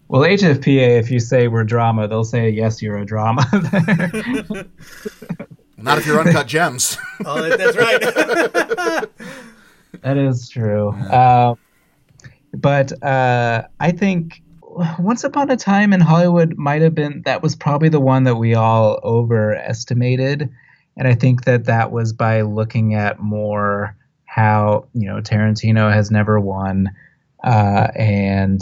Well, 0.07 0.21
HFPA, 0.21 0.99
if 0.99 1.09
you 1.09 1.19
say 1.19 1.47
we're 1.47 1.63
drama, 1.63 2.07
they'll 2.07 2.23
say 2.23 2.49
yes, 2.49 2.81
you're 2.81 2.97
a 2.97 3.05
drama. 3.05 3.43
Not 5.77 5.97
if 5.97 6.05
you're 6.05 6.19
uncut 6.19 6.47
gems. 6.47 6.97
oh, 7.25 7.41
that's 7.49 7.75
right. 7.75 8.01
that 10.01 10.17
is 10.17 10.47
true. 10.47 10.89
Uh, 10.89 11.55
but 12.53 13.03
uh, 13.03 13.63
I 13.79 13.91
think 13.91 14.41
Once 14.99 15.23
Upon 15.23 15.49
a 15.49 15.57
Time 15.57 15.91
in 15.91 16.01
Hollywood 16.01 16.55
might 16.55 16.81
have 16.83 16.93
been 16.93 17.23
that 17.25 17.41
was 17.41 17.55
probably 17.55 17.89
the 17.89 17.99
one 17.99 18.23
that 18.25 18.35
we 18.35 18.53
all 18.53 18.99
overestimated, 19.03 20.49
and 20.97 21.07
I 21.07 21.15
think 21.15 21.45
that 21.45 21.65
that 21.65 21.91
was 21.91 22.13
by 22.13 22.41
looking 22.41 22.93
at 22.93 23.19
more 23.19 23.97
how 24.25 24.87
you 24.93 25.07
know 25.07 25.17
Tarantino 25.17 25.91
has 25.91 26.11
never 26.11 26.39
won, 26.39 26.91
uh, 27.43 27.87
and 27.95 28.61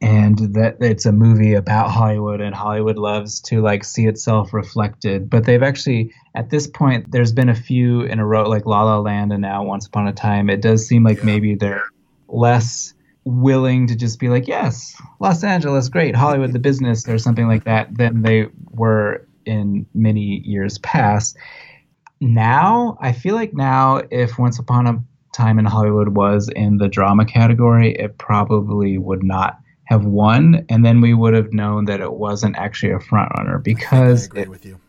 and 0.00 0.38
that 0.54 0.76
it's 0.80 1.06
a 1.06 1.12
movie 1.12 1.54
about 1.54 1.90
Hollywood 1.90 2.40
and 2.40 2.54
Hollywood 2.54 2.98
loves 2.98 3.40
to 3.42 3.62
like 3.62 3.82
see 3.82 4.06
itself 4.06 4.52
reflected. 4.52 5.30
But 5.30 5.44
they've 5.44 5.62
actually 5.62 6.12
at 6.34 6.50
this 6.50 6.66
point 6.66 7.10
there's 7.10 7.32
been 7.32 7.48
a 7.48 7.54
few 7.54 8.02
in 8.02 8.18
a 8.18 8.26
row 8.26 8.48
like 8.48 8.66
La 8.66 8.82
La 8.82 8.98
Land 8.98 9.32
and 9.32 9.42
now 9.42 9.64
Once 9.64 9.86
Upon 9.86 10.06
a 10.06 10.12
Time. 10.12 10.50
It 10.50 10.60
does 10.60 10.86
seem 10.86 11.02
like 11.02 11.18
yeah. 11.18 11.24
maybe 11.24 11.54
they're 11.54 11.84
less 12.28 12.92
willing 13.24 13.88
to 13.88 13.96
just 13.96 14.20
be 14.20 14.28
like, 14.28 14.46
yes, 14.46 14.94
Los 15.18 15.42
Angeles, 15.42 15.88
great, 15.88 16.14
Hollywood, 16.14 16.52
the 16.52 16.60
business, 16.60 17.08
or 17.08 17.18
something 17.18 17.48
like 17.48 17.64
that, 17.64 17.96
than 17.96 18.22
they 18.22 18.46
were 18.70 19.26
in 19.44 19.84
many 19.94 20.42
years 20.44 20.78
past. 20.78 21.36
Now, 22.20 22.96
I 23.00 23.12
feel 23.12 23.34
like 23.34 23.52
now, 23.52 24.00
if 24.10 24.38
Once 24.38 24.58
Upon 24.58 24.86
a 24.86 25.02
Time 25.34 25.58
in 25.58 25.66
Hollywood 25.66 26.10
was 26.10 26.48
in 26.54 26.78
the 26.78 26.88
drama 26.88 27.26
category, 27.26 27.94
it 27.94 28.16
probably 28.16 28.96
would 28.96 29.22
not 29.22 29.58
have 29.86 30.04
won, 30.04 30.64
and 30.68 30.84
then 30.84 31.00
we 31.00 31.14
would 31.14 31.34
have 31.34 31.52
known 31.52 31.86
that 31.86 32.00
it 32.00 32.12
wasn't 32.12 32.56
actually 32.56 32.92
a 32.92 32.98
frontrunner 32.98 33.62
because 33.62 34.24
I 34.24 34.26
agree 34.26 34.42
it, 34.42 34.48
with 34.48 34.66
you. 34.66 34.80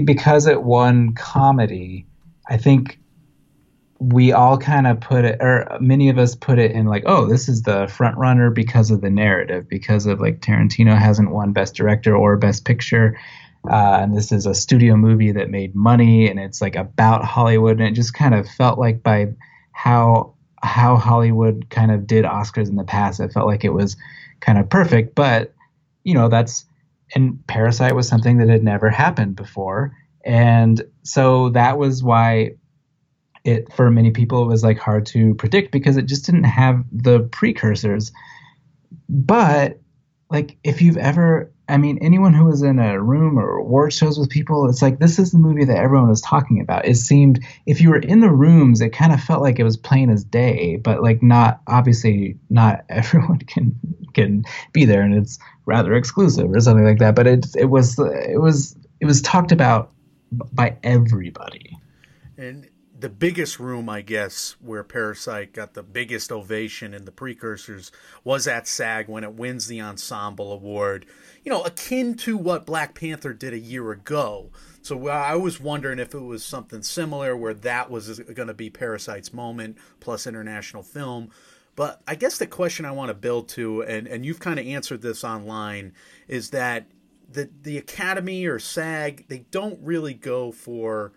Because 0.00 0.46
it 0.46 0.62
won 0.62 1.14
comedy, 1.14 2.06
I 2.48 2.56
think 2.56 2.98
we 3.98 4.32
all 4.32 4.56
kind 4.56 4.86
of 4.86 4.98
put 5.00 5.26
it, 5.26 5.36
or 5.40 5.76
many 5.80 6.08
of 6.08 6.18
us 6.18 6.34
put 6.34 6.58
it 6.58 6.70
in 6.70 6.86
like, 6.86 7.02
oh, 7.06 7.26
this 7.26 7.48
is 7.48 7.62
the 7.62 7.86
front 7.86 8.16
runner 8.16 8.50
because 8.50 8.90
of 8.90 9.02
the 9.02 9.10
narrative, 9.10 9.68
because 9.68 10.06
of 10.06 10.20
like 10.20 10.40
Tarantino 10.40 10.98
hasn't 10.98 11.30
won 11.30 11.52
Best 11.52 11.74
Director 11.74 12.16
or 12.16 12.36
Best 12.38 12.64
Picture. 12.64 13.18
Uh, 13.70 13.98
and 14.00 14.16
this 14.16 14.32
is 14.32 14.46
a 14.46 14.54
studio 14.54 14.96
movie 14.96 15.32
that 15.32 15.50
made 15.50 15.74
money 15.74 16.30
and 16.30 16.40
it's 16.40 16.62
like 16.62 16.76
about 16.76 17.26
Hollywood. 17.26 17.78
And 17.78 17.88
it 17.88 17.92
just 17.92 18.14
kind 18.14 18.34
of 18.34 18.48
felt 18.48 18.78
like 18.78 19.02
by 19.02 19.34
how 19.72 20.34
how 20.62 20.96
Hollywood 20.96 21.66
kind 21.70 21.90
of 21.90 22.06
did 22.06 22.24
Oscars 22.24 22.68
in 22.68 22.76
the 22.76 22.84
past, 22.84 23.20
it 23.20 23.32
felt 23.32 23.46
like 23.46 23.64
it 23.64 23.72
was 23.72 23.96
kind 24.40 24.58
of 24.58 24.68
perfect. 24.68 25.14
But 25.14 25.54
you 26.04 26.14
know, 26.14 26.28
that's 26.28 26.64
and 27.14 27.44
Parasite 27.46 27.94
was 27.94 28.08
something 28.08 28.38
that 28.38 28.48
had 28.48 28.62
never 28.62 28.88
happened 28.88 29.36
before, 29.36 29.96
and 30.24 30.82
so 31.02 31.50
that 31.50 31.78
was 31.78 32.02
why 32.02 32.52
it 33.44 33.72
for 33.72 33.90
many 33.90 34.10
people 34.10 34.42
it 34.42 34.48
was 34.48 34.62
like 34.62 34.78
hard 34.78 35.06
to 35.06 35.34
predict 35.34 35.72
because 35.72 35.96
it 35.96 36.06
just 36.06 36.26
didn't 36.26 36.44
have 36.44 36.84
the 36.92 37.20
precursors. 37.20 38.12
But 39.08 39.80
like 40.30 40.58
if 40.62 40.82
you've 40.82 40.98
ever 40.98 41.52
I 41.70 41.76
mean, 41.76 41.98
anyone 42.00 42.34
who 42.34 42.44
was 42.44 42.62
in 42.62 42.78
a 42.78 43.00
room 43.00 43.38
or 43.38 43.56
award 43.56 43.92
shows 43.92 44.18
with 44.18 44.28
people, 44.28 44.68
it's 44.68 44.82
like 44.82 44.98
this 44.98 45.18
is 45.18 45.32
the 45.32 45.38
movie 45.38 45.64
that 45.64 45.76
everyone 45.76 46.08
was 46.08 46.20
talking 46.20 46.60
about. 46.60 46.86
It 46.86 46.96
seemed 46.96 47.44
if 47.66 47.80
you 47.80 47.90
were 47.90 47.98
in 47.98 48.20
the 48.20 48.30
rooms, 48.30 48.80
it 48.80 48.90
kind 48.90 49.12
of 49.12 49.20
felt 49.20 49.42
like 49.42 49.58
it 49.58 49.64
was 49.64 49.76
plain 49.76 50.10
as 50.10 50.24
day, 50.24 50.76
but 50.76 51.02
like 51.02 51.22
not 51.22 51.60
obviously 51.66 52.36
not 52.50 52.84
everyone 52.88 53.38
can 53.38 53.74
can 54.12 54.44
be 54.72 54.84
there, 54.84 55.02
and 55.02 55.14
it's 55.14 55.38
rather 55.66 55.94
exclusive 55.94 56.50
or 56.50 56.60
something 56.60 56.84
like 56.84 56.98
that. 56.98 57.14
But 57.14 57.26
it 57.26 57.46
it 57.56 57.66
was 57.66 57.98
it 57.98 58.40
was 58.40 58.76
it 59.00 59.06
was 59.06 59.22
talked 59.22 59.52
about 59.52 59.92
by 60.52 60.76
everybody. 60.82 61.78
And 62.36 62.68
the 63.00 63.08
biggest 63.08 63.58
room, 63.58 63.88
I 63.88 64.02
guess, 64.02 64.56
where 64.60 64.84
Parasite 64.84 65.52
got 65.52 65.74
the 65.74 65.82
biggest 65.82 66.30
ovation 66.30 66.92
in 66.92 67.06
the 67.06 67.12
precursors 67.12 67.90
was 68.24 68.46
at 68.46 68.68
SAG 68.68 69.08
when 69.08 69.24
it 69.24 69.34
wins 69.34 69.66
the 69.66 69.80
Ensemble 69.80 70.52
Award. 70.52 71.06
You 71.42 71.50
know, 71.50 71.62
akin 71.62 72.14
to 72.18 72.36
what 72.36 72.66
Black 72.66 72.94
Panther 72.94 73.32
did 73.32 73.52
a 73.52 73.58
year 73.58 73.92
ago. 73.92 74.50
So 74.82 75.08
uh, 75.08 75.10
I 75.10 75.36
was 75.36 75.60
wondering 75.60 75.98
if 75.98 76.14
it 76.14 76.20
was 76.20 76.44
something 76.44 76.82
similar 76.82 77.36
where 77.36 77.54
that 77.54 77.90
was 77.90 78.18
going 78.20 78.48
to 78.48 78.54
be 78.54 78.70
Parasite's 78.70 79.32
moment 79.32 79.78
plus 80.00 80.26
international 80.26 80.82
film. 80.82 81.30
But 81.76 82.02
I 82.06 82.14
guess 82.14 82.38
the 82.38 82.46
question 82.46 82.84
I 82.84 82.90
want 82.90 83.08
to 83.08 83.14
build 83.14 83.48
to, 83.50 83.82
and, 83.82 84.06
and 84.06 84.26
you've 84.26 84.40
kind 84.40 84.58
of 84.58 84.66
answered 84.66 85.02
this 85.02 85.24
online, 85.24 85.94
is 86.28 86.50
that 86.50 86.86
the 87.32 87.48
the 87.62 87.78
Academy 87.78 88.44
or 88.46 88.58
SAG 88.58 89.26
they 89.28 89.46
don't 89.50 89.78
really 89.80 90.14
go 90.14 90.50
for 90.50 91.12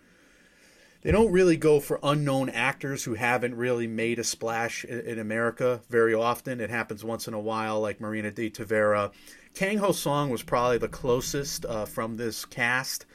they 1.02 1.12
don't 1.12 1.32
really 1.32 1.58
go 1.58 1.82
for 1.82 2.00
unknown 2.02 2.50
actors 2.50 3.04
who 3.04 3.16
haven't 3.16 3.56
really 3.56 3.88
made 3.88 4.20
a 4.20 4.24
splash 4.24 4.86
in, 4.86 5.20
America 5.20 5.82
very 5.90 6.14
often. 6.14 6.62
It 6.62 6.70
happens 6.70 7.04
once 7.04 7.28
in 7.28 7.34
a 7.34 7.40
while, 7.40 7.82
like 7.82 8.00
Marina 8.00 8.32
de 8.32 8.50
Tavira. 8.50 9.12
Kang 9.54 9.78
Ho 9.78 9.92
Song 9.92 10.30
was 10.30 10.42
probably 10.42 10.80
the 10.80 10.88
closest 10.88 11.66
uh, 11.66 11.86
from 11.86 12.18
this 12.18 12.44
cast. 12.44 13.06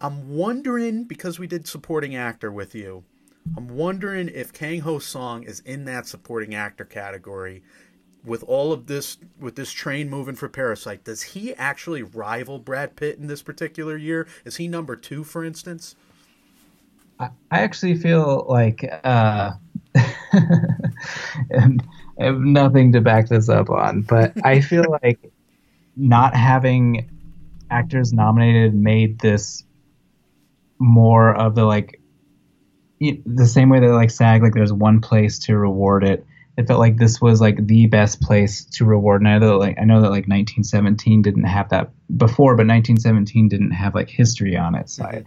I'm 0.00 0.34
wondering 0.34 1.04
because 1.04 1.38
we 1.38 1.46
did 1.46 1.66
supporting 1.66 2.16
actor 2.16 2.50
with 2.50 2.74
you. 2.74 3.04
I'm 3.56 3.68
wondering 3.68 4.28
if 4.28 4.52
Kang 4.52 4.80
Ho 4.80 4.98
Song 4.98 5.42
is 5.42 5.60
in 5.60 5.84
that 5.84 6.06
supporting 6.06 6.54
actor 6.54 6.84
category 6.84 7.62
with 8.24 8.42
all 8.44 8.72
of 8.72 8.86
this 8.86 9.18
with 9.38 9.54
this 9.54 9.70
train 9.70 10.10
moving 10.10 10.34
for 10.34 10.48
Parasite. 10.48 11.04
Does 11.04 11.22
he 11.22 11.54
actually 11.54 12.02
rival 12.02 12.58
Brad 12.58 12.96
Pitt 12.96 13.18
in 13.18 13.26
this 13.26 13.42
particular 13.42 13.96
year? 13.96 14.26
Is 14.44 14.56
he 14.56 14.68
number 14.68 14.96
two, 14.96 15.24
for 15.24 15.44
instance? 15.44 15.94
I 17.18 17.30
actually 17.50 17.94
feel 17.94 18.44
like, 18.48 18.84
uh, 19.04 19.52
and 21.50 21.82
I 22.20 22.24
have 22.24 22.40
nothing 22.40 22.92
to 22.92 23.00
back 23.00 23.28
this 23.28 23.48
up 23.48 23.70
on, 23.70 24.02
but 24.02 24.32
I 24.44 24.60
feel 24.60 24.98
like 25.02 25.32
not 25.96 26.34
having 26.34 27.10
actors 27.70 28.12
nominated 28.12 28.74
made 28.74 29.18
this 29.18 29.64
more 30.78 31.34
of 31.34 31.54
the 31.54 31.64
like 31.64 32.00
the 33.00 33.46
same 33.46 33.68
way 33.68 33.80
that 33.80 33.88
like 33.88 34.10
SAG 34.10 34.42
like 34.42 34.54
there's 34.54 34.72
one 34.72 35.00
place 35.00 35.38
to 35.40 35.56
reward 35.56 36.04
it. 36.04 36.24
It 36.56 36.66
felt 36.66 36.80
like 36.80 36.96
this 36.96 37.20
was 37.20 37.40
like 37.40 37.66
the 37.66 37.86
best 37.86 38.22
place 38.22 38.64
to 38.64 38.84
reward. 38.84 39.20
And 39.20 39.28
I 39.28 39.38
know 39.38 39.58
like 39.58 39.78
I 39.78 39.84
know 39.84 40.00
that 40.00 40.10
like 40.10 40.26
1917 40.28 41.22
didn't 41.22 41.44
have 41.44 41.68
that 41.70 41.90
before, 42.16 42.54
but 42.54 42.66
1917 42.66 43.48
didn't 43.48 43.72
have 43.72 43.94
like 43.94 44.08
history 44.08 44.56
on 44.56 44.74
its 44.74 44.98
mm-hmm. 44.98 45.16
side. 45.16 45.24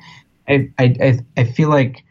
I, 0.48 0.72
I, 0.80 1.20
I 1.38 1.44
feel 1.44 1.70
like 1.70 2.04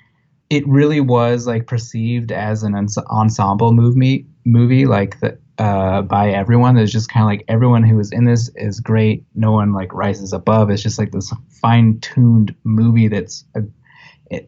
it 0.49 0.67
really 0.69 1.01
was 1.01 1.47
like 1.47 1.67
perceived 1.67 2.31
as 2.31 2.63
an 2.63 2.75
ensemble 3.11 3.73
movie 3.73 4.27
movie 4.45 4.87
like 4.87 5.19
the 5.21 5.39
uh, 5.59 6.03
by 6.03 6.31
everyone. 6.31 6.77
It's 6.77 6.93
just 6.93 7.09
kind 7.09 7.25
of 7.25 7.29
like 7.29 7.45
everyone 7.49 7.83
who 7.83 7.99
is 7.99 8.13
in 8.13 8.25
this 8.25 8.51
is 8.55 8.81
great. 8.81 9.25
No 9.35 9.53
one 9.53 9.73
like 9.73 9.93
rises 9.93 10.33
above. 10.33 10.71
It's 10.71 10.83
just 10.83 10.99
like 10.99 11.13
this 11.13 11.33
fine 11.61 12.01
tuned 12.01 12.55
movie 12.65 13.09
that's 13.09 13.45
a, 13.55 13.63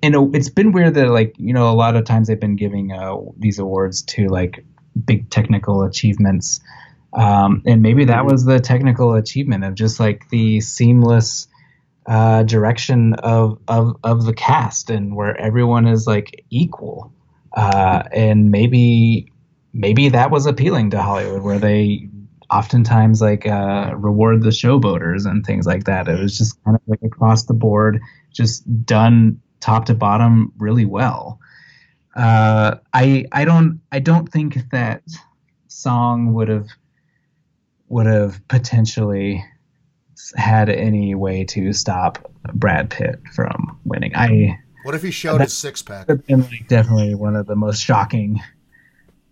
and 0.03 0.35
it's 0.35 0.51
been 0.51 0.73
weird 0.73 0.95
that 0.95 1.09
like 1.09 1.35
you 1.39 1.55
know 1.55 1.69
a 1.71 1.75
lot 1.75 1.97
of 1.97 2.05
times 2.05 2.29
they've 2.29 2.39
been 2.39 2.57
giving 2.57 2.93
uh, 2.93 3.17
these 3.39 3.59
awards 3.59 4.03
to 4.03 4.29
like 4.29 4.65
big 5.05 5.31
technical 5.31 5.85
achievements 5.85 6.61
um, 7.13 7.63
and 7.67 7.83
maybe 7.83 8.07
that 8.07 8.25
was 8.25 8.45
the 8.45 8.61
technical 8.61 9.15
achievement 9.15 9.65
of 9.65 9.75
just 9.75 9.99
like 9.99 10.29
the 10.31 10.61
seamless 10.61 11.49
uh, 12.07 12.43
direction 12.45 13.15
of, 13.15 13.59
of 13.69 13.97
of 14.03 14.25
the 14.25 14.33
cast 14.33 14.91
and 14.91 15.15
where 15.15 15.37
everyone 15.37 15.87
is 15.87 16.07
like 16.07 16.45
equal. 16.51 17.13
Uh, 17.53 18.05
and 18.13 18.51
maybe 18.53 19.30
maybe 19.73 20.09
that 20.09 20.31
was 20.31 20.47
appealing 20.47 20.91
to 20.91 21.03
Hollywood, 21.03 21.43
where 21.43 21.59
they 21.59 22.09
oftentimes 22.51 23.21
like 23.21 23.47
uh, 23.47 23.93
reward 23.97 24.43
the 24.43 24.51
showboaters 24.51 25.25
and 25.27 25.45
things 25.45 25.67
like 25.67 25.85
that. 25.85 26.09
It 26.09 26.19
was 26.19 26.37
just 26.37 26.63
kind 26.65 26.77
of 26.77 26.83
like 26.87 27.03
across 27.03 27.45
the 27.45 27.55
board, 27.55 28.01
just 28.33 28.65
done 28.85 29.41
top 29.61 29.85
to 29.87 29.95
bottom 29.95 30.53
really 30.59 30.85
well. 30.85 31.39
Uh, 32.17 32.77
I 32.93 33.27
I 33.33 33.45
don't 33.45 33.81
I 33.93 34.01
don't 34.01 34.31
think 34.31 34.71
that 34.71 35.03
song 35.69 36.35
would 36.35 36.49
have 36.49 36.67
would 37.89 38.07
have 38.07 38.47
potentially 38.49 39.45
had 40.37 40.69
any 40.69 41.15
way 41.15 41.45
to 41.45 41.73
stop 41.73 42.31
Brad 42.55 42.91
Pitt 42.91 43.21
from 43.33 43.79
winning. 43.85 44.13
I 44.15 44.59
what 44.83 44.95
if 44.95 45.03
he 45.03 45.11
showed 45.11 45.41
his 45.41 45.57
six 45.57 45.83
pack? 45.83 46.07
Been 46.07 46.43
like 46.43 46.67
definitely 46.69 47.15
one 47.15 47.37
of 47.37 47.47
the 47.47 47.57
most 47.57 47.81
shocking, 47.81 48.41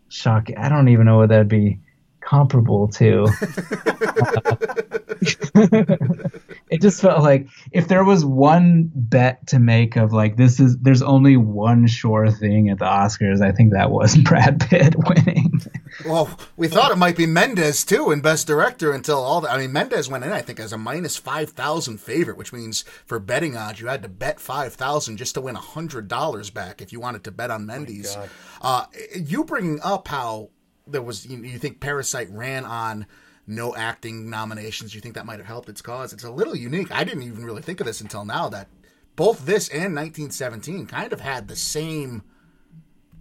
shocking. 0.08 0.56
I 0.56 0.68
don't 0.68 0.88
even 0.88 1.06
know 1.06 1.18
what 1.18 1.30
that'd 1.30 1.48
be 1.48 1.80
comparable 2.20 2.88
to. 2.88 3.28
it 6.70 6.80
just 6.80 7.00
felt 7.00 7.22
like 7.22 7.48
if 7.72 7.88
there 7.88 8.04
was 8.04 8.24
one 8.24 8.90
bet 8.94 9.46
to 9.48 9.58
make 9.58 9.96
of 9.96 10.12
like 10.12 10.36
this 10.36 10.60
is 10.60 10.78
there's 10.78 11.02
only 11.02 11.36
one 11.36 11.86
sure 11.86 12.30
thing 12.30 12.68
at 12.68 12.78
the 12.78 12.84
Oscars, 12.84 13.42
I 13.42 13.52
think 13.52 13.72
that 13.72 13.90
was 13.90 14.16
Brad 14.24 14.60
Pitt 14.60 14.94
winning. 14.96 15.62
well, 16.04 16.30
we 16.56 16.68
thought 16.68 16.92
it 16.92 16.96
might 16.96 17.16
be 17.16 17.26
Mendes 17.26 17.84
too 17.84 18.10
in 18.10 18.20
Best 18.20 18.46
Director 18.46 18.92
until 18.92 19.18
all 19.18 19.40
that. 19.40 19.50
I 19.50 19.58
mean, 19.58 19.72
Mendes 19.72 20.08
went 20.08 20.24
in, 20.24 20.32
I 20.32 20.42
think, 20.42 20.60
as 20.60 20.72
a 20.72 20.78
minus 20.78 21.16
five 21.16 21.50
thousand 21.50 21.98
favorite, 22.00 22.36
which 22.36 22.52
means 22.52 22.82
for 23.04 23.18
betting 23.18 23.56
odds, 23.56 23.80
you 23.80 23.86
had 23.86 24.02
to 24.02 24.08
bet 24.08 24.40
five 24.40 24.74
thousand 24.74 25.16
just 25.16 25.34
to 25.34 25.40
win 25.40 25.56
a 25.56 25.60
hundred 25.60 26.08
dollars 26.08 26.50
back 26.50 26.80
if 26.80 26.92
you 26.92 27.00
wanted 27.00 27.24
to 27.24 27.30
bet 27.30 27.50
on 27.50 27.66
Mendes. 27.66 28.16
Oh 28.16 28.28
uh, 28.62 28.86
you 29.14 29.44
bringing 29.44 29.80
up 29.82 30.08
how 30.08 30.50
there 30.86 31.02
was 31.02 31.26
you, 31.26 31.38
you 31.38 31.58
think 31.58 31.80
Parasite 31.80 32.30
ran 32.30 32.64
on 32.64 33.06
no 33.48 33.74
acting 33.74 34.28
nominations. 34.30 34.94
You 34.94 35.00
think 35.00 35.14
that 35.14 35.26
might 35.26 35.38
have 35.38 35.46
helped 35.46 35.68
its 35.68 35.82
cause? 35.82 36.12
It's 36.12 36.24
a 36.24 36.30
little 36.30 36.54
unique. 36.54 36.92
I 36.92 37.04
didn't 37.04 37.22
even 37.22 37.44
really 37.44 37.62
think 37.62 37.80
of 37.80 37.86
this 37.86 38.00
until 38.00 38.24
now 38.24 38.48
that 38.50 38.68
both 39.16 39.46
this 39.46 39.68
and 39.68 39.96
1917 39.96 40.86
kind 40.86 41.12
of 41.12 41.20
had 41.20 41.48
the 41.48 41.56
same 41.56 42.22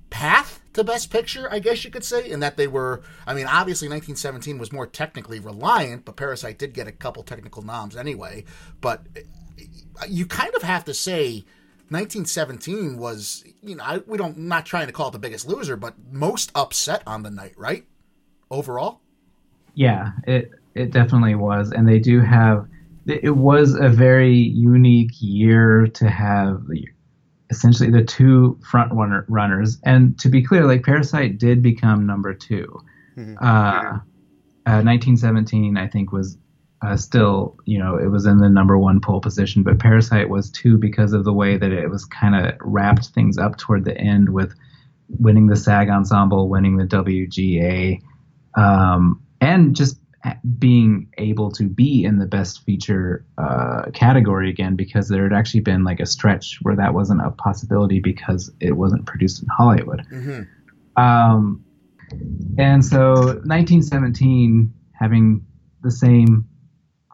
path 0.10 0.62
to 0.74 0.84
Best 0.84 1.12
Picture, 1.12 1.52
I 1.52 1.60
guess 1.60 1.84
you 1.84 1.92
could 1.92 2.04
say, 2.04 2.30
in 2.30 2.40
that 2.42 2.58
they 2.58 2.68
were. 2.68 3.02
I 3.26 3.34
mean, 3.34 3.48
obviously 3.48 3.88
1917 3.88 4.58
was 4.58 4.72
more 4.72 4.86
technically 4.86 5.40
reliant, 5.40 6.06
but 6.06 6.16
Parasite 6.16 6.60
did 6.60 6.74
get 6.74 6.88
a 6.88 6.92
couple 6.92 7.24
technical 7.24 7.64
noms 7.64 7.96
anyway. 7.96 8.46
But 8.80 9.08
uh, 9.16 10.06
you 10.08 10.26
kind 10.26 10.54
of 10.56 10.62
have 10.62 10.86
to 10.86 10.94
say 10.94 11.46
1917 11.90 12.98
was, 12.98 13.44
you 13.64 13.76
know, 13.76 13.84
I, 13.84 13.98
we 14.06 14.18
don't 14.18 14.38
not 14.38 14.66
trying 14.66 14.88
to 14.88 14.94
call 14.94 15.08
it 15.08 15.12
the 15.12 15.20
biggest 15.20 15.48
loser, 15.48 15.76
but 15.76 15.96
most 16.12 16.52
upset 16.54 17.02
on 17.08 17.24
the 17.24 17.32
night, 17.32 17.54
right? 17.58 17.86
Overall. 18.52 19.02
Yeah, 19.78 20.14
it 20.26 20.50
it 20.74 20.90
definitely 20.90 21.36
was, 21.36 21.72
and 21.72 21.88
they 21.88 22.00
do 22.00 22.20
have. 22.20 22.68
It 23.06 23.38
was 23.38 23.76
a 23.76 23.90
very 23.90 24.34
unique 24.36 25.12
year 25.20 25.86
to 25.94 26.10
have 26.10 26.64
essentially 27.52 27.92
the 27.92 28.04
two 28.04 28.60
front 28.70 28.92
runner, 28.92 29.24
runners, 29.30 29.78
and 29.84 30.18
to 30.20 30.30
be 30.30 30.44
clear, 30.44 30.66
like 30.66 30.84
Parasite 30.84 31.38
did 31.38 31.62
become 31.62 32.08
number 32.08 32.34
2 32.34 32.66
mm-hmm. 33.18 33.36
uh, 33.40 34.00
uh, 34.66 34.82
1917, 34.84 35.78
I 35.78 35.88
think, 35.88 36.12
was 36.12 36.38
uh, 36.82 36.98
still, 36.98 37.56
you 37.66 37.78
know, 37.78 37.98
it 37.98 38.08
was 38.08 38.26
in 38.26 38.40
the 38.40 38.50
number 38.50 38.78
one 38.80 39.00
pole 39.00 39.22
position, 39.22 39.62
but 39.62 39.80
Parasite 39.80 40.28
was 40.28 40.50
two 40.50 40.78
because 40.78 41.14
of 41.14 41.24
the 41.24 41.34
way 41.34 41.56
that 41.56 41.72
it 41.72 41.90
was 41.90 42.04
kind 42.04 42.36
of 42.36 42.56
wrapped 42.62 43.10
things 43.10 43.38
up 43.38 43.58
toward 43.58 43.86
the 43.86 43.98
end 43.98 44.30
with 44.30 44.54
winning 45.08 45.48
the 45.48 45.56
SAG 45.56 45.88
Ensemble, 45.88 46.50
winning 46.50 46.78
the 46.78 46.86
WGA, 46.86 48.02
um, 48.56 49.22
and 49.42 49.76
just 49.76 50.00
being 50.58 51.08
able 51.18 51.52
to 51.52 51.64
be 51.64 52.04
in 52.04 52.20
the 52.20 52.26
best 52.26 52.64
feature 52.64 53.26
uh, 53.38 53.84
category 53.94 54.50
again 54.50 54.76
because 54.76 55.08
there 55.08 55.24
had 55.24 55.34
actually 55.34 55.60
been 55.60 55.84
like 55.84 56.00
a 56.00 56.06
stretch 56.06 56.60
where 56.62 56.76
that 56.76 56.94
wasn't 56.94 57.22
a 57.22 57.32
possibility 57.32 58.00
because 58.00 58.52
it 58.60 58.74
wasn't 58.74 59.06
produced 59.06 59.42
in 59.42 59.48
Hollywood. 59.50 60.06
Mm-hmm. 60.12 61.02
Um, 61.02 61.64
and 62.58 62.84
so 62.84 63.14
1917 63.46 64.74
having 64.94 65.46
the 65.84 65.92
same 65.92 66.48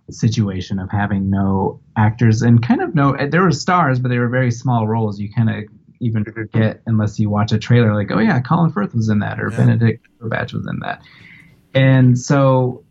situation 0.10 0.80
of 0.80 0.90
having 0.92 1.30
no 1.30 1.82
actors 1.98 2.42
and 2.42 2.66
kind 2.66 2.82
of 2.82 2.94
no 2.94 3.16
there 3.30 3.42
were 3.42 3.52
stars 3.52 4.00
but 4.00 4.10
they 4.10 4.20
were 4.20 4.28
very 4.28 4.52
small 4.52 4.88
roles 4.88 5.20
you 5.20 5.32
kind 5.32 5.50
of 5.50 5.64
even 6.02 6.24
forget 6.26 6.82
unless 6.86 7.18
you 7.20 7.30
watch 7.30 7.52
a 7.52 7.58
trailer 7.58 7.96
like 7.96 8.12
oh 8.12 8.20
yeah 8.20 8.40
colin 8.42 8.70
firth 8.72 8.94
was 8.94 9.10
in 9.10 9.20
that 9.20 9.40
or 9.40 9.50
yeah. 9.50 9.58
benedict 9.58 10.06
cumberbatch 10.22 10.54
was 10.54 10.68
in 10.68 10.78
that 10.80 11.02
and 11.74 12.18
so 12.20 12.84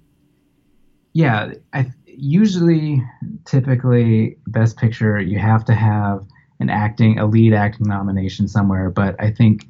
yeah 1.13 1.53
i 1.73 1.91
usually 2.07 3.03
typically 3.45 4.37
best 4.47 4.77
picture 4.77 5.21
you 5.21 5.39
have 5.39 5.65
to 5.65 5.75
have 5.75 6.25
an 6.61 6.69
acting 6.71 7.19
a 7.19 7.27
lead 7.27 7.53
acting 7.53 7.87
nomination 7.89 8.47
somewhere 8.49 8.91
but 8.91 9.15
i 9.21 9.31
think 9.31 9.67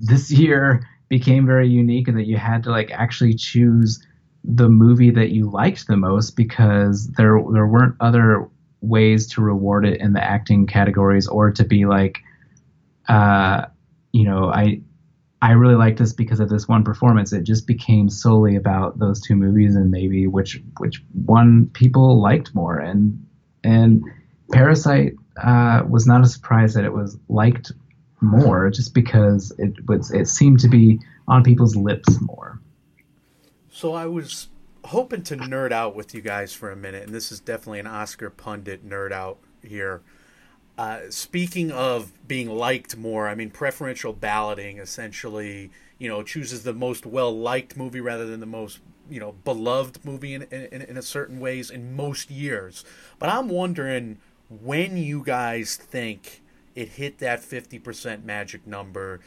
this 0.00 0.30
year 0.42 0.86
became 1.08 1.44
very 1.44 1.68
unique 1.68 2.06
in 2.08 2.14
that 2.14 2.26
you 2.26 2.36
had 2.36 2.62
to 2.62 2.70
like 2.70 2.90
actually 2.92 3.34
choose 3.34 4.04
the 4.44 4.68
movie 4.68 5.10
that 5.10 5.30
you 5.30 5.50
liked 5.50 5.86
the 5.86 5.96
most 5.96 6.36
because 6.36 7.08
there 7.18 7.38
there 7.52 7.66
weren't 7.66 7.94
other 8.00 8.48
ways 8.80 9.26
to 9.26 9.42
reward 9.42 9.84
it 9.84 10.00
in 10.00 10.12
the 10.14 10.22
acting 10.22 10.66
categories 10.66 11.26
or 11.28 11.50
to 11.50 11.64
be 11.64 11.84
like 11.84 12.20
uh 13.08 13.66
you 14.12 14.24
know 14.24 14.50
i 14.50 14.80
i 15.42 15.52
really 15.52 15.74
liked 15.74 15.98
this 15.98 16.12
because 16.12 16.40
of 16.40 16.48
this 16.48 16.68
one 16.68 16.84
performance. 16.84 17.32
It 17.32 17.44
just 17.44 17.66
became 17.66 18.08
solely 18.08 18.56
about 18.56 18.98
those 18.98 19.20
two 19.20 19.34
movies 19.34 19.74
and 19.74 19.90
maybe 19.90 20.26
which 20.26 20.60
which 20.78 21.02
one 21.24 21.70
people 21.72 22.20
liked 22.20 22.54
more. 22.54 22.78
And 22.78 23.26
and 23.64 24.04
parasite 24.52 25.14
uh 25.42 25.82
was 25.88 26.06
not 26.06 26.22
a 26.22 26.26
surprise 26.26 26.74
that 26.74 26.84
it 26.84 26.92
was 26.92 27.16
liked 27.28 27.72
more 28.20 28.70
just 28.70 28.94
because 28.94 29.52
it 29.58 29.72
was 29.88 30.10
it 30.10 30.28
seemed 30.28 30.60
to 30.60 30.68
be 30.68 31.00
on 31.26 31.42
people's 31.42 31.76
lips 31.76 32.20
more. 32.20 32.60
So 33.70 33.94
I 33.94 34.06
was 34.06 34.48
hoping 34.84 35.22
to 35.22 35.36
nerd 35.36 35.72
out 35.72 35.94
with 35.94 36.14
you 36.14 36.20
guys 36.20 36.52
for 36.52 36.70
a 36.70 36.76
minute, 36.76 37.04
and 37.04 37.14
this 37.14 37.30
is 37.30 37.40
definitely 37.40 37.80
an 37.80 37.86
Oscar 37.86 38.28
pundit 38.28 38.86
nerd 38.86 39.12
out 39.12 39.38
here. 39.62 40.02
Uh, 40.80 41.10
speaking 41.10 41.70
of 41.70 42.10
being 42.26 42.48
liked 42.48 42.96
more, 42.96 43.28
I 43.28 43.34
mean, 43.34 43.50
preferential 43.50 44.14
balloting 44.14 44.78
essentially, 44.78 45.70
you 45.98 46.08
know, 46.08 46.22
chooses 46.22 46.62
the 46.62 46.72
most 46.72 47.04
well 47.04 47.38
liked 47.38 47.76
movie 47.76 48.00
rather 48.00 48.24
than 48.24 48.40
the 48.40 48.46
most, 48.46 48.78
you 49.10 49.20
know, 49.20 49.32
beloved 49.44 50.02
movie 50.06 50.32
in, 50.32 50.44
in, 50.44 50.80
in 50.80 50.96
a 50.96 51.02
certain 51.02 51.38
ways 51.38 51.68
in 51.68 51.94
most 51.94 52.30
years. 52.30 52.82
But 53.18 53.28
I'm 53.28 53.50
wondering 53.50 54.20
when 54.48 54.96
you 54.96 55.22
guys 55.22 55.76
think 55.76 56.40
it 56.74 56.88
hit 56.88 57.18
that 57.18 57.42
50% 57.42 58.24
magic 58.24 58.66
number 58.66 59.20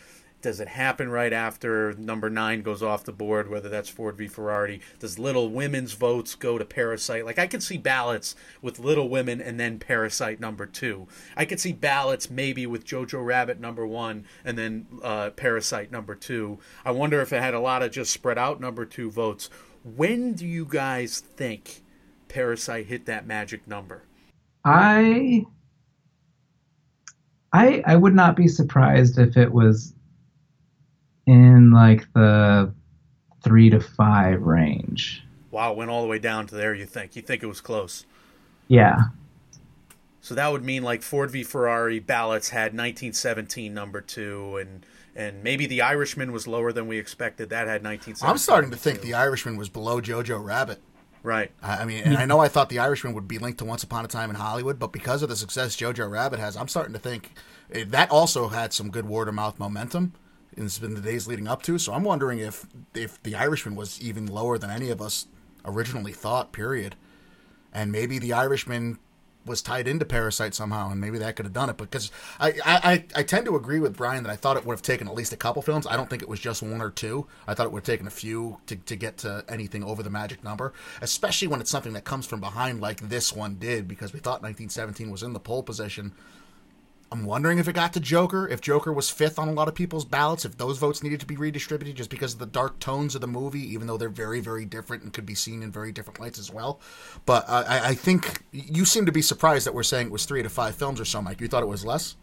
does 0.44 0.60
it 0.60 0.68
happen 0.68 1.10
right 1.10 1.32
after 1.32 1.94
number 1.94 2.30
nine 2.30 2.62
goes 2.62 2.84
off 2.84 3.06
the 3.06 3.14
board, 3.14 3.50
whether 3.50 3.70
that's 3.70 3.88
Ford 3.88 4.18
v 4.18 4.28
Ferrari? 4.28 4.82
Does 5.00 5.18
Little 5.18 5.50
Women's 5.50 5.94
votes 5.94 6.36
go 6.36 6.58
to 6.58 6.66
Parasite? 6.66 7.26
Like, 7.26 7.40
I 7.40 7.48
could 7.48 7.64
see 7.64 7.78
ballots 7.78 8.36
with 8.62 8.78
Little 8.78 9.08
Women 9.08 9.42
and 9.42 9.58
then 9.58 9.80
Parasite 9.80 10.42
number 10.42 10.66
two. 10.66 11.08
I 11.38 11.46
could 11.46 11.62
see 11.62 11.72
ballots 11.72 12.30
maybe 12.30 12.68
with 12.68 12.86
Jojo 12.86 13.26
Rabbit 13.26 13.60
number 13.60 13.88
one 13.88 14.26
and 14.44 14.58
then 14.58 14.86
uh, 15.02 15.30
Parasite 15.32 15.92
number 15.92 16.14
two. 16.14 16.60
I 16.84 16.92
wonder 16.92 17.22
if 17.22 17.32
it 17.32 17.42
had 17.42 17.54
a 17.54 17.60
lot 17.62 17.82
of 17.82 17.92
just 17.92 18.12
spread 18.12 18.38
out 18.38 18.60
number 18.60 18.86
two 18.86 19.10
votes. 19.10 19.50
When 19.84 20.34
do 20.34 20.46
you 20.46 20.66
guys 20.66 21.22
think 21.22 21.84
Parasite 22.28 22.88
hit 22.88 23.06
that 23.06 23.26
magic 23.26 23.66
number? 23.66 24.04
I 24.66 25.46
I 27.54 27.82
I 27.86 27.96
would 27.96 28.14
not 28.14 28.36
be 28.36 28.50
surprised 28.50 29.18
if 29.20 29.38
it 29.38 29.52
was 29.52 29.94
in 31.26 31.72
like 31.72 32.12
the 32.14 32.74
three 33.44 33.70
to 33.70 33.80
five 33.80 34.42
range. 34.42 35.24
Wow, 35.52 35.74
went 35.74 35.92
all 35.92 36.02
the 36.02 36.08
way 36.08 36.20
down 36.20 36.48
to 36.48 36.56
there. 36.56 36.74
You 36.74 36.86
think? 36.86 37.16
You 37.16 37.22
think 37.22 37.44
it 37.44 37.48
was 37.48 37.62
close? 37.62 38.06
Yeah. 38.68 38.98
So 40.22 40.36
that 40.36 40.52
would 40.52 40.64
mean 40.64 40.84
like 40.84 41.02
Ford 41.02 41.32
v 41.32 41.44
Ferrari 41.44 42.00
ballots 42.00 42.50
had 42.50 42.72
1917 42.74 43.74
number 43.74 44.02
two, 44.02 44.58
and 44.58 44.86
and 45.16 45.44
maybe 45.44 45.66
The 45.66 45.82
Irishman 45.82 46.32
was 46.32 46.48
lower 46.48 46.72
than 46.72 46.88
we 46.88 46.98
expected. 46.98 47.50
That 47.50 47.68
had 47.68 47.84
1917. 47.84 48.30
I'm 48.30 48.38
starting 48.38 48.72
to 48.72 48.78
think 48.78 49.02
The 49.02 49.14
Irishman 49.14 49.58
was 49.58 49.70
below 49.70 50.02
Jojo 50.02 50.44
Rabbit. 50.44 50.82
Right. 51.22 51.52
I 51.62 51.86
mean, 51.86 52.04
and 52.04 52.18
I 52.18 52.26
know 52.26 52.40
I 52.40 52.50
thought 52.50 52.68
The 52.68 52.80
Irishman 52.80 53.14
would 53.14 53.30
be 53.30 53.38
linked 53.38 53.60
to 53.60 53.66
Once 53.66 53.84
Upon 53.84 54.04
a 54.04 54.10
Time 54.10 54.30
in 54.30 54.36
Hollywood, 54.36 54.78
but 54.78 54.92
because 54.92 55.24
of 55.24 55.30
the 55.30 55.38
success 55.38 55.76
Jojo 55.78 56.10
Rabbit 56.10 56.40
has, 56.40 56.58
I'm 56.58 56.68
starting 56.68 56.92
to 56.94 57.00
think 57.00 57.32
eh, 57.72 57.86
that 57.90 58.12
also 58.12 58.50
had 58.50 58.74
some 58.74 58.90
good 58.90 59.06
word 59.06 59.30
of 59.30 59.34
mouth 59.34 59.58
momentum 59.58 60.14
in 60.58 60.94
the 60.94 61.02
days 61.02 61.28
leading 61.28 61.48
up 61.48 61.62
to. 61.64 61.78
So 61.78 61.94
I'm 61.94 62.04
wondering 62.04 62.40
if 62.40 62.66
if 62.94 63.22
the 63.24 63.36
Irishman 63.36 63.76
was 63.76 64.02
even 64.02 64.26
lower 64.28 64.58
than 64.58 64.70
any 64.70 64.90
of 64.90 65.02
us 65.02 65.28
originally 65.66 66.14
thought. 66.14 66.52
Period. 66.52 66.96
And 67.74 67.92
maybe 67.92 68.20
the 68.20 68.34
Irishman 68.34 69.00
was 69.46 69.62
tied 69.62 69.88
into 69.88 70.06
Parasite 70.06 70.54
somehow, 70.54 70.90
and 70.90 71.02
maybe 71.02 71.18
that 71.18 71.36
could 71.36 71.46
have 71.46 71.54
done 71.54 71.70
it. 71.70 71.78
Because 71.78 72.12
I, 72.40 72.54
I, 72.66 73.06
I 73.16 73.24
tend 73.24 73.46
to 73.46 73.56
agree 73.56 73.80
with 73.80 73.98
Brian 73.98 74.24
that 74.24 74.30
I 74.30 74.36
thought 74.36 74.58
it 74.58 74.66
would 74.66 74.74
have 74.74 74.82
taken 74.82 75.08
at 75.08 75.16
least 75.16 75.34
a 75.34 75.38
couple 75.38 75.62
films. 75.62 75.86
I 75.88 75.98
don't 75.98 76.10
think 76.10 76.22
it 76.22 76.30
was 76.30 76.40
just 76.40 76.62
one 76.64 76.82
or 76.82 76.90
two. 76.90 77.28
I 77.48 77.54
thought 77.54 77.66
it 77.66 77.72
would 77.72 77.80
have 77.80 77.86
taken 77.86 78.08
a 78.08 78.12
few 78.12 78.60
to, 78.68 78.76
to 78.76 78.96
get 78.96 79.18
to 79.18 79.44
anything 79.50 79.84
over 79.84 80.02
the 80.02 80.10
magic 80.10 80.44
number, 80.44 80.74
especially 81.02 81.48
when 81.48 81.60
it's 81.60 81.72
something 81.72 81.94
that 81.94 82.06
comes 82.06 82.26
from 82.26 82.40
behind 82.40 82.80
like 82.80 83.02
this 83.10 83.34
one 83.34 83.56
did, 83.56 83.88
because 83.88 84.14
we 84.14 84.20
thought 84.20 84.42
1917 84.42 85.12
was 85.12 85.24
in 85.24 85.34
the 85.34 85.40
pole 85.40 85.64
position 85.64 86.14
I'm 87.14 87.26
wondering 87.26 87.60
if 87.60 87.68
it 87.68 87.74
got 87.74 87.94
to 87.94 88.00
Joker, 88.00 88.48
if 88.48 88.60
Joker 88.60 88.92
was 88.92 89.12
fifth 89.12 89.38
on 89.38 89.48
a 89.48 89.52
lot 89.52 89.68
of 89.68 89.76
people's 89.76 90.04
ballots, 90.04 90.46
if 90.46 90.58
those 90.58 90.80
votes 90.80 91.04
needed 91.04 91.20
to 91.20 91.28
be 91.28 91.38
redistributed 91.38 91.96
just 91.96 92.10
because 92.10 92.34
of 92.34 92.40
the 92.40 92.48
dark 92.48 92.80
tones 92.80 93.14
of 93.14 93.22
the 93.22 93.28
movie, 93.28 93.72
even 93.72 93.86
though 93.86 93.98
they're 93.98 94.10
very, 94.10 94.40
very 94.40 94.66
different 94.66 95.04
and 95.04 95.14
could 95.14 95.24
be 95.24 95.36
seen 95.36 95.62
in 95.62 95.72
very 95.72 95.92
different 95.92 96.20
lights 96.20 96.40
as 96.40 96.52
well. 96.52 96.80
But 97.28 97.48
uh, 97.48 97.66
I, 97.68 97.90
I 97.90 97.94
think 97.94 98.42
you 98.52 98.84
seem 98.84 99.06
to 99.06 99.12
be 99.12 99.22
surprised 99.22 99.68
that 99.68 99.76
we're 99.76 99.84
saying 99.84 100.08
it 100.08 100.12
was 100.12 100.26
three 100.26 100.42
to 100.42 100.50
five 100.50 100.74
films 100.74 101.00
or 101.00 101.06
so, 101.06 101.22
Mike. 101.22 101.40
You 101.40 101.48
thought 101.48 101.62
it 101.62 101.68
was 101.68 101.86
less? 101.86 102.16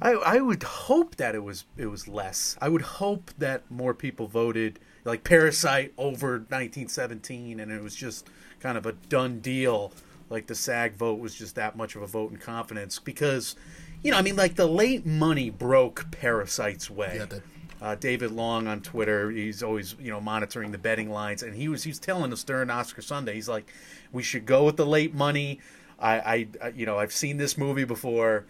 I, 0.00 0.12
I 0.12 0.40
would 0.40 0.62
hope 0.62 1.16
that 1.16 1.34
it 1.34 1.42
was 1.42 1.64
it 1.76 1.86
was 1.86 2.06
less. 2.06 2.56
I 2.60 2.68
would 2.68 2.82
hope 2.82 3.32
that 3.38 3.68
more 3.72 3.92
people 3.92 4.28
voted 4.28 4.78
like 5.04 5.24
Parasite 5.24 5.94
over 5.98 6.34
1917, 6.34 7.58
and 7.58 7.72
it 7.72 7.82
was 7.82 7.96
just 7.96 8.28
kind 8.60 8.78
of 8.78 8.86
a 8.86 8.92
done 8.92 9.40
deal 9.40 9.92
like 10.30 10.46
the 10.46 10.54
SAG 10.54 10.94
vote 10.94 11.18
was 11.18 11.34
just 11.34 11.56
that 11.56 11.76
much 11.76 11.96
of 11.96 12.02
a 12.02 12.06
vote 12.06 12.30
in 12.30 12.38
confidence 12.38 12.98
because, 13.00 13.56
you 14.02 14.10
know, 14.10 14.18
I 14.18 14.22
mean, 14.22 14.36
like 14.36 14.54
the 14.56 14.66
late 14.66 15.04
money 15.06 15.50
broke 15.50 16.10
Parasite's 16.10 16.90
way. 16.90 17.16
Yeah, 17.18 17.24
the- 17.26 17.42
uh, 17.82 17.94
David 17.94 18.30
Long 18.30 18.66
on 18.66 18.82
Twitter, 18.82 19.30
he's 19.30 19.62
always 19.62 19.96
you 19.98 20.10
know 20.10 20.20
monitoring 20.20 20.70
the 20.70 20.78
betting 20.78 21.10
lines, 21.10 21.42
and 21.42 21.54
he 21.54 21.68
was 21.68 21.82
he's 21.82 21.98
telling 21.98 22.30
us 22.32 22.44
during 22.44 22.68
Oscar 22.68 23.00
Sunday, 23.00 23.34
he's 23.34 23.48
like, 23.48 23.70
we 24.12 24.22
should 24.22 24.44
go 24.44 24.64
with 24.64 24.76
the 24.76 24.84
late 24.84 25.14
money. 25.14 25.60
I, 25.98 26.46
I 26.62 26.68
you 26.76 26.84
know 26.86 26.98
I've 26.98 27.12
seen 27.12 27.38
this 27.38 27.56
movie 27.56 27.84
before 27.84 28.44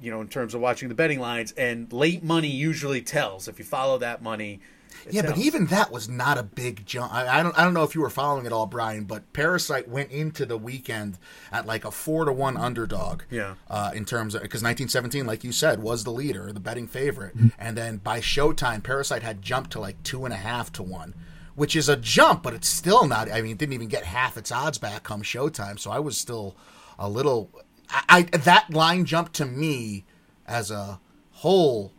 you 0.00 0.10
know 0.10 0.20
in 0.20 0.28
terms 0.28 0.54
of 0.54 0.60
watching 0.60 0.88
the 0.88 0.94
betting 0.94 1.20
lines 1.20 1.52
and 1.52 1.92
late 1.92 2.22
money 2.24 2.48
usually 2.48 3.02
tells 3.02 3.48
if 3.48 3.58
you 3.58 3.64
follow 3.64 3.98
that 3.98 4.22
money 4.22 4.60
yeah, 5.10 5.22
but 5.22 5.38
even 5.38 5.66
that 5.66 5.90
was 5.90 6.08
not 6.08 6.38
a 6.38 6.42
big 6.42 6.86
jump. 6.86 7.12
I, 7.12 7.40
I, 7.40 7.42
don't. 7.42 7.58
I 7.58 7.64
don't 7.64 7.74
know 7.74 7.82
if 7.82 7.94
you 7.94 8.00
were 8.00 8.10
following 8.10 8.46
it 8.46 8.52
all, 8.52 8.66
Brian. 8.66 9.04
But 9.04 9.32
Parasite 9.32 9.88
went 9.88 10.10
into 10.10 10.46
the 10.46 10.56
weekend 10.56 11.18
at 11.52 11.66
like 11.66 11.84
a 11.84 11.90
four 11.90 12.24
to 12.24 12.32
one 12.32 12.56
underdog. 12.56 13.22
Yeah. 13.30 13.54
Uh, 13.68 13.92
in 13.94 14.04
terms 14.04 14.34
of 14.34 14.42
because 14.42 14.62
1917, 14.62 15.26
like 15.26 15.44
you 15.44 15.52
said, 15.52 15.82
was 15.82 16.04
the 16.04 16.10
leader, 16.10 16.52
the 16.52 16.60
betting 16.60 16.86
favorite, 16.86 17.36
mm-hmm. 17.36 17.48
and 17.58 17.76
then 17.76 17.98
by 17.98 18.20
Showtime, 18.20 18.82
Parasite 18.82 19.22
had 19.22 19.42
jumped 19.42 19.70
to 19.72 19.80
like 19.80 20.02
two 20.02 20.24
and 20.24 20.34
a 20.34 20.38
half 20.38 20.72
to 20.72 20.82
one, 20.82 21.14
which 21.54 21.76
is 21.76 21.88
a 21.88 21.96
jump, 21.96 22.42
but 22.42 22.54
it's 22.54 22.68
still 22.68 23.06
not. 23.06 23.30
I 23.30 23.40
mean, 23.42 23.52
it 23.52 23.58
didn't 23.58 23.74
even 23.74 23.88
get 23.88 24.04
half 24.04 24.36
its 24.36 24.52
odds 24.52 24.78
back 24.78 25.02
come 25.02 25.22
Showtime. 25.22 25.78
So 25.78 25.90
I 25.90 25.98
was 25.98 26.16
still 26.16 26.56
a 26.98 27.08
little. 27.08 27.50
I, 27.90 28.26
I 28.32 28.36
that 28.38 28.72
line 28.72 29.04
jump 29.04 29.32
to 29.34 29.44
me 29.44 30.04
as 30.46 30.70
a 30.70 31.00
whole 31.32 31.92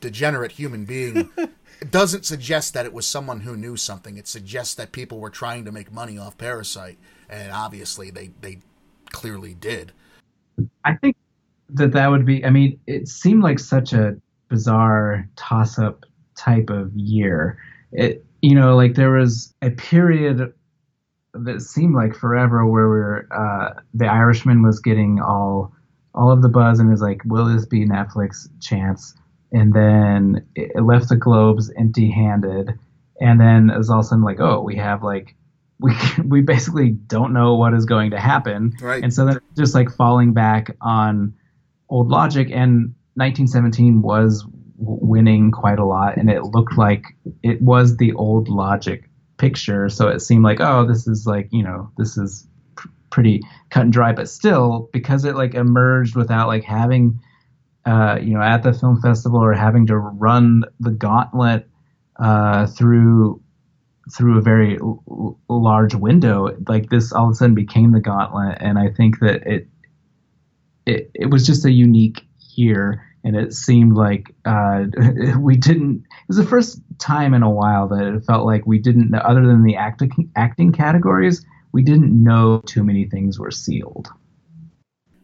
degenerate 0.00 0.52
human 0.52 0.84
being 0.84 1.30
it 1.80 1.90
doesn't 1.90 2.24
suggest 2.24 2.74
that 2.74 2.86
it 2.86 2.92
was 2.92 3.06
someone 3.06 3.40
who 3.40 3.56
knew 3.56 3.76
something. 3.76 4.16
It 4.16 4.28
suggests 4.28 4.74
that 4.74 4.92
people 4.92 5.18
were 5.18 5.30
trying 5.30 5.64
to 5.64 5.72
make 5.72 5.92
money 5.92 6.18
off 6.18 6.38
Parasite, 6.38 6.98
and 7.28 7.52
obviously 7.52 8.10
they 8.10 8.30
they 8.40 8.58
clearly 9.10 9.54
did. 9.54 9.92
I 10.84 10.94
think 10.94 11.16
that 11.70 11.92
that 11.92 12.08
would 12.08 12.26
be. 12.26 12.44
I 12.44 12.50
mean, 12.50 12.78
it 12.86 13.08
seemed 13.08 13.42
like 13.42 13.58
such 13.58 13.92
a 13.92 14.16
bizarre 14.48 15.28
toss-up 15.36 16.04
type 16.36 16.70
of 16.70 16.92
year. 16.94 17.58
It 17.92 18.24
you 18.42 18.54
know 18.54 18.76
like 18.76 18.94
there 18.94 19.12
was 19.12 19.54
a 19.62 19.70
period 19.70 20.52
that 21.34 21.62
seemed 21.62 21.94
like 21.94 22.14
forever 22.14 22.66
where 22.66 22.90
we 22.90 22.96
are 22.96 23.28
uh, 23.32 23.80
the 23.94 24.06
Irishman 24.06 24.62
was 24.62 24.80
getting 24.80 25.20
all 25.20 25.72
all 26.14 26.30
of 26.30 26.42
the 26.42 26.48
buzz 26.48 26.78
and 26.78 26.92
is 26.92 27.00
like, 27.00 27.22
will 27.24 27.46
this 27.46 27.64
be 27.64 27.86
Netflix 27.86 28.48
chance? 28.60 29.14
And 29.52 29.72
then 29.74 30.46
it 30.54 30.82
left 30.82 31.10
the 31.10 31.16
globes 31.16 31.70
empty-handed. 31.76 32.78
And 33.20 33.40
then 33.40 33.70
it 33.70 33.76
was 33.76 33.90
all 33.90 34.00
of 34.00 34.06
a 34.06 34.08
sudden 34.08 34.24
like 34.24 34.40
oh 34.40 34.62
we 34.62 34.76
have 34.76 35.02
like 35.02 35.36
we 35.78 35.94
we 36.24 36.40
basically 36.40 36.90
don't 36.90 37.32
know 37.32 37.54
what 37.54 37.74
is 37.74 37.84
going 37.84 38.10
to 38.12 38.20
happen. 38.20 38.74
Right. 38.80 39.02
And 39.02 39.12
so 39.12 39.26
then 39.26 39.40
just 39.56 39.74
like 39.74 39.90
falling 39.90 40.32
back 40.32 40.76
on 40.80 41.34
old 41.88 42.08
logic. 42.08 42.48
And 42.50 42.94
1917 43.14 44.00
was 44.00 44.44
winning 44.76 45.50
quite 45.50 45.78
a 45.78 45.84
lot 45.84 46.16
and 46.16 46.28
it 46.30 46.42
looked 46.42 46.76
like 46.76 47.04
it 47.42 47.60
was 47.62 47.98
the 47.98 48.12
old 48.14 48.48
logic 48.48 49.08
picture. 49.36 49.88
So 49.88 50.08
it 50.08 50.20
seemed 50.20 50.44
like 50.44 50.60
oh 50.60 50.86
this 50.86 51.06
is 51.06 51.26
like 51.26 51.48
you 51.50 51.62
know 51.62 51.90
this 51.98 52.16
is 52.16 52.46
pr- 52.76 52.88
pretty 53.10 53.42
cut 53.70 53.82
and 53.82 53.92
dry. 53.92 54.12
But 54.12 54.28
still 54.28 54.88
because 54.92 55.24
it 55.24 55.36
like 55.36 55.54
emerged 55.54 56.16
without 56.16 56.48
like 56.48 56.64
having 56.64 57.20
uh, 57.84 58.18
you 58.20 58.34
know, 58.34 58.42
at 58.42 58.62
the 58.62 58.72
film 58.72 59.00
festival 59.00 59.42
or 59.42 59.52
having 59.52 59.86
to 59.88 59.98
run 59.98 60.64
the 60.80 60.90
gauntlet 60.90 61.68
uh, 62.16 62.66
through 62.66 63.40
through 64.10 64.38
a 64.38 64.42
very 64.42 64.78
l- 64.78 65.38
large 65.48 65.94
window. 65.94 66.56
Like 66.68 66.90
this, 66.90 67.12
all 67.12 67.26
of 67.26 67.32
a 67.32 67.34
sudden 67.34 67.54
became 67.54 67.92
the 67.92 68.00
gauntlet, 68.00 68.58
and 68.60 68.78
I 68.78 68.90
think 68.90 69.20
that 69.20 69.46
it 69.46 69.68
it 70.86 71.10
it 71.14 71.30
was 71.30 71.46
just 71.46 71.64
a 71.64 71.70
unique 71.70 72.22
year, 72.54 73.04
and 73.24 73.36
it 73.36 73.52
seemed 73.52 73.94
like 73.94 74.34
uh, 74.44 74.84
we 75.38 75.56
didn't. 75.56 76.04
It 76.04 76.28
was 76.28 76.36
the 76.36 76.44
first 76.44 76.80
time 76.98 77.34
in 77.34 77.42
a 77.42 77.50
while 77.50 77.88
that 77.88 78.14
it 78.14 78.24
felt 78.24 78.46
like 78.46 78.66
we 78.66 78.78
didn't, 78.78 79.14
other 79.14 79.46
than 79.46 79.64
the 79.64 79.76
acting 79.76 80.30
acting 80.36 80.72
categories, 80.72 81.44
we 81.72 81.82
didn't 81.82 82.22
know 82.22 82.60
too 82.66 82.84
many 82.84 83.06
things 83.06 83.38
were 83.38 83.50
sealed. 83.50 84.08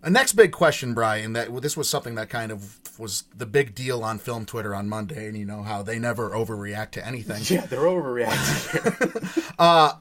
A 0.03 0.11
next 0.11 0.34
big 0.34 0.53
question, 0.53 0.94
Brian, 0.94 1.32
that 1.32 1.61
this 1.61 1.76
was 1.76 1.88
something 1.88 2.14
that 2.14 2.28
kind 2.28 2.53
of 2.53 2.78
was 2.99 3.24
the 3.34 3.46
big 3.46 3.74
deal 3.74 4.05
on 4.05 4.18
film 4.18 4.46
Twitter 4.46 4.74
on 4.74 4.88
Monday, 4.88 5.26
and 5.26 5.36
you 5.36 5.44
know 5.44 5.62
how 5.62 5.82
they 5.82 5.99
never 5.99 6.30
overreact 6.30 6.92
to 6.92 7.07
anything. 7.07 7.42
Yeah, 7.46 7.66
they're 7.66 7.80
overreacting. 7.80 9.55
uh, 9.59 9.94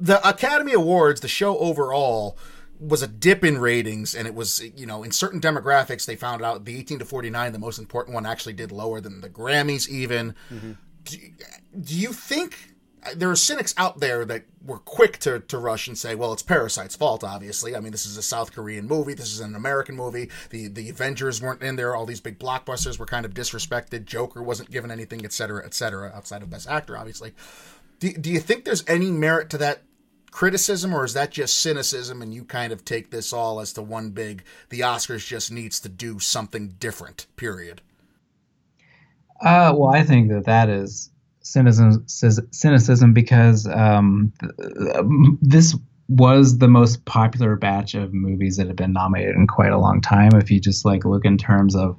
the 0.00 0.26
Academy 0.26 0.72
Awards, 0.72 1.20
the 1.20 1.28
show 1.28 1.58
overall, 1.58 2.38
was 2.78 3.02
a 3.02 3.06
dip 3.06 3.44
in 3.44 3.58
ratings, 3.58 4.14
and 4.14 4.26
it 4.26 4.34
was, 4.34 4.62
you 4.76 4.86
know, 4.86 5.02
in 5.02 5.12
certain 5.12 5.40
demographics, 5.40 6.06
they 6.06 6.16
found 6.16 6.42
out 6.42 6.64
the 6.64 6.78
18 6.78 6.98
to 7.00 7.04
49, 7.04 7.52
the 7.52 7.58
most 7.58 7.78
important 7.78 8.14
one, 8.14 8.26
actually 8.26 8.52
did 8.52 8.72
lower 8.72 9.00
than 9.00 9.20
the 9.20 9.30
Grammys, 9.30 9.88
even. 9.88 10.34
Mm-hmm. 10.50 10.72
Do, 11.04 11.18
do 11.80 11.94
you 11.94 12.12
think 12.12 12.75
there 13.14 13.30
are 13.30 13.36
cynics 13.36 13.74
out 13.76 14.00
there 14.00 14.24
that 14.24 14.44
were 14.64 14.78
quick 14.78 15.18
to, 15.18 15.40
to 15.40 15.58
rush 15.58 15.86
and 15.86 15.96
say, 15.96 16.14
well, 16.14 16.32
it's 16.32 16.42
Parasite's 16.42 16.96
fault, 16.96 17.22
obviously. 17.22 17.76
I 17.76 17.80
mean, 17.80 17.92
this 17.92 18.06
is 18.06 18.16
a 18.16 18.22
South 18.22 18.52
Korean 18.52 18.86
movie. 18.86 19.14
This 19.14 19.32
is 19.32 19.40
an 19.40 19.54
American 19.54 19.96
movie. 19.96 20.30
The 20.50 20.68
the 20.68 20.90
Avengers 20.90 21.42
weren't 21.42 21.62
in 21.62 21.76
there. 21.76 21.94
All 21.94 22.06
these 22.06 22.20
big 22.20 22.38
blockbusters 22.38 22.98
were 22.98 23.06
kind 23.06 23.24
of 23.26 23.34
disrespected. 23.34 24.04
Joker 24.04 24.42
wasn't 24.42 24.70
given 24.70 24.90
anything, 24.90 25.24
et 25.24 25.32
cetera, 25.32 25.64
et 25.64 25.74
cetera, 25.74 26.12
outside 26.14 26.42
of 26.42 26.50
Best 26.50 26.68
Actor, 26.68 26.96
obviously. 26.96 27.32
Do, 28.00 28.12
do 28.12 28.30
you 28.30 28.40
think 28.40 28.64
there's 28.64 28.84
any 28.88 29.10
merit 29.10 29.50
to 29.50 29.58
that 29.58 29.82
criticism, 30.30 30.92
or 30.92 31.04
is 31.04 31.14
that 31.14 31.30
just 31.30 31.58
cynicism 31.60 32.20
and 32.20 32.34
you 32.34 32.44
kind 32.44 32.72
of 32.72 32.84
take 32.84 33.10
this 33.10 33.32
all 33.32 33.58
as 33.58 33.72
to 33.72 33.80
one 33.80 34.10
big, 34.10 34.44
the 34.68 34.80
Oscars 34.80 35.26
just 35.26 35.50
needs 35.50 35.80
to 35.80 35.88
do 35.88 36.18
something 36.18 36.74
different, 36.78 37.26
period? 37.36 37.80
Uh, 39.40 39.72
well, 39.74 39.94
I 39.94 40.02
think 40.02 40.28
that 40.28 40.44
that 40.44 40.68
is 40.68 41.10
cynicism, 41.46 42.04
cynicism 42.52 43.12
because 43.12 43.66
um, 43.68 44.32
this 45.40 45.76
was 46.08 46.58
the 46.58 46.68
most 46.68 47.04
popular 47.04 47.56
batch 47.56 47.94
of 47.94 48.12
movies 48.12 48.56
that 48.56 48.66
have 48.66 48.76
been 48.76 48.92
nominated 48.92 49.34
in 49.36 49.46
quite 49.46 49.72
a 49.72 49.78
long 49.78 50.00
time. 50.00 50.30
If 50.34 50.50
you 50.50 50.60
just 50.60 50.84
like 50.84 51.04
look 51.04 51.24
in 51.24 51.38
terms 51.38 51.74
of 51.74 51.96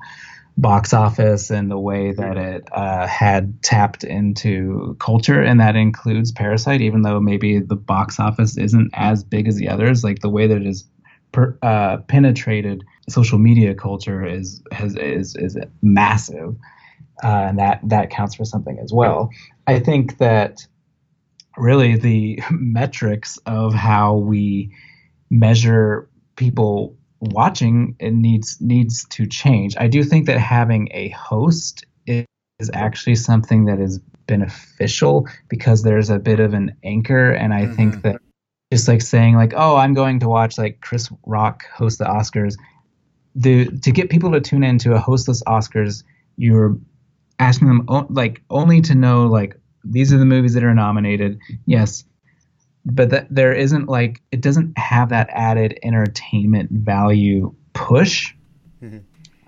box 0.58 0.94
office 0.94 1.50
and 1.52 1.70
the 1.70 1.78
way 1.78 2.14
that 2.14 2.36
it 2.38 2.68
uh, 2.72 3.06
had 3.06 3.62
tapped 3.64 4.04
into 4.04 4.96
culture, 5.00 5.42
and 5.42 5.60
that 5.60 5.76
includes 5.76 6.32
Parasite, 6.32 6.82
even 6.82 7.04
though 7.04 7.20
maybe 7.20 7.60
the 7.60 7.76
box 7.76 8.20
office 8.20 8.58
isn't 8.58 8.90
as 8.94 9.24
big 9.24 9.48
as 9.48 9.56
the 9.56 9.70
others, 9.70 10.04
like 10.04 10.20
the 10.20 10.30
way 10.30 10.48
that 10.48 10.58
it 10.58 10.68
is 10.68 10.86
per, 11.32 11.58
uh, 11.62 11.98
penetrated 12.08 12.84
social 13.10 13.38
media 13.40 13.74
culture 13.74 14.26
is 14.26 14.62
has 14.72 14.96
is 14.96 15.36
is 15.36 15.58
massive 15.82 16.56
uh, 17.24 17.28
and 17.28 17.60
that 17.60 17.80
that 17.84 18.10
counts 18.10 18.36
for 18.36 18.46
something 18.46 18.80
as 18.80 18.92
well. 18.94 19.30
I 19.66 19.80
think 19.80 20.18
that 20.18 20.66
really 21.58 21.98
the 21.98 22.42
metrics 22.52 23.38
of 23.46 23.74
how 23.74 24.16
we 24.16 24.72
measure 25.30 26.10
people 26.36 26.96
watching 27.20 27.96
it 28.00 28.14
needs 28.14 28.62
needs 28.62 29.06
to 29.10 29.26
change. 29.26 29.76
I 29.78 29.88
do 29.88 30.04
think 30.04 30.28
that 30.28 30.40
having 30.40 30.90
a 30.92 31.10
host 31.10 31.86
is, 32.06 32.26
is 32.60 32.70
actually 32.74 33.16
something 33.16 33.66
that 33.66 33.80
is 33.80 34.00
beneficial 34.28 35.28
because 35.48 35.84
there's 35.84 36.10
a 36.10 36.20
bit 36.20 36.40
of 36.40 36.54
an 36.54 36.76
anchor, 36.84 37.32
and 37.32 37.54
I 37.54 37.64
mm-hmm. 37.64 37.76
think 37.76 38.02
that 38.04 38.22
just 38.72 38.88
like 38.88 39.02
saying 39.02 39.36
like, 39.36 39.54
oh, 39.56 39.76
I'm 39.76 39.94
going 39.94 40.20
to 40.20 40.30
watch 40.30 40.58
like 40.58 40.82
Chris 40.82 41.10
Rock 41.26 41.64
host 41.74 42.00
the 42.00 42.06
Oscars. 42.06 42.56
The 43.36 43.66
to 43.66 43.92
get 43.92 44.10
people 44.10 44.32
to 44.32 44.42
tune 44.42 44.64
into 44.64 44.94
a 44.94 45.00
hostless 45.00 45.44
Oscars, 45.44 46.04
you're 46.38 46.78
asking 47.40 47.68
them 47.68 48.08
like 48.10 48.42
only 48.50 48.82
to 48.82 48.96
know 48.96 49.28
like 49.28 49.60
these 49.84 50.12
are 50.14 50.18
the 50.18 50.26
movies 50.26 50.54
that 50.54 50.64
are 50.64 50.74
nominated. 50.74 51.40
Yes, 51.66 52.04
but 52.86 53.10
that 53.10 53.28
there 53.30 53.54
isn't 53.54 53.88
like 53.88 54.22
it 54.32 54.42
doesn't 54.42 54.78
have 54.78 55.10
that 55.10 55.30
added 55.32 55.80
entertainment 55.84 56.72
value 56.72 57.54
push 57.74 58.34
mm-hmm. 58.82 59.00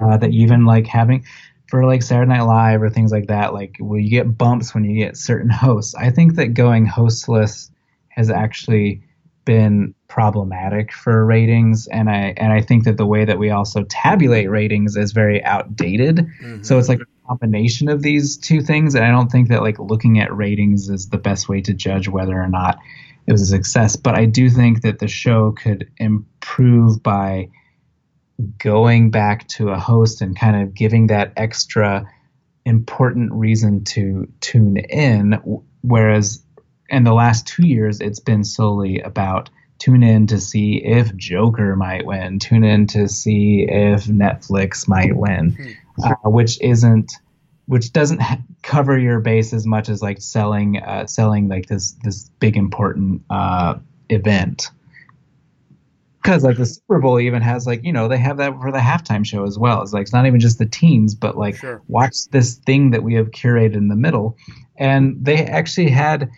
uh, 0.04 0.18
that 0.18 0.32
even 0.32 0.66
like 0.66 0.88
having 0.88 1.26
for 1.70 1.86
like 1.86 2.02
Saturday 2.02 2.30
Night 2.30 2.42
Live 2.42 2.82
or 2.82 2.90
things 2.90 3.12
like 3.12 3.28
that. 3.28 3.54
Like, 3.54 3.78
will 3.80 4.00
you 4.00 4.10
get 4.10 4.38
bumps 4.38 4.74
when 4.74 4.84
you 4.84 4.98
get 4.98 5.18
certain 5.18 5.50
hosts? 5.50 5.96
I 5.96 6.10
think 6.10 6.36
that 6.36 6.54
going 6.54 6.86
hostless 6.86 7.70
has 8.10 8.30
actually 8.30 9.04
been 9.46 9.96
problematic 10.08 10.92
for 10.92 11.26
ratings 11.26 11.88
and 11.88 12.10
I 12.10 12.34
and 12.38 12.52
I 12.52 12.62
think 12.62 12.84
that 12.84 12.98
the 12.98 13.06
way 13.06 13.26
that 13.26 13.40
we 13.40 13.50
also 13.50 13.84
tabulate 13.84 14.50
ratings 14.50 14.96
is 14.96 15.12
very 15.12 15.44
outdated. 15.44 16.18
Mm-hmm. 16.18 16.64
So 16.64 16.78
it's 16.78 16.90
like 16.90 17.00
combination 17.30 17.90
of 17.90 18.02
these 18.02 18.38
two 18.38 18.62
things 18.62 18.96
and 18.96 19.06
I 19.06 19.12
don't 19.12 19.32
think 19.32 19.50
that 19.50 19.62
like 19.62 19.78
looking 19.78 20.20
at 20.20 20.36
ratings 20.36 20.90
is 20.90 21.10
the 21.10 21.18
best 21.18 21.48
way 21.48 21.62
to 21.62 21.74
judge 21.74 22.08
whether 22.08 22.42
or 22.42 22.48
not 22.48 22.80
it 23.28 23.32
was 23.32 23.44
a 23.44 23.46
success, 23.46 23.96
but 23.96 24.16
I 24.16 24.26
do 24.26 24.50
think 24.50 24.82
that 24.82 24.98
the 24.98 25.08
show 25.08 25.52
could 25.52 25.92
improve 25.98 27.04
by 27.04 27.50
going 28.58 29.12
back 29.12 29.48
to 29.50 29.70
a 29.70 29.78
host 29.78 30.22
and 30.22 30.38
kind 30.38 30.64
of 30.64 30.74
giving 30.74 31.08
that 31.08 31.34
extra 31.38 32.10
important 32.66 33.32
reason 33.32 33.84
to 33.84 34.28
tune 34.42 34.78
in 34.78 35.34
whereas 35.82 36.42
in 36.90 37.04
the 37.04 37.14
last 37.14 37.48
2 37.48 37.68
years 37.68 38.02
it's 38.02 38.20
been 38.20 38.44
solely 38.44 39.00
about 39.02 39.50
tune 39.78 40.04
in 40.04 40.28
to 40.28 40.40
see 40.40 40.78
if 40.84 41.16
Joker 41.16 41.76
might 41.76 42.06
win, 42.06 42.38
tune 42.40 42.64
in 42.64 42.86
to 42.88 43.08
see 43.08 43.66
if 43.70 44.06
Netflix 44.06 44.88
might 44.88 45.16
win, 45.16 45.52
hmm. 45.52 45.72
Uh, 46.04 46.30
which 46.30 46.60
isn't, 46.62 47.14
which 47.66 47.92
doesn't 47.92 48.22
ha- 48.22 48.42
cover 48.64 48.98
your 48.98 49.20
base 49.20 49.54
as 49.54 49.66
much 49.66 49.90
as 49.90 50.02
like 50.02 50.22
selling, 50.22 50.78
uh, 50.82 51.06
selling 51.08 51.48
like 51.48 51.68
this 51.68 51.94
this 52.04 52.30
big 52.40 52.58
important 52.58 53.22
uh, 53.30 53.76
event. 54.10 54.72
Because 56.22 56.44
like 56.44 56.58
the 56.58 56.66
Super 56.66 57.00
Bowl 57.00 57.20
even 57.20 57.42
has 57.42 57.66
like 57.66 57.84
you 57.84 57.94
know 57.94 58.08
they 58.08 58.18
have 58.18 58.38
that 58.38 58.54
for 58.60 58.72
the 58.72 58.80
halftime 58.80 59.26
show 59.26 59.46
as 59.46 59.58
well. 59.58 59.82
It's 59.82 59.94
like 59.94 60.04
it's 60.04 60.14
not 60.14 60.26
even 60.26 60.40
just 60.40 60.60
the 60.60 60.66
teams, 60.66 61.16
but 61.16 61.38
like 61.38 61.56
sure. 61.56 61.82
watch 61.88 62.28
this 62.32 62.56
thing 62.56 62.92
that 62.92 63.04
we 63.04 63.14
have 63.14 63.32
curated 63.32 63.76
in 63.76 63.88
the 63.88 63.96
middle, 63.96 64.38
and 64.78 65.16
they 65.24 65.38
actually 65.46 65.90
had 65.90 66.30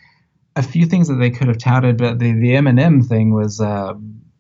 a 0.56 0.64
few 0.64 0.86
things 0.86 1.08
that 1.08 1.16
they 1.16 1.30
could 1.30 1.48
have 1.48 1.58
touted, 1.58 1.98
but 1.98 2.20
the 2.20 2.34
the 2.34 2.52
Eminem 2.52 3.08
thing 3.08 3.34
was 3.34 3.60
uh, 3.60 3.94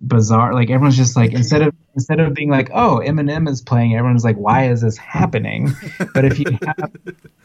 bizarre. 0.06 0.54
Like 0.54 0.70
everyone's 0.70 0.97
just 0.97 1.16
like 1.16 1.34
instead 1.34 1.62
of 1.62 1.74
instead 1.93 2.20
of 2.20 2.34
being 2.34 2.49
like, 2.49 2.70
oh, 2.74 3.02
Eminem 3.04 3.49
is 3.49 3.62
playing, 3.62 3.95
everyone's 3.95 4.24
like, 4.24 4.38
why 4.38 4.70
is 4.70 4.82
this 4.82 4.97
happening? 4.97 5.72
but 6.14 6.26
if 6.26 6.39
you 6.39 6.58
have, 6.66 6.91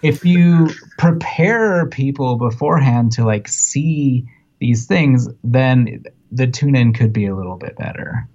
if 0.03 0.25
you 0.25 0.69
prepare 0.99 1.87
people 1.87 2.37
beforehand 2.37 3.13
to 3.13 3.25
like 3.25 3.49
see 3.49 4.27
these 4.59 4.87
things, 4.87 5.29
then 5.45 6.05
the 6.33 6.47
tune 6.47 6.75
in 6.75 6.93
could 6.93 7.13
be 7.13 7.27
a 7.27 7.35
little 7.35 7.57
bit 7.57 7.77
better 7.77 8.29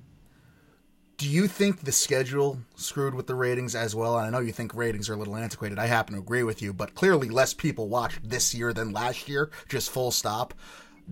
do 1.21 1.29
you 1.29 1.47
think 1.47 1.81
the 1.81 1.91
schedule 1.91 2.57
screwed 2.75 3.13
with 3.13 3.27
the 3.27 3.35
ratings 3.35 3.75
as 3.75 3.93
well? 3.93 4.17
And 4.17 4.25
I 4.25 4.31
know 4.31 4.43
you 4.43 4.51
think 4.51 4.73
ratings 4.73 5.07
are 5.07 5.13
a 5.13 5.17
little 5.17 5.35
antiquated. 5.35 5.77
I 5.77 5.85
happen 5.85 6.15
to 6.15 6.19
agree 6.19 6.41
with 6.41 6.63
you, 6.63 6.73
but 6.73 6.95
clearly 6.95 7.29
less 7.29 7.53
people 7.53 7.87
watched 7.87 8.27
this 8.27 8.55
year 8.55 8.73
than 8.73 8.91
last 8.91 9.29
year, 9.29 9.51
just 9.69 9.91
full 9.91 10.09
stop. 10.09 10.55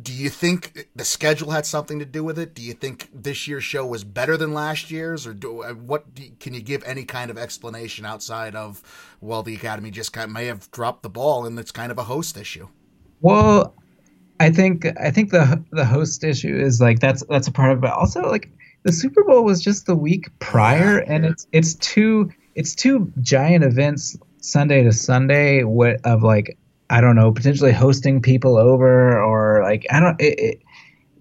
Do 0.01 0.13
you 0.13 0.29
think 0.29 0.87
the 0.95 1.05
schedule 1.05 1.51
had 1.51 1.65
something 1.65 1.99
to 1.99 2.05
do 2.05 2.23
with 2.23 2.39
it? 2.39 2.53
Do 2.53 2.61
you 2.61 2.73
think 2.73 3.09
this 3.13 3.47
year's 3.47 3.63
show 3.63 3.85
was 3.85 4.03
better 4.03 4.37
than 4.37 4.53
last 4.53 4.91
year's, 4.91 5.27
or 5.27 5.33
do, 5.33 5.63
uh, 5.63 5.73
what? 5.73 6.13
Do, 6.15 6.23
can 6.39 6.53
you 6.53 6.61
give 6.61 6.83
any 6.83 7.03
kind 7.03 7.29
of 7.29 7.37
explanation 7.37 8.05
outside 8.05 8.55
of 8.55 8.81
well, 9.21 9.43
the 9.43 9.55
Academy 9.55 9.91
just 9.91 10.13
kind 10.13 10.25
of 10.25 10.31
may 10.31 10.45
have 10.45 10.69
dropped 10.71 11.03
the 11.03 11.09
ball 11.09 11.45
and 11.45 11.57
it's 11.59 11.71
kind 11.71 11.91
of 11.91 11.97
a 11.97 12.03
host 12.03 12.37
issue? 12.37 12.67
Well, 13.21 13.75
I 14.39 14.49
think 14.51 14.85
I 14.99 15.11
think 15.11 15.31
the 15.31 15.63
the 15.71 15.85
host 15.85 16.23
issue 16.23 16.57
is 16.57 16.79
like 16.79 16.99
that's 16.99 17.23
that's 17.29 17.47
a 17.47 17.51
part 17.51 17.71
of 17.71 17.79
it. 17.79 17.81
But 17.81 17.93
also, 17.93 18.21
like 18.21 18.49
the 18.83 18.93
Super 18.93 19.23
Bowl 19.23 19.43
was 19.43 19.61
just 19.61 19.85
the 19.85 19.95
week 19.95 20.27
prior, 20.39 20.99
and 20.99 21.25
it's 21.25 21.47
it's 21.51 21.75
two 21.75 22.31
it's 22.55 22.73
two 22.73 23.11
giant 23.21 23.63
events 23.63 24.17
Sunday 24.41 24.83
to 24.83 24.93
Sunday 24.93 25.63
what 25.63 25.99
of 26.05 26.23
like 26.23 26.57
I 26.89 27.01
don't 27.01 27.15
know 27.15 27.31
potentially 27.31 27.71
hosting 27.71 28.21
people 28.21 28.57
over 28.57 29.21
or 29.21 29.63
like 29.63 29.85
I 29.91 29.99
don't 29.99 30.19
it, 30.19 30.39
it, 30.39 30.61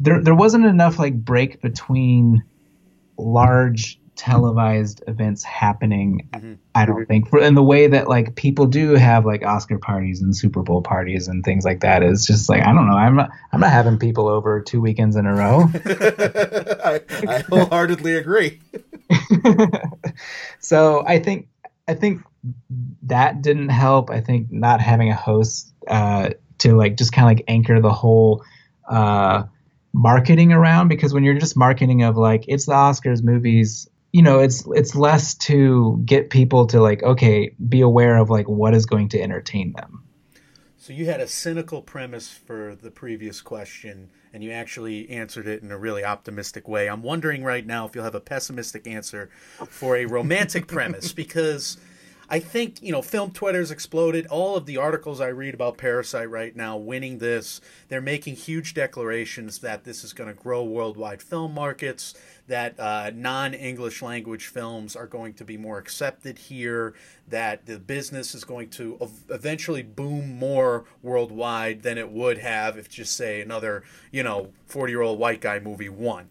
there 0.00 0.22
there 0.22 0.34
wasn't 0.34 0.66
enough 0.66 0.98
like 0.98 1.14
break 1.14 1.60
between 1.60 2.42
large 3.18 4.00
televised 4.18 5.02
events 5.06 5.44
happening. 5.44 6.28
Mm-hmm. 6.32 6.54
I 6.74 6.84
don't 6.84 7.06
think 7.06 7.30
for 7.30 7.38
in 7.38 7.54
the 7.54 7.62
way 7.62 7.86
that 7.86 8.08
like 8.08 8.34
people 8.34 8.66
do 8.66 8.94
have 8.94 9.24
like 9.24 9.44
Oscar 9.44 9.78
parties 9.78 10.20
and 10.20 10.36
Super 10.36 10.62
Bowl 10.62 10.82
parties 10.82 11.28
and 11.28 11.44
things 11.44 11.64
like 11.64 11.80
that. 11.80 12.02
Is 12.02 12.26
just 12.26 12.48
like 12.48 12.62
I 12.62 12.72
don't 12.72 12.88
know. 12.88 12.96
I'm 12.96 13.16
not 13.16 13.30
I'm 13.52 13.60
not 13.60 13.70
having 13.70 13.98
people 13.98 14.28
over 14.28 14.60
two 14.60 14.80
weekends 14.80 15.16
in 15.16 15.24
a 15.24 15.34
row. 15.34 15.68
I, 15.74 17.00
I 17.28 17.44
wholeheartedly 17.48 18.16
agree. 18.16 18.60
so 20.58 21.04
I 21.06 21.18
think 21.18 21.48
I 21.88 21.94
think 21.94 22.22
that 23.04 23.42
didn't 23.42 23.70
help. 23.70 24.10
I 24.10 24.20
think 24.20 24.52
not 24.52 24.80
having 24.80 25.10
a 25.10 25.16
host 25.16 25.74
uh, 25.88 26.30
to 26.58 26.76
like 26.76 26.96
just 26.96 27.12
kind 27.12 27.26
of 27.26 27.36
like 27.36 27.44
anchor 27.48 27.80
the 27.80 27.92
whole. 27.92 28.44
Uh, 28.88 29.44
marketing 29.92 30.52
around 30.52 30.88
because 30.88 31.12
when 31.14 31.24
you're 31.24 31.38
just 31.38 31.56
marketing 31.56 32.02
of 32.02 32.16
like 32.16 32.44
it's 32.46 32.66
the 32.66 32.72
Oscars 32.72 33.22
movies 33.22 33.88
you 34.12 34.22
know 34.22 34.38
it's 34.38 34.66
it's 34.74 34.94
less 34.94 35.34
to 35.34 36.00
get 36.04 36.30
people 36.30 36.66
to 36.66 36.80
like 36.80 37.02
okay 37.02 37.50
be 37.68 37.80
aware 37.80 38.16
of 38.16 38.30
like 38.30 38.48
what 38.48 38.74
is 38.74 38.86
going 38.86 39.08
to 39.08 39.20
entertain 39.20 39.72
them 39.72 40.04
so 40.88 40.94
you 40.94 41.04
had 41.04 41.20
a 41.20 41.28
cynical 41.28 41.82
premise 41.82 42.30
for 42.30 42.74
the 42.74 42.90
previous 42.90 43.42
question 43.42 44.08
and 44.32 44.42
you 44.42 44.52
actually 44.52 45.10
answered 45.10 45.46
it 45.46 45.62
in 45.62 45.70
a 45.70 45.76
really 45.76 46.02
optimistic 46.02 46.66
way. 46.66 46.88
I'm 46.88 47.02
wondering 47.02 47.44
right 47.44 47.66
now 47.66 47.84
if 47.84 47.94
you'll 47.94 48.04
have 48.04 48.14
a 48.14 48.20
pessimistic 48.20 48.86
answer 48.86 49.28
for 49.68 49.96
a 49.96 50.06
romantic 50.06 50.66
premise 50.66 51.12
because 51.12 51.76
I 52.30 52.40
think, 52.40 52.82
you 52.82 52.92
know, 52.92 53.00
film 53.00 53.30
Twitter's 53.30 53.70
exploded. 53.70 54.26
All 54.26 54.54
of 54.54 54.66
the 54.66 54.76
articles 54.76 55.18
I 55.18 55.28
read 55.28 55.54
about 55.54 55.78
Parasite 55.78 56.28
right 56.28 56.54
now 56.54 56.76
winning 56.76 57.18
this, 57.18 57.62
they're 57.88 58.02
making 58.02 58.36
huge 58.36 58.74
declarations 58.74 59.60
that 59.60 59.84
this 59.84 60.04
is 60.04 60.12
going 60.12 60.28
to 60.28 60.38
grow 60.38 60.62
worldwide 60.62 61.22
film 61.22 61.54
markets, 61.54 62.14
that 62.46 62.78
uh, 62.78 63.12
non 63.14 63.54
English 63.54 64.02
language 64.02 64.46
films 64.46 64.94
are 64.94 65.06
going 65.06 65.32
to 65.34 65.44
be 65.44 65.56
more 65.56 65.78
accepted 65.78 66.36
here, 66.38 66.92
that 67.26 67.64
the 67.64 67.78
business 67.78 68.34
is 68.34 68.44
going 68.44 68.68
to 68.70 68.98
eventually 69.30 69.82
boom 69.82 70.38
more 70.38 70.84
worldwide 71.02 71.82
than 71.82 71.96
it 71.96 72.10
would 72.10 72.36
have 72.36 72.76
if, 72.76 72.90
just 72.90 73.16
say, 73.16 73.40
another, 73.40 73.84
you 74.12 74.22
know, 74.22 74.52
40 74.66 74.92
year 74.92 75.00
old 75.00 75.18
white 75.18 75.40
guy 75.40 75.58
movie 75.58 75.88
won. 75.88 76.28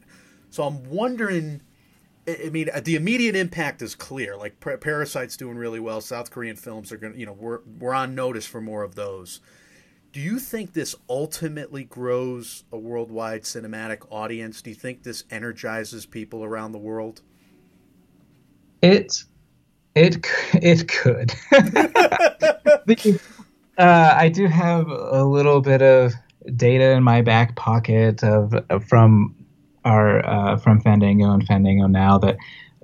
So 0.51 0.63
I'm 0.63 0.87
wondering 0.91 1.61
I 2.27 2.49
mean, 2.49 2.69
the 2.83 2.95
immediate 2.95 3.35
impact 3.35 3.81
is 3.81 3.95
clear. 3.95 4.35
Like 4.35 4.59
Parasite's 4.59 5.37
doing 5.37 5.57
really 5.57 5.79
well. 5.79 6.01
South 6.01 6.29
Korean 6.29 6.57
films 6.57 6.91
are 6.91 6.97
going 6.97 7.13
to, 7.13 7.19
you 7.19 7.25
know, 7.25 7.33
we're 7.33 7.59
we're 7.79 7.93
on 7.93 8.15
notice 8.15 8.45
for 8.45 8.59
more 8.59 8.83
of 8.83 8.95
those. 8.95 9.39
Do 10.11 10.19
you 10.19 10.39
think 10.39 10.73
this 10.73 10.95
ultimately 11.09 11.83
grows 11.83 12.63
a 12.71 12.77
worldwide 12.77 13.43
cinematic 13.43 13.99
audience? 14.09 14.61
Do 14.61 14.71
you 14.71 14.75
think 14.75 15.03
this 15.03 15.23
energizes 15.29 16.05
people 16.05 16.43
around 16.43 16.73
the 16.73 16.79
world? 16.79 17.21
It 18.81 19.23
it 19.95 20.25
it 20.53 20.87
could. 20.89 21.33
uh, 23.77 24.13
I 24.17 24.29
do 24.29 24.47
have 24.47 24.87
a 24.89 25.23
little 25.23 25.61
bit 25.61 25.81
of 25.81 26.13
data 26.55 26.91
in 26.91 27.03
my 27.03 27.21
back 27.21 27.55
pocket 27.55 28.23
of, 28.23 28.53
of 28.69 28.85
from 28.85 29.35
are 29.85 30.25
uh, 30.25 30.57
from 30.57 30.81
Fandango 30.81 31.31
and 31.31 31.45
Fandango 31.45 31.87
now 31.87 32.17
that 32.19 32.37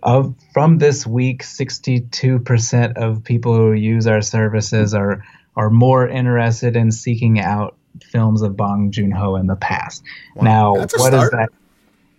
of 0.04 0.36
from 0.54 0.78
this 0.78 1.08
week, 1.08 1.44
62% 1.44 2.98
of 2.98 3.24
people 3.24 3.56
who 3.56 3.74
use 3.74 4.06
our 4.06 4.22
services 4.22 4.94
are 4.94 5.24
are 5.56 5.70
more 5.70 6.08
interested 6.08 6.76
in 6.76 6.92
seeking 6.92 7.40
out 7.40 7.78
films 8.04 8.42
of 8.42 8.58
Bong 8.58 8.92
Joon 8.92 9.12
Ho 9.12 9.36
in 9.36 9.48
the 9.48 9.56
past. 9.56 10.04
Wow, 10.36 10.44
now, 10.44 10.74
what 10.74 10.92
start. 10.92 11.14
is 11.14 11.30
that? 11.32 11.50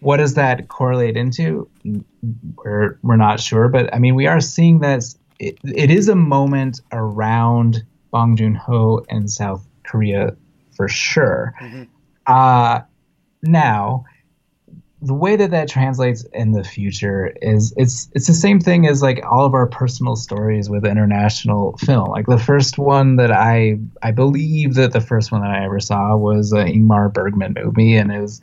What 0.01 0.17
does 0.19 0.35
that 0.35 0.69
correlate 0.69 1.17
into? 1.17 1.69
We're 2.65 2.99
we're 3.03 3.17
not 3.17 3.41
sure, 3.41 3.69
but 3.69 3.93
I 3.95 3.99
mean, 3.99 4.15
we 4.15 4.27
are 4.27 4.41
seeing 4.41 4.81
that 4.81 5.03
it, 5.39 5.59
it 5.65 5.91
is 5.91 6.09
a 6.09 6.15
moment 6.15 6.81
around 6.93 7.85
Bong 8.11 8.37
Joon 8.37 8.55
Ho 8.55 9.05
and 9.09 9.31
South 9.31 9.67
Korea 9.85 10.37
for 10.77 10.89
sure. 10.89 11.55
Mm-hmm. 11.61 11.83
Uh, 12.27 12.81
now, 13.43 14.05
the 15.05 15.15
way 15.15 15.37
that 15.37 15.51
that 15.51 15.69
translates 15.69 16.25
in 16.33 16.53
the 16.53 16.65
future 16.65 17.35
is 17.43 17.75
it's 17.77 18.09
it's 18.15 18.27
the 18.27 18.33
same 18.33 18.59
thing 18.59 18.87
as 18.87 19.03
like 19.03 19.23
all 19.31 19.45
of 19.45 19.53
our 19.53 19.67
personal 19.67 20.17
stories 20.17 20.71
with 20.71 20.87
international 20.87 21.77
film. 21.79 22.09
Like 22.09 22.27
the 22.27 22.39
first 22.39 22.79
one 22.79 23.17
that 23.17 23.31
I 23.31 23.79
I 24.03 24.13
believe 24.13 24.75
that 24.75 24.93
the 24.93 25.03
first 25.03 25.31
one 25.31 25.43
that 25.43 25.51
I 25.51 25.65
ever 25.65 25.79
saw 25.79 26.17
was 26.17 26.53
an 26.53 26.69
Ingmar 26.69 27.13
Bergman 27.13 27.55
movie, 27.55 27.97
and 27.97 28.11
it 28.11 28.21
was 28.21 28.41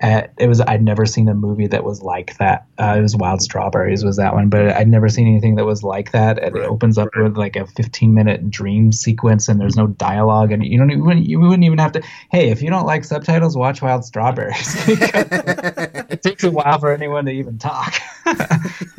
at, 0.00 0.32
it 0.38 0.46
was 0.48 0.60
I'd 0.60 0.82
never 0.82 1.06
seen 1.06 1.28
a 1.28 1.34
movie 1.34 1.66
that 1.66 1.84
was 1.84 2.02
like 2.02 2.36
that. 2.38 2.66
Uh, 2.78 2.96
it 2.98 3.02
was 3.02 3.16
Wild 3.16 3.42
Strawberries 3.42 4.04
was 4.04 4.16
that 4.16 4.34
one, 4.34 4.48
but 4.48 4.70
I'd 4.70 4.88
never 4.88 5.08
seen 5.08 5.26
anything 5.26 5.56
that 5.56 5.64
was 5.64 5.82
like 5.82 6.12
that. 6.12 6.38
And 6.38 6.54
right, 6.54 6.64
it 6.64 6.68
opens 6.68 6.98
up 6.98 7.08
right. 7.16 7.24
with 7.24 7.36
like 7.36 7.56
a 7.56 7.66
15 7.66 8.14
minute 8.14 8.48
dream 8.50 8.92
sequence, 8.92 9.48
and 9.48 9.60
there's 9.60 9.76
no 9.76 9.88
dialogue, 9.88 10.52
and 10.52 10.64
you 10.64 10.78
don't 10.78 10.90
even 10.90 11.24
you 11.24 11.40
wouldn't 11.40 11.64
even 11.64 11.78
have 11.78 11.92
to. 11.92 12.02
Hey, 12.30 12.50
if 12.50 12.62
you 12.62 12.70
don't 12.70 12.86
like 12.86 13.04
subtitles, 13.04 13.56
watch 13.56 13.82
Wild 13.82 14.04
Strawberries. 14.04 14.76
it 16.10 16.22
takes 16.22 16.44
a 16.44 16.50
while 16.50 16.78
for 16.78 16.92
anyone 16.92 17.24
to 17.26 17.32
even 17.32 17.58
talk. 17.58 17.94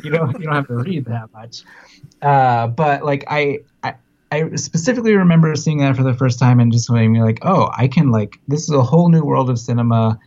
you 0.02 0.10
don't 0.10 0.38
you 0.38 0.46
don't 0.46 0.54
have 0.54 0.68
to 0.68 0.76
read 0.76 1.06
that 1.06 1.32
much. 1.32 1.62
Uh, 2.22 2.66
but 2.68 3.04
like 3.04 3.24
I, 3.28 3.60
I 3.82 3.94
I 4.32 4.54
specifically 4.56 5.14
remember 5.14 5.54
seeing 5.56 5.78
that 5.78 5.96
for 5.96 6.02
the 6.02 6.14
first 6.14 6.38
time 6.38 6.60
and 6.60 6.72
just 6.72 6.92
being 6.92 7.14
like, 7.14 7.40
oh, 7.42 7.70
I 7.76 7.88
can 7.88 8.10
like 8.10 8.38
this 8.48 8.62
is 8.62 8.70
a 8.70 8.82
whole 8.82 9.08
new 9.08 9.22
world 9.22 9.50
of 9.50 9.58
cinema 9.58 10.18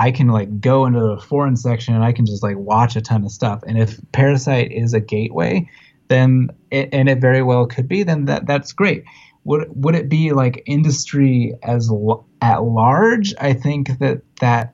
I 0.00 0.10
can 0.12 0.28
like 0.28 0.62
go 0.62 0.86
into 0.86 0.98
the 0.98 1.18
foreign 1.18 1.56
section 1.56 1.94
and 1.94 2.02
I 2.02 2.12
can 2.12 2.24
just 2.24 2.42
like 2.42 2.56
watch 2.56 2.96
a 2.96 3.02
ton 3.02 3.22
of 3.22 3.30
stuff. 3.30 3.62
And 3.66 3.78
if 3.78 4.00
Parasite 4.12 4.72
is 4.72 4.94
a 4.94 5.00
gateway, 5.00 5.68
then 6.08 6.48
it, 6.70 6.88
and 6.92 7.06
it 7.06 7.20
very 7.20 7.42
well 7.42 7.66
could 7.66 7.86
be, 7.86 8.02
then 8.02 8.24
that 8.24 8.46
that's 8.46 8.72
great. 8.72 9.04
Would 9.44 9.68
would 9.74 9.94
it 9.94 10.08
be 10.08 10.32
like 10.32 10.62
industry 10.64 11.54
as 11.62 11.92
at 12.40 12.62
large? 12.62 13.34
I 13.38 13.52
think 13.52 13.98
that 13.98 14.22
that 14.40 14.72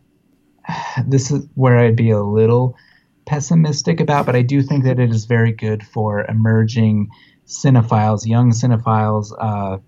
this 1.06 1.30
is 1.30 1.46
where 1.54 1.78
I'd 1.78 1.96
be 1.96 2.10
a 2.10 2.22
little 2.22 2.76
pessimistic 3.24 4.00
about, 4.00 4.26
but 4.26 4.36
I 4.36 4.42
do 4.42 4.62
think 4.62 4.84
that 4.84 4.98
it 4.98 5.10
is 5.10 5.24
very 5.24 5.52
good 5.52 5.84
for 5.84 6.24
emerging 6.24 7.10
cinephiles, 7.46 8.26
young 8.26 8.52
cinephiles, 8.52 9.32
uh, 9.38 9.78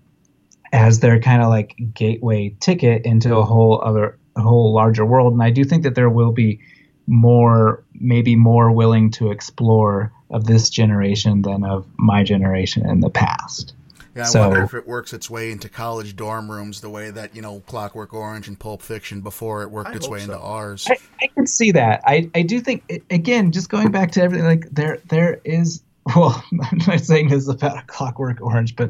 as 0.71 0.99
their 0.99 1.19
kind 1.19 1.41
of 1.41 1.49
like 1.49 1.75
gateway 1.93 2.55
ticket 2.59 3.05
into 3.05 3.35
a 3.35 3.43
whole 3.43 3.81
other, 3.83 4.19
a 4.35 4.41
whole 4.41 4.73
larger 4.73 5.05
world. 5.05 5.33
And 5.33 5.41
I 5.41 5.49
do 5.49 5.63
think 5.63 5.83
that 5.83 5.95
there 5.95 6.09
will 6.09 6.31
be 6.31 6.59
more, 7.07 7.83
maybe 7.93 8.35
more 8.35 8.71
willing 8.71 9.09
to 9.11 9.31
explore 9.31 10.13
of 10.29 10.45
this 10.45 10.69
generation 10.69 11.41
than 11.41 11.63
of 11.63 11.87
my 11.97 12.23
generation 12.23 12.87
in 12.87 12.99
the 12.99 13.09
past. 13.09 13.73
Yeah, 14.19 14.25
I 14.25 14.27
So- 14.27 14.41
wonder 14.49 14.63
if 14.63 14.73
it 14.73 14.87
works 14.87 15.13
its 15.13 15.29
way 15.29 15.51
into 15.51 15.69
college 15.69 16.15
dorm 16.15 16.51
rooms 16.51 16.81
the 16.81 16.89
way 16.89 17.09
that, 17.09 17.35
you 17.35 17.41
know, 17.41 17.61
Clockwork 17.67 18.13
Orange 18.13 18.47
and 18.47 18.59
Pulp 18.59 18.81
Fiction 18.81 19.21
before 19.21 19.63
it 19.63 19.71
worked 19.71 19.89
I 19.91 19.93
its 19.95 20.05
hope 20.05 20.13
way 20.13 20.21
into 20.21 20.37
ours. 20.39 20.87
I, 20.89 20.97
I 21.21 21.27
can 21.27 21.47
see 21.47 21.71
that. 21.71 22.01
I, 22.05 22.29
I 22.35 22.41
do 22.41 22.59
think 22.59 23.03
again, 23.09 23.51
just 23.51 23.69
going 23.69 23.91
back 23.91 24.11
to 24.11 24.21
everything, 24.21 24.45
like 24.45 24.69
there 24.71 24.99
there 25.09 25.39
is. 25.43 25.81
Well, 26.15 26.43
I'm 26.71 26.77
not 26.87 26.99
saying 27.01 27.29
this 27.29 27.47
about 27.47 27.77
a 27.77 27.83
Clockwork 27.87 28.41
Orange, 28.41 28.75
but 28.75 28.89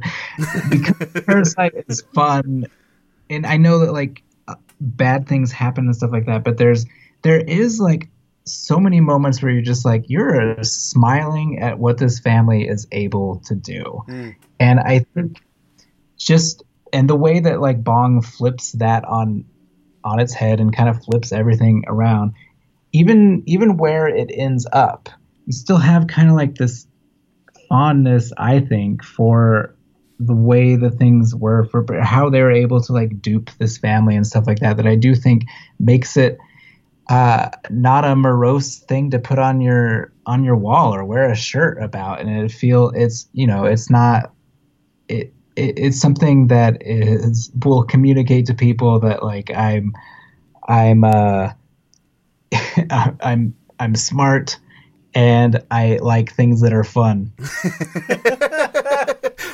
because 0.70 1.08
Parasite 1.26 1.74
is 1.88 2.02
fun, 2.14 2.66
and 3.30 3.46
I 3.46 3.58
know 3.58 3.80
that 3.80 3.92
like 3.92 4.24
uh, 4.48 4.56
bad 4.80 5.28
things 5.28 5.52
happen 5.52 5.86
and 5.86 5.96
stuff 5.96 6.12
like 6.12 6.26
that, 6.28 6.44
but 6.44 6.58
there's 6.58 6.86
there 7.24 7.40
is 7.42 7.80
like 7.80 8.08
so 8.46 8.80
many 8.80 9.00
moments 9.00 9.42
where 9.42 9.52
you're 9.52 9.62
just 9.62 9.86
like 9.86 10.06
you're 10.08 10.64
smiling 10.64 11.60
at 11.60 11.80
what 11.80 11.98
this 11.98 12.20
family 12.20 12.68
is 12.68 12.88
able 12.92 13.42
to 13.46 13.56
do, 13.56 14.04
Mm. 14.08 14.36
and 14.60 14.80
I 14.80 15.06
think 15.14 15.42
just 16.18 16.64
and 16.92 17.10
the 17.10 17.16
way 17.16 17.40
that 17.40 17.62
like 17.62 17.84
Bong 17.84 18.22
flips 18.22 18.72
that 18.74 19.06
on 19.06 19.46
on 20.04 20.20
its 20.20 20.34
head 20.34 20.60
and 20.60 20.76
kind 20.76 20.90
of 20.90 21.04
flips 21.04 21.32
everything 21.32 21.84
around 21.88 22.34
even 22.94 23.44
even 23.46 23.78
where 23.78 24.08
it 24.08 24.32
ends 24.34 24.66
up 24.72 25.10
you 25.46 25.52
still 25.54 25.78
have 25.78 26.08
kind 26.08 26.30
of 26.30 26.36
like 26.36 26.56
this 26.56 26.88
fondness 27.68 28.32
i 28.38 28.60
think 28.60 29.04
for 29.04 29.76
the 30.20 30.34
way 30.34 30.76
the 30.76 30.90
things 30.90 31.36
were 31.36 31.66
for 31.66 31.86
how 32.02 32.30
they 32.30 32.42
were 32.42 32.52
able 32.52 32.82
to 32.82 32.94
like 32.94 33.22
dupe 33.22 33.50
this 33.60 33.78
family 33.78 34.16
and 34.16 34.26
stuff 34.26 34.48
like 34.48 34.60
that 34.60 34.78
that 34.78 34.88
i 34.88 34.96
do 34.96 35.14
think 35.14 35.44
makes 35.80 36.16
it 36.18 36.38
uh, 37.10 37.50
not 37.72 38.06
a 38.06 38.16
morose 38.16 38.78
thing 38.78 39.10
to 39.12 39.20
put 39.20 39.40
on 39.40 39.62
your 39.62 40.14
on 40.28 40.44
your 40.44 40.56
wall 40.56 40.94
or 40.94 41.04
wear 41.04 41.30
a 41.30 41.36
shirt 41.36 41.82
about. 41.82 42.22
And 42.22 42.30
it 42.30 42.52
feel 42.52 42.92
it's 42.96 43.28
you 43.34 43.48
know 43.48 43.66
it's 43.66 43.90
not 43.90 44.32
it, 45.08 45.34
it 45.56 45.78
it's 45.78 46.00
something 46.00 46.48
that 46.48 46.78
is 46.82 47.52
will 47.66 47.84
communicate 47.84 48.46
to 48.46 48.54
people 48.54 49.00
that 49.00 49.24
like 49.24 49.50
i'm 49.56 49.92
i'm 50.68 51.04
uh 51.04 51.50
i'm 53.22 53.56
i'm 53.80 53.96
smart 53.96 54.58
and 55.16 55.64
i 55.72 55.98
like 56.02 56.32
things 56.32 56.62
that 56.62 56.74
are 56.74 56.84
fun 56.84 57.32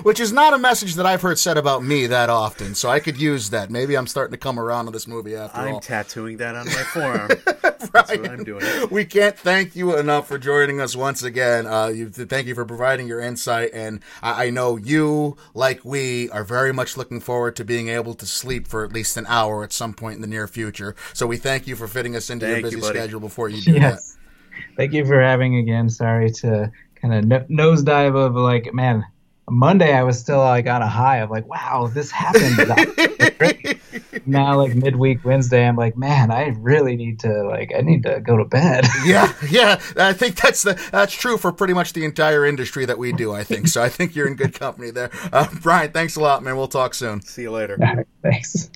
Which 0.06 0.20
is 0.20 0.32
not 0.32 0.53
a 0.53 0.60
message 0.60 0.93
that 0.95 1.08
I've 1.08 1.24
heard 1.24 1.39
said 1.39 1.58
about 1.58 1.84
me 1.84 2.06
that 2.06 2.30
often, 2.30 2.76
so 2.76 2.89
I 2.89 2.99
could 2.99 3.20
use 3.20 3.49
that. 3.49 3.72
Maybe 3.72 3.97
I'm 3.97 4.06
starting 4.06 4.34
to 4.34 4.38
come 4.38 4.60
around 4.60 4.86
to 4.86 4.91
this 4.91 5.08
movie 5.08 5.36
after 5.36 5.58
I'm 5.60 5.74
all. 5.74 5.80
tattooing 5.80 6.38
that 6.38 6.56
on 6.56 6.68
my 6.68 6.72
forearm. 6.93 7.30
That's 7.66 7.89
what 7.91 8.30
I'm 8.30 8.43
doing. 8.43 8.64
We 8.91 9.06
can't 9.06 9.36
thank 9.36 9.76
you 9.76 9.97
enough 9.97 10.28
for 10.28 10.38
joining 10.38 10.80
us 10.80 10.95
once 10.95 11.24
again. 11.24 11.66
Uh, 11.66 11.88
you, 11.88 12.10
thank 12.12 12.45
you 12.45 12.53
for 12.53 12.66
providing 12.66 13.08
your 13.08 13.20
insight, 13.20 13.72
and 13.74 13.99
I, 14.22 14.45
I 14.45 14.49
know 14.51 14.78
you, 14.78 15.38
like 15.56 15.84
we, 15.84 16.30
are 16.30 16.43
very 16.43 16.72
much 16.72 16.97
looking 16.97 17.20
forward 17.20 17.56
to 17.56 17.66
being 17.66 17.88
able 17.88 18.14
to 18.14 18.28
sleep 18.28 18.68
for 18.68 18.86
at 18.86 18.93
least 18.93 19.18
an 19.18 19.26
hour 19.28 19.64
at 19.64 19.74
some 19.74 19.95
point 19.95 20.18
in 20.18 20.22
the 20.22 20.28
near 20.28 20.47
future. 20.47 20.95
So 21.14 21.26
we 21.26 21.38
thank 21.38 21.66
you 21.66 21.76
for 21.76 21.88
fitting 21.88 22.16
us 22.16 22.30
into 22.30 22.45
Thank 22.45 22.62
your 22.62 22.70
busy 22.70 22.80
buddy. 22.80 22.99
schedule 22.99 23.22
before 23.22 23.49
you 23.49 23.60
do 23.60 23.74
yes 23.74 24.16
thank 24.78 24.93
you 24.93 25.03
for 25.06 25.20
having 25.20 25.56
again 25.58 25.89
sorry 25.89 26.30
to 26.30 26.72
kind 27.01 27.14
of 27.14 27.26
no- 27.26 27.74
nosedive 27.74 28.16
of 28.16 28.36
like 28.36 28.74
man 28.74 29.03
monday 29.50 29.93
i 29.93 30.02
was 30.04 30.20
still 30.20 30.39
like 30.39 30.68
on 30.68 30.82
a 30.82 30.88
high 30.88 31.18
of 31.18 31.30
like 31.30 31.48
wow 31.48 31.88
this 31.93 32.10
happened 32.12 32.58
That 32.58 32.96
was 32.98 33.30
great. 33.38 34.28
now 34.28 34.58
like 34.58 34.74
midweek 34.76 35.24
wednesday 35.24 35.68
i'm 35.68 35.76
like 35.76 35.96
man 35.98 36.32
i 36.32 36.48
really 36.60 36.96
need 36.96 37.20
to 37.20 37.43
like 37.43 37.72
i 37.78 37.82
need 37.82 38.04
to 38.04 38.20
go 38.22 38.38
to 38.38 38.46
bed 38.46 38.86
Yeah, 39.06 39.32
yeah. 39.50 39.80
I 39.98 40.14
think 40.14 40.36
that's 40.41 40.64
the 40.64 40.74
that's 40.91 41.14
true 41.14 41.38
for 41.38 41.52
pretty 41.52 41.74
much 41.74 41.93
the 41.93 42.06
entire 42.06 42.43
industry 42.46 42.86
that 42.86 42.98
we 42.98 43.12
do. 43.12 43.34
I 43.34 43.43
think 43.43 43.68
so. 43.68 43.84
I 43.84 43.89
think 43.89 44.16
you're 44.16 44.28
in 44.28 44.36
good 44.36 44.54
company 44.54 44.89
there, 44.89 45.12
uh, 45.32 45.48
Brian. 45.62 45.91
Thanks 45.91 46.16
a 46.16 46.22
lot, 46.22 46.41
man. 46.43 46.58
We'll 46.58 46.68
talk 46.68 46.93
soon. 46.96 47.22
See 47.22 47.43
you 47.43 47.52
later. 47.52 47.78
All 47.80 47.96
right, 47.96 48.08
thanks 48.24 48.70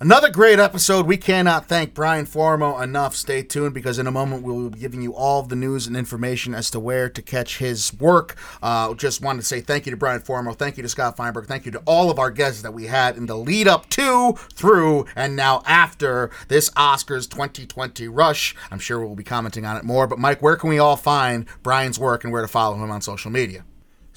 Another 0.00 0.30
great 0.30 0.60
episode. 0.60 1.06
We 1.06 1.16
cannot 1.16 1.66
thank 1.66 1.92
Brian 1.92 2.24
Formo 2.24 2.80
enough. 2.80 3.16
Stay 3.16 3.42
tuned 3.42 3.74
because 3.74 3.98
in 3.98 4.06
a 4.06 4.12
moment 4.12 4.44
we 4.44 4.52
will 4.52 4.70
be 4.70 4.78
giving 4.78 5.02
you 5.02 5.12
all 5.12 5.42
the 5.42 5.56
news 5.56 5.88
and 5.88 5.96
information 5.96 6.54
as 6.54 6.70
to 6.70 6.78
where 6.78 7.08
to 7.10 7.20
catch 7.20 7.58
his 7.58 7.92
work. 7.98 8.36
Uh, 8.62 8.94
just 8.94 9.20
wanted 9.20 9.40
to 9.40 9.46
say 9.46 9.60
thank 9.60 9.86
you 9.86 9.90
to 9.90 9.96
Brian 9.96 10.20
Formo. 10.20 10.56
Thank 10.56 10.76
you 10.76 10.84
to 10.84 10.88
Scott 10.88 11.16
Feinberg. 11.16 11.46
Thank 11.46 11.66
you 11.66 11.72
to 11.72 11.82
all 11.84 12.12
of 12.12 12.20
our 12.20 12.30
guests 12.30 12.62
that 12.62 12.72
we 12.72 12.86
had 12.86 13.16
in 13.16 13.26
the 13.26 13.36
lead 13.36 13.66
up 13.66 13.88
to, 13.90 14.34
through, 14.52 15.04
and 15.16 15.34
now 15.34 15.64
after 15.66 16.30
this 16.46 16.70
Oscars 16.70 17.28
2020 17.28 18.06
rush. 18.06 18.54
I'm 18.70 18.78
sure 18.78 19.04
we'll 19.04 19.16
be 19.16 19.24
commenting 19.24 19.66
on 19.66 19.76
it 19.76 19.82
more. 19.82 20.06
But 20.06 20.20
Mike, 20.20 20.40
where 20.40 20.54
can 20.54 20.70
we 20.70 20.78
all 20.78 20.96
find 20.96 21.44
Brian's 21.64 21.98
work 21.98 22.22
and 22.22 22.32
where 22.32 22.42
to 22.42 22.46
follow 22.46 22.76
him 22.76 22.92
on 22.92 23.02
social 23.02 23.32
media? 23.32 23.64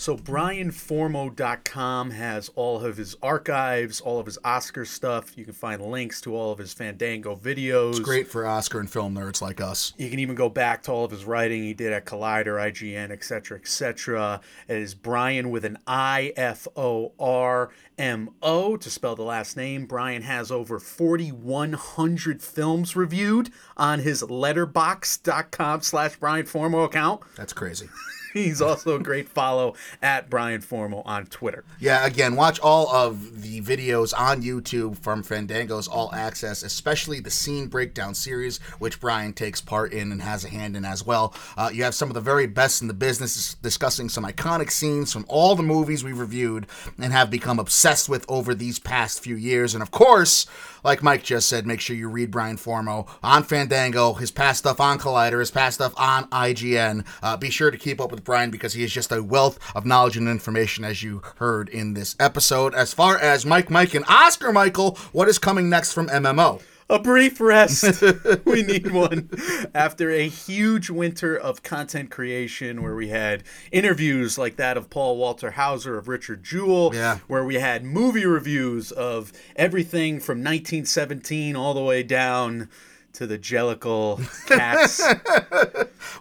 So 0.02 0.18
BrianFormo.com 0.18 2.10
has 2.10 2.49
all 2.56 2.84
of 2.84 2.97
his 2.97 3.16
archives, 3.22 4.02
all 4.02 4.20
of 4.20 4.26
his 4.26 4.39
Oscar 4.43 4.84
stuff. 4.84 5.38
You 5.38 5.45
can 5.45 5.54
find 5.54 5.80
links 5.80 6.20
to 6.22 6.36
all 6.36 6.52
of 6.52 6.58
his 6.58 6.74
Fandango 6.74 7.36
videos. 7.36 8.02
Great 8.02 8.28
for 8.28 8.47
Oscar 8.47 8.80
and 8.80 8.89
film 8.89 9.14
nerds 9.14 9.43
like 9.43 9.62
us. 9.62 9.93
You 9.97 10.10
can 10.10 10.18
even 10.18 10.34
go 10.34 10.49
back 10.49 10.82
to 10.84 10.91
all 10.91 11.06
of 11.06 11.12
his 11.12 11.24
writing 11.24 11.62
he 11.62 11.76
did 11.76 11.93
at 11.93 12.08
Collider, 12.08 12.56
IGN, 12.60 13.12
etc., 13.12 13.60
etc. 13.60 14.41
It 14.68 14.78
is 14.78 14.95
Brian 14.95 15.52
with 15.52 15.66
an 15.66 15.78
I 15.86 16.34
F 16.36 16.68
O 16.76 17.12
R 17.20 17.70
M 17.99 18.32
O 18.41 18.78
to 18.78 18.89
spell 18.89 19.16
the 19.16 19.22
last 19.22 19.56
name. 19.56 19.86
Brian 19.86 20.24
has 20.24 20.49
over 20.49 20.80
4,100 20.80 22.41
films 22.41 22.95
reviewed 22.95 23.52
on 23.78 23.99
his 23.99 24.24
letterboxd.com 24.24 25.82
slash 25.82 26.16
Brian 26.16 26.47
Formo 26.47 26.86
account. 26.86 27.22
That's 27.36 27.54
crazy. 27.54 27.88
He's 28.34 28.61
also 28.61 28.95
a 28.95 28.99
great 28.99 29.27
follow 29.27 29.75
at 30.01 30.29
Brian 30.29 30.61
Formo 30.61 31.01
on 31.05 31.25
Twitter. 31.25 31.63
Yeah, 31.79 32.05
again, 32.05 32.36
watch 32.36 32.59
all 32.59 32.89
of 32.89 33.41
the 33.41 33.61
videos 33.61 34.13
on 34.17 34.41
YouTube 34.41 34.97
from 34.97 35.23
Fandango's 35.23 35.88
All 35.88 36.13
Access, 36.13 36.63
especially 36.63 37.19
the 37.19 37.32
scene 37.32 37.67
breakdown 37.67 38.15
series, 38.15 38.59
which 38.79 38.99
Brian 38.99 39.34
takes 39.34 39.61
part 39.61 39.91
in 39.91 40.11
and 40.11 40.21
has 40.21 40.45
a 40.45 40.49
hand 40.49 40.77
in 40.77 40.86
as 40.86 41.05
well. 41.05 41.34
Uh, 41.57 41.69
you 41.73 41.84
have 41.84 41.95
some 41.95 42.09
of 42.09 42.13
the 42.13 42.21
very 42.21 42.47
best 42.47 42.82
in 42.82 42.88
the 42.88 42.93
business 42.93 43.55
discussing 43.55 44.09
some 44.09 44.25
iconic 44.25 44.71
scenes 44.71 45.11
from 45.11 45.25
all 45.27 45.55
the 45.55 45.63
movies 45.63 46.03
we've 46.03 46.19
reviewed 46.19 46.67
and 46.97 47.11
have 47.11 47.29
become 47.29 47.59
obsessed 47.59 48.07
with 48.07 48.25
over 48.29 48.55
these 48.55 48.79
past 48.79 49.21
few 49.21 49.36
years. 49.36 49.73
And 49.73 49.82
of 49.82 49.91
course, 49.91 50.45
like 50.84 51.03
Mike 51.03 51.23
just 51.23 51.47
said, 51.47 51.65
make 51.65 51.79
sure 51.79 51.95
you 51.95 52.09
read 52.09 52.32
Brian 52.32 52.57
Formo 52.57 53.07
on 53.23 53.43
Fandango, 53.43 54.13
his 54.13 54.32
past 54.32 54.59
stuff 54.59 54.79
on 54.79 54.99
Collider, 54.99 55.39
his 55.39 55.51
past 55.51 55.75
stuff 55.75 55.93
on 55.97 56.27
IGN. 56.29 57.05
Uh, 57.21 57.38
be 57.38 57.49
sure 57.49 57.71
to 57.71 57.77
keep 57.77 57.99
up 57.99 58.11
with 58.11 58.23
Brian 58.23 58.51
because 58.51 58.73
he 58.73 58.84
is 58.84 58.91
just 58.91 59.11
a 59.11 59.23
wealth 59.23 59.59
of 59.75 59.86
knowledge 59.86 60.17
and 60.17 60.27
information, 60.27 60.84
as 60.84 61.03
you 61.03 61.21
heard 61.38 61.69
in 61.69 61.93
this 61.93 62.15
episode. 62.19 62.73
As 62.73 62.93
far 62.93 63.17
as 63.17 63.45
Mike, 63.45 63.69
Mike, 63.69 63.93
and 63.93 64.05
Oscar 64.07 64.51
Michael, 64.51 64.97
what 65.11 65.27
is 65.27 65.38
coming 65.39 65.69
next 65.69 65.93
from 65.93 66.07
MMO? 66.07 66.61
A 66.91 66.99
brief 66.99 67.39
rest. 67.39 68.03
we 68.45 68.63
need 68.63 68.91
one. 68.91 69.29
After 69.73 70.09
a 70.11 70.27
huge 70.27 70.89
winter 70.89 71.37
of 71.37 71.63
content 71.63 72.11
creation 72.11 72.83
where 72.83 72.95
we 72.95 73.07
had 73.07 73.43
interviews 73.71 74.37
like 74.37 74.57
that 74.57 74.75
of 74.75 74.89
Paul 74.89 75.15
Walter 75.15 75.51
Hauser 75.51 75.97
of 75.97 76.09
Richard 76.09 76.43
Jewell, 76.43 76.91
Yeah. 76.93 77.19
where 77.27 77.45
we 77.45 77.55
had 77.55 77.85
movie 77.85 78.25
reviews 78.25 78.91
of 78.91 79.31
everything 79.55 80.19
from 80.19 80.39
1917 80.39 81.55
all 81.55 81.73
the 81.73 81.81
way 81.81 82.03
down 82.03 82.67
to 83.14 83.28
the 83.28 83.38
Jellicle 83.38 84.20
cats. 84.47 85.01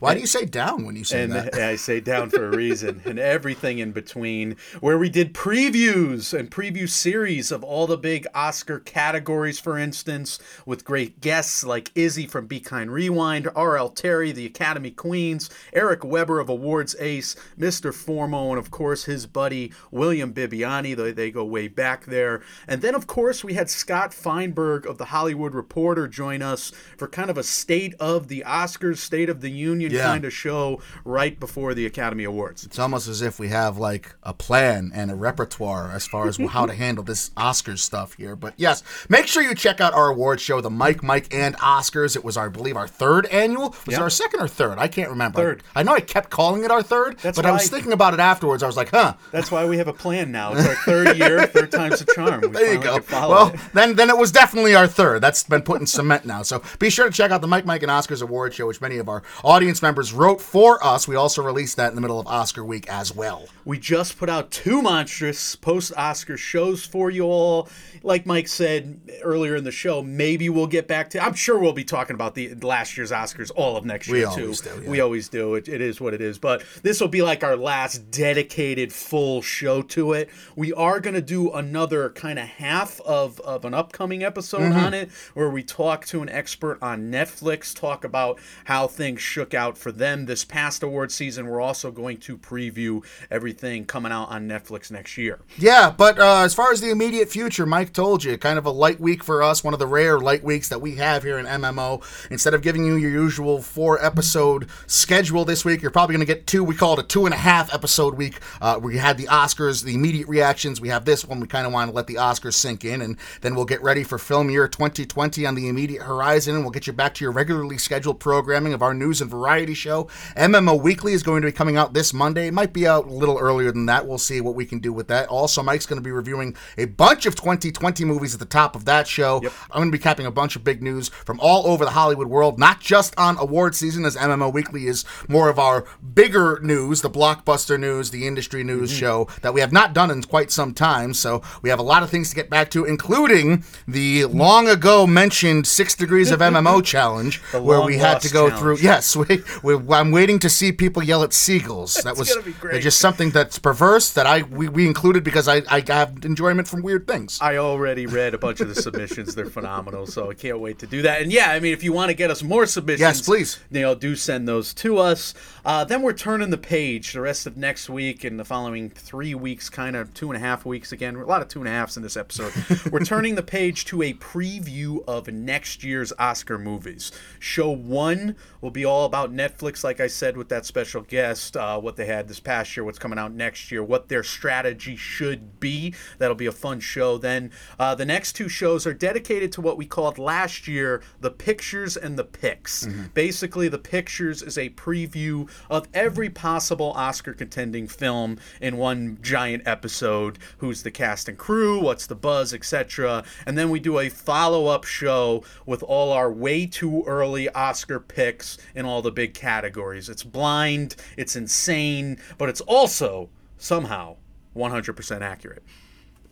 Why 0.01 0.15
do 0.15 0.21
you 0.21 0.27
say 0.27 0.45
down 0.45 0.85
when 0.85 0.97
you 0.97 1.05
say 1.05 1.25
and 1.25 1.33
that? 1.33 1.55
I 1.59 1.77
say 1.77 2.01
down 2.01 2.31
for 2.31 2.47
a 2.47 2.57
reason, 2.57 3.03
and 3.05 3.19
everything 3.19 3.79
in 3.79 3.93
between, 3.93 4.57
where 4.81 4.99
we 4.99 5.09
did 5.09 5.35
previews 5.35 6.39
and 6.39 6.51
preview 6.51 6.89
series 6.89 7.51
of 7.51 7.63
all 7.63 7.87
the 7.87 7.97
big 7.97 8.27
Oscar 8.35 8.79
categories, 8.79 9.59
for 9.59 9.79
instance, 9.79 10.39
with 10.65 10.85
great 10.85 11.21
guests 11.21 11.65
like 11.65 11.91
Izzy 11.95 12.27
from 12.27 12.47
Be 12.47 12.61
Kind 12.61 12.91
Rewind, 12.91 13.49
R.L. 13.55 13.91
Terry, 13.91 14.33
the 14.33 14.47
Academy 14.47 14.91
Queens, 14.91 15.51
Eric 15.73 16.05
Weber 16.05 16.41
of 16.41 16.49
Awards 16.49 16.97
Ace, 16.99 17.37
Mr. 17.59 17.93
Formo, 17.93 18.51
and 18.51 18.59
of 18.59 18.71
course 18.71 19.05
his 19.05 19.27
buddy 19.27 19.73
William 19.91 20.33
Bibbiani. 20.33 20.97
They, 20.97 21.13
they 21.13 21.31
go 21.31 21.45
way 21.45 21.69
back 21.69 22.07
there. 22.07 22.43
And 22.67 22.83
then, 22.83 22.95
of 22.95 23.07
course, 23.07 23.45
we 23.45 23.55
had 23.55 23.71
Scott 23.71 24.13
Feinberg 24.13 24.87
of 24.87 24.99
The 24.99 25.07
Hollywood 25.07 25.55
Reporter 25.55 26.09
join 26.09 26.43
us 26.43 26.73
for 26.97 27.07
kind 27.09 27.31
of 27.31 27.39
a 27.39 27.43
state 27.43 27.95
of 28.01 28.29
the 28.29 28.43
Oscars, 28.47 28.99
state 28.99 29.29
of 29.29 29.41
the 29.41 29.51
union 29.51 29.93
Yeah. 29.93 30.05
kind 30.05 30.25
of 30.25 30.33
show 30.33 30.81
right 31.05 31.39
before 31.39 31.75
the 31.75 31.87
Academy 31.87 32.25
Awards. 32.25 32.65
It's 32.65 32.79
almost 32.79 33.09
as 33.09 33.23
if 33.23 33.39
we 33.39 33.49
have 33.49 33.79
like 33.79 34.15
a 34.23 34.33
plan 34.35 34.91
and 34.95 35.11
a 35.11 35.15
repertoire 35.15 35.91
as 35.93 36.07
far 36.07 36.29
as 36.29 36.37
how 36.37 36.67
to 36.67 36.75
handle 36.75 37.05
this 37.05 37.31
Oscars 37.31 37.79
stuff 37.81 38.15
here. 38.15 38.37
But 38.37 38.55
yes, 38.57 38.83
make 39.09 39.27
sure 39.27 39.43
you 39.43 39.55
check 39.55 39.81
out 39.81 39.93
our 39.95 40.09
award 40.09 40.41
show, 40.41 40.61
the 40.61 40.71
Mike, 40.71 41.03
Mike, 41.03 41.33
and 41.35 41.57
Oscars. 41.59 42.17
It 42.17 42.25
was, 42.25 42.37
our, 42.37 42.47
I 42.47 42.49
believe, 42.49 42.77
our 42.77 42.89
third 42.89 43.27
annual. 43.27 43.75
Was 43.87 43.95
it 43.97 44.01
our 44.01 44.11
second 44.11 44.41
or 44.41 44.49
third? 44.49 44.79
I 44.79 44.89
can't 44.89 45.11
remember. 45.11 45.39
Third. 45.41 45.63
I 45.75 45.83
know 45.83 45.95
I 45.95 46.01
kept 46.01 46.31
calling 46.31 46.65
it 46.65 46.71
our 46.71 46.83
third, 46.83 47.19
That's 47.19 47.37
but 47.37 47.47
I 47.47 47.53
was 47.53 47.69
thinking 47.69 47.93
about 47.93 48.15
it 48.15 48.21
afterwards. 48.21 48.63
I 48.63 48.67
was 48.67 48.77
like, 48.77 48.91
huh. 48.91 49.15
That's 49.31 49.51
why 49.51 49.65
we 49.67 49.77
have 49.79 49.89
a 49.89 49.93
plan 49.93 50.33
now. 50.33 50.53
It's 50.53 50.67
our 50.67 50.75
third 50.75 51.17
year, 51.17 51.47
third 51.47 51.71
time's 51.73 52.01
a 52.01 52.07
charm. 52.15 52.41
We 52.43 52.49
There 52.49 52.75
you 52.75 52.81
go. 52.81 52.99
Well, 53.11 53.49
it. 53.49 53.61
then 53.75 53.95
then 53.97 54.11
it 54.11 54.17
was 54.17 54.33
definitely 54.33 54.75
our 54.75 54.87
third. 54.87 55.21
That's 55.23 55.43
been 55.45 55.63
put 55.63 55.81
in 55.81 55.87
cement 55.87 56.25
now. 56.25 56.43
So 56.43 56.61
be 56.79 56.91
sure 56.91 57.07
to 57.07 57.13
check 57.13 57.31
out 57.31 57.41
the 57.41 57.47
Mike, 57.49 57.65
Mike, 57.65 57.83
and 57.83 57.91
Oscars 57.91 58.23
award 58.23 58.55
show, 58.55 58.67
which 58.67 58.81
many 58.81 58.99
of 58.99 59.09
our 59.09 59.23
audience 59.43 59.83
members 59.83 60.13
wrote 60.13 60.41
for 60.41 60.83
us. 60.85 61.09
We 61.09 61.17
also 61.17 61.43
released 61.43 61.77
that 61.77 61.89
in 61.89 61.95
the 61.95 62.01
middle 62.01 62.21
of 62.21 62.27
Oscar 62.27 62.65
week 62.65 62.89
as 62.89 63.15
well. 63.15 63.47
We 63.65 63.79
just 63.79 64.19
put 64.19 64.29
out 64.29 64.51
two 64.51 64.83
monstrous 64.83 65.57
post 65.57 65.93
Oscar 65.97 66.37
shows 66.37 66.85
for 66.85 67.11
you 67.11 67.25
all. 67.25 67.69
Like 68.03 68.25
Mike 68.27 68.49
said 68.49 69.01
earlier 69.23 69.57
in 69.57 69.65
the 69.65 69.71
show, 69.73 70.03
maybe 70.03 70.49
we'll 70.49 70.67
get 70.67 70.87
back 70.89 71.11
to. 71.11 71.23
I'm 71.25 71.35
sure 71.35 71.59
we'll 71.59 71.73
be 71.73 71.85
talking 71.85 72.15
about 72.15 72.35
the 72.35 72.55
last 72.55 72.97
year's 72.97 73.11
Oscars 73.11 73.51
all 73.55 73.77
of 73.77 73.85
next 73.85 74.09
We 74.09 74.19
year 74.21 74.29
too. 74.35 74.43
always 74.43 74.61
do, 74.61 74.81
yeah. 74.85 74.91
We 74.91 75.01
always 75.01 75.29
do. 75.29 75.55
It, 75.55 75.69
it 75.69 75.81
is 75.81 76.01
what 76.01 76.15
it 76.15 76.21
is. 76.21 76.39
But 76.39 76.63
this 76.83 77.01
will 77.01 77.09
be 77.09 77.23
like 77.23 77.45
our 77.45 77.57
last 77.57 78.11
dedicated 78.11 78.93
full 78.93 79.43
show 79.43 79.83
to 79.83 80.13
it. 80.13 80.31
We 80.57 80.73
are 80.73 81.01
going 81.01 81.15
to 81.15 81.21
do 81.23 81.51
another 81.53 82.11
kind 82.11 82.39
of 82.39 82.47
half 82.47 83.01
of, 83.03 83.41
of 83.41 83.65
an 83.65 83.75
upcoming 83.75 84.23
episode 84.23 84.61
Mm-hmm. 84.61 84.79
on 84.85 84.95
it 84.95 85.11
where 85.35 85.49
we 85.49 85.63
talk 85.63 86.05
to 86.07 86.21
an 86.23 86.29
expert 86.29 86.60
on 86.63 87.11
Netflix, 87.11 87.75
talk 87.75 88.05
about 88.05 88.39
how 88.65 88.87
things 88.87 89.21
shook 89.21 89.55
out 89.55 89.79
for 89.79 89.91
them 89.91 90.27
this 90.27 90.45
past 90.45 90.83
award 90.83 91.11
season. 91.11 91.47
We're 91.47 91.61
also 91.61 91.91
going 91.91 92.19
to 92.19 92.37
preview 92.37 93.05
everything 93.31 93.85
coming 93.87 94.13
out 94.13 94.29
on 94.29 94.49
Netflix 94.49 94.91
next 94.91 95.17
year. 95.17 95.41
Yeah, 95.57 95.91
but 95.91 96.19
uh, 96.19 96.43
as 96.43 96.55
far 96.55 96.73
as 96.73 96.81
the 96.81 96.91
immediate 96.91 97.31
future, 97.31 97.67
Mike 97.67 97.93
told 97.93 98.25
you, 98.25 98.37
kind 98.37 98.59
of 98.59 98.67
a 98.67 98.71
light 98.71 99.01
week 99.01 99.25
for 99.25 99.43
us, 99.43 99.65
one 99.65 99.75
of 99.75 99.81
the 99.81 99.87
rare 99.87 100.19
light 100.19 100.45
weeks 100.45 100.69
that 100.69 100.81
we 100.81 100.97
have 100.97 101.23
here 101.23 101.39
in 101.39 101.47
MMO. 101.47 102.03
Instead 102.31 102.55
of 102.55 102.63
giving 102.63 102.85
you 102.85 102.97
your 102.97 103.11
usual 103.11 103.63
four 103.63 104.05
episode 104.05 104.69
schedule 104.87 105.45
this 105.45 105.65
week, 105.65 105.83
you're 105.83 105.91
probably 105.91 106.15
going 106.15 106.27
to 106.27 106.33
get 106.33 106.47
two. 106.47 106.63
We 106.63 106.75
call 106.75 106.99
it 106.99 107.05
a 107.05 107.07
two 107.07 107.25
and 107.25 107.35
a 107.35 107.39
half 107.39 107.73
episode 107.73 108.15
week. 108.15 108.39
Uh, 108.61 108.79
we 108.83 108.99
had 108.99 109.17
the 109.17 109.27
Oscars, 109.27 109.83
the 109.85 109.95
immediate 109.95 110.29
reactions. 110.29 110.81
We 110.81 110.89
have 110.89 111.05
this 111.05 111.25
one. 111.25 111.41
We 111.41 111.47
kind 111.47 111.67
of 111.67 111.73
want 111.73 111.91
to 111.91 111.97
let 111.97 112.07
the 112.07 112.17
Oscars 112.17 112.55
sink 112.55 112.85
in, 112.85 113.01
and 113.03 113.17
then 113.41 113.55
we'll 113.55 113.65
get 113.65 113.83
ready 113.83 114.05
for 114.05 114.19
film 114.19 114.51
year 114.51 114.69
2020 114.69 115.47
on 115.47 115.55
the 115.55 115.69
immediate 115.69 116.03
horizon, 116.03 116.50
and 116.55 116.65
we'll 116.65 116.71
get 116.71 116.87
you 116.87 116.93
back 116.93 117.15
to 117.15 117.25
your 117.25 117.33
regularly 117.33 117.79
scheduled 117.79 118.21
programming 118.21 118.73
of 118.73 118.83
our 118.83 118.95
news 118.95 119.21
and 119.21 119.31
variety 119.31 119.75
show. 119.75 120.09
MMO 120.37 120.81
Weekly 120.81 121.13
is 121.13 121.23
going 121.23 121.43
to 121.43 121.49
be 121.49 121.53
coming 121.53 121.77
out 121.77 121.93
this 121.93 122.13
Monday. 122.13 122.47
It 122.49 122.55
might 122.55 122.73
be 122.73 122.87
out 122.87 123.07
a 123.07 123.13
little 123.13 123.39
earlier 123.39 123.73
than 123.73 123.87
that. 123.87 124.07
We'll 124.07 124.19
see 124.19 124.41
what 124.41 124.55
we 124.55 124.65
can 124.65 124.79
do 124.79 124.93
with 124.93 125.09
that. 125.09 125.29
Also, 125.29 125.63
Mike's 125.63 125.87
going 125.87 125.99
to 126.01 126.05
be 126.05 126.11
reviewing 126.11 126.57
a 126.79 126.87
bunch 126.87 127.27
of 127.27 127.35
2020 127.35 128.05
movies 128.05 128.35
at 128.35 128.41
the 128.41 128.47
top 128.47 128.75
of 128.75 128.85
that 128.85 129.07
show. 129.07 129.39
I'm 129.71 129.81
going 129.81 129.91
to 129.91 129.97
be 129.97 130.03
capping 130.03 130.27
a 130.27 130.31
bunch 130.31 130.57
of 130.57 130.65
big 130.65 130.83
news 130.83 131.09
from 131.09 131.39
all 131.41 131.67
over 131.67 131.85
the 131.85 131.93
Hollywood 131.93 132.29
world, 132.29 132.59
not 132.59 132.81
just 132.81 133.15
on 133.19 133.39
award 133.39 133.75
season, 133.75 134.05
as 134.05 134.17
MMO 134.17 134.53
Weekly 134.53 134.87
is 134.87 135.05
more 135.29 135.49
of 135.49 135.59
our 135.59 135.85
bigger 136.15 136.59
news, 136.63 137.03
the 137.03 137.11
blockbuster 137.11 137.79
news, 137.79 138.11
the 138.11 138.27
industry 138.27 138.63
news 138.63 138.91
mm-hmm. 138.91 138.99
show 138.99 139.29
that 139.43 139.55
we 139.55 139.61
have 139.61 139.73
not 139.73 139.93
done 139.93 140.11
in 140.11 140.23
quite 140.23 140.51
some 140.51 140.75
time. 140.75 141.15
So 141.15 141.43
we 141.63 141.71
have 141.71 141.79
a 141.79 141.83
lot 141.83 142.03
of 142.03 142.11
things 142.11 142.31
to 142.31 142.37
get 142.37 142.51
back 142.51 142.71
to, 142.71 142.85
including 142.85 143.65
the 143.87 144.25
long 144.27 144.69
ago 144.69 145.07
mentioned 145.07 145.67
Six 145.67 145.95
Degrees 145.95 146.31
of 146.31 146.40
MMO 146.51 146.85
challenge, 146.85 147.39
where 147.53 147.83
we 147.83 147.97
had 147.97 148.21
to 148.23 148.31
go 148.31 148.49
challenge. 148.49 148.61
through. 148.61 148.87
Yes, 148.87 149.17
we, 149.17 149.43
we, 149.63 149.75
I'm 149.95 150.11
waiting 150.11 150.39
to 150.41 150.49
see 150.51 150.73
people 150.73 151.03
yell 151.03 151.23
at 151.23 151.33
seagulls. 151.33 151.95
That 151.95 152.17
was 152.17 152.37
just 152.81 152.99
something 152.99 153.31
that's 153.31 153.59
perverse 153.59 154.11
that 154.13 154.27
I 154.27 154.43
we, 154.43 154.69
we 154.69 154.87
included 154.87 155.25
because 155.25 155.49
I, 155.49 155.63
I 155.69 155.83
have 155.89 156.25
enjoyment 156.25 156.69
from 156.69 156.83
weird 156.83 157.07
things. 157.07 157.39
I 157.41 157.57
already 157.57 158.07
read 158.07 158.35
a 158.35 158.39
bunch 158.39 158.61
of 158.61 158.69
the 158.69 158.75
submissions. 158.75 159.35
They're 159.35 159.47
phenomenal, 159.47 160.07
so 160.07 160.31
I 160.31 160.35
can't 160.35 160.61
wait 160.61 160.79
to 160.81 160.87
do 160.87 161.03
that. 161.03 161.23
And 161.23 161.33
yeah, 161.33 161.51
I 161.51 161.61
mean, 161.61 161.73
if 161.73 161.83
you 161.83 161.93
want 161.93 162.11
to 162.11 162.15
get 162.15 162.31
us 162.31 162.43
more 162.43 162.67
submissions, 162.67 163.01
Yes, 163.01 163.23
please. 163.23 163.59
You 163.71 163.83
know, 163.83 163.95
do 163.95 164.17
send 164.17 164.49
those 164.49 164.75
to 164.75 164.99
us. 164.99 165.35
Uh, 165.65 165.85
then 165.85 166.03
we're 166.03 166.13
turning 166.13 166.51
the 166.51 166.59
page 166.59 167.13
the 167.13 167.21
rest 167.21 167.47
of 167.47 167.57
next 167.57 167.89
week 167.89 168.25
and 168.25 168.39
the 168.39 168.45
following 168.45 168.91
three 168.91 169.35
weeks, 169.35 169.69
kind 169.69 169.97
of 169.97 170.13
two 170.15 170.31
and 170.31 170.37
a 170.37 170.41
half 170.41 170.65
weeks 170.65 170.93
again. 170.93 171.17
A 171.17 171.27
lot 171.27 171.43
of 171.43 171.49
two 171.49 171.61
and 171.61 171.69
a 171.69 171.71
halves 171.71 171.97
in 171.97 172.03
this 172.03 172.17
episode. 172.17 172.53
we're 172.93 173.05
turning 173.05 173.35
the 173.35 173.43
page 173.43 173.85
to 173.87 174.03
a 174.03 174.13
preview 174.15 175.05
of 175.07 175.29
next 175.29 175.85
year's 175.85 176.13
Oscar 176.31 176.59
movies. 176.59 177.11
Show 177.41 177.71
one 177.71 178.37
will 178.61 178.71
be 178.71 178.85
all 178.85 179.05
about 179.05 179.33
Netflix, 179.33 179.83
like 179.83 179.99
I 179.99 180.07
said, 180.07 180.37
with 180.37 180.49
that 180.51 180.65
special 180.65 181.03
guest, 181.03 181.57
uh, 181.57 181.81
what 181.81 181.97
they 181.97 182.07
had 182.07 182.29
this 182.29 182.39
past 182.39 182.77
year, 182.77 182.85
what's 182.85 183.01
coming 183.01 183.19
out 183.19 183.33
next 183.33 183.73
year, 183.73 183.83
what 183.83 184.09
their 184.09 184.23
strategy 184.23 184.95
should 184.95 185.59
be. 185.59 185.93
That'll 186.19 186.37
be 186.37 186.47
a 186.47 186.53
fun 186.53 186.79
show. 186.79 187.19
Then 187.19 187.51
uh, 187.81 187.97
the 187.97 188.05
next 188.05 188.35
two 188.35 188.49
shows 188.49 188.87
are 188.87 188.95
dedicated 188.95 189.51
to 189.53 189.61
what 189.61 189.77
we 189.77 189.87
called 189.87 190.19
last 190.19 190.69
year 190.69 191.03
the 191.21 191.31
pictures 191.33 191.97
and 191.97 192.17
the 192.17 192.25
picks. 192.25 192.87
Basically, 193.15 193.69
the 193.69 193.79
pictures 193.79 194.43
is 194.43 194.57
a 194.57 194.71
preview 194.71 195.51
of 195.69 195.89
every 195.93 196.31
possible 196.31 196.93
Oscar 196.93 197.33
contending 197.33 197.89
film 197.89 198.39
in 198.61 198.77
one 198.77 199.19
giant 199.21 199.67
episode. 199.67 200.39
Who's 200.59 200.85
the 200.85 200.91
cast 200.93 201.29
and 201.29 201.37
crew? 201.37 201.81
What's 201.81 202.07
the 202.07 202.15
buzz, 202.15 202.55
etc. 202.55 203.25
And 203.47 203.59
then 203.59 203.71
we 203.71 203.81
do 203.81 203.99
a 203.99 204.09
follow 204.09 204.67
up 204.67 204.85
show 204.85 205.43
with 205.67 205.83
all 205.83 206.13
our 206.13 206.20
way 206.29 206.67
too 206.67 207.05
early 207.07 207.49
Oscar 207.51 208.01
picks 208.01 208.59
in 208.75 208.85
all 208.85 209.01
the 209.01 209.13
big 209.13 209.33
categories. 209.33 210.09
It's 210.09 210.25
blind, 210.25 210.97
it's 211.17 211.37
insane, 211.37 212.19
but 212.37 212.49
it's 212.49 212.61
also 212.63 213.31
somehow 213.57 214.17
100% 214.57 215.21
accurate. 215.21 215.63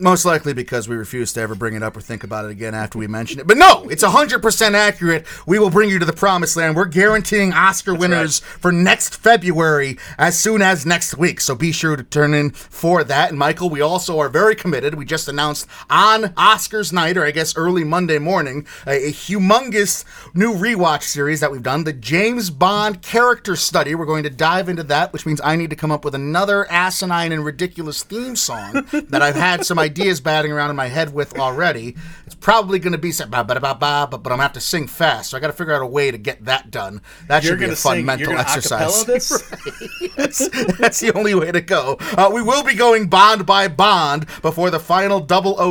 Most 0.01 0.23
likely 0.23 0.53
because 0.53 0.87
we 0.87 0.95
refuse 0.95 1.33
to 1.33 1.41
ever 1.41 1.55
bring 1.55 1.73
it 1.73 1.83
up 1.83 1.97
or 1.97 1.99
think 1.99 2.23
about 2.23 2.45
it 2.45 2.51
again 2.51 2.73
after 2.73 2.97
we 2.97 3.05
mention 3.05 3.37
it. 3.37 3.47
But 3.47 3.57
no, 3.57 3.85
it's 3.89 4.01
100% 4.01 4.73
accurate. 4.73 5.25
We 5.45 5.59
will 5.59 5.69
bring 5.69 5.89
you 5.89 5.99
to 5.99 6.05
the 6.05 6.13
promised 6.13 6.55
land. 6.55 6.77
We're 6.77 6.85
guaranteeing 6.85 7.51
Oscar 7.51 7.93
winners 7.93 8.39
for 8.39 8.71
next 8.71 9.17
February 9.17 9.97
as 10.17 10.39
soon 10.39 10.61
as 10.61 10.85
next 10.85 11.17
week. 11.17 11.41
So 11.41 11.53
be 11.53 11.73
sure 11.73 11.97
to 11.97 12.03
turn 12.03 12.33
in 12.33 12.51
for 12.51 13.03
that. 13.03 13.31
And 13.31 13.37
Michael, 13.37 13.69
we 13.69 13.81
also 13.81 14.19
are 14.19 14.29
very 14.29 14.55
committed. 14.55 14.93
We 14.93 15.03
just 15.03 15.27
announced 15.27 15.67
on 15.89 16.33
Oscars 16.35 16.93
night, 16.93 17.17
or 17.17 17.25
I 17.25 17.31
guess 17.31 17.57
early 17.57 17.83
Monday 17.83 18.19
morning, 18.19 18.65
a, 18.87 19.07
a 19.07 19.11
humongous 19.11 20.05
new 20.33 20.53
rewatch 20.53 21.03
series 21.03 21.41
that 21.41 21.51
we've 21.51 21.61
done 21.61 21.83
the 21.83 21.91
James 21.91 22.51
Bond 22.51 23.01
character 23.01 23.57
study. 23.57 23.95
We're 23.95 24.05
going 24.05 24.23
to 24.23 24.29
dive 24.29 24.69
into 24.69 24.83
that, 24.83 25.11
which 25.11 25.25
means 25.25 25.41
I 25.43 25.57
need 25.57 25.71
to 25.71 25.75
come 25.75 25.91
up 25.91 26.05
with 26.05 26.15
another 26.15 26.71
asinine 26.71 27.33
and 27.33 27.43
ridiculous 27.43 28.01
theme 28.01 28.37
song 28.37 28.87
that 28.93 29.21
I've 29.21 29.35
had 29.35 29.65
some 29.65 29.77
ideas 29.77 29.88
batting 30.23 30.51
around 30.51 30.69
in 30.69 30.75
my 30.75 30.87
head 30.87 31.13
with 31.13 31.37
already. 31.37 31.95
It's 32.25 32.35
probably 32.35 32.79
going 32.79 32.91
to 32.93 32.97
be 32.97 33.11
some 33.11 33.29
ba 33.29 33.43
ba 33.43 33.59
ba 33.59 33.75
ba, 33.75 34.07
but 34.09 34.23
but 34.23 34.31
I'm 34.31 34.37
gonna 34.37 34.43
have 34.43 34.53
to 34.53 34.61
sing 34.61 34.87
fast, 34.87 35.31
so 35.31 35.37
I 35.37 35.39
got 35.39 35.47
to 35.47 35.53
figure 35.53 35.73
out 35.73 35.81
a 35.81 35.87
way 35.87 36.11
to 36.11 36.17
get 36.17 36.45
that 36.45 36.71
done. 36.71 37.01
That 37.27 37.43
You're 37.43 37.53
should 37.53 37.59
be 37.59 37.65
a 37.65 37.69
to 37.69 37.75
fun 37.75 37.97
sing, 37.97 38.05
mental 38.05 38.37
exercise. 38.37 39.05
that's, 40.15 40.49
that's 40.77 40.99
the 40.99 41.11
only 41.15 41.35
way 41.35 41.51
to 41.51 41.61
go. 41.61 41.97
Uh, 41.99 42.31
we 42.33 42.41
will 42.41 42.63
be 42.63 42.75
going 42.75 43.07
bond 43.07 43.45
by 43.45 43.67
bond 43.67 44.25
before 44.41 44.69
the 44.69 44.79
final 44.79 45.25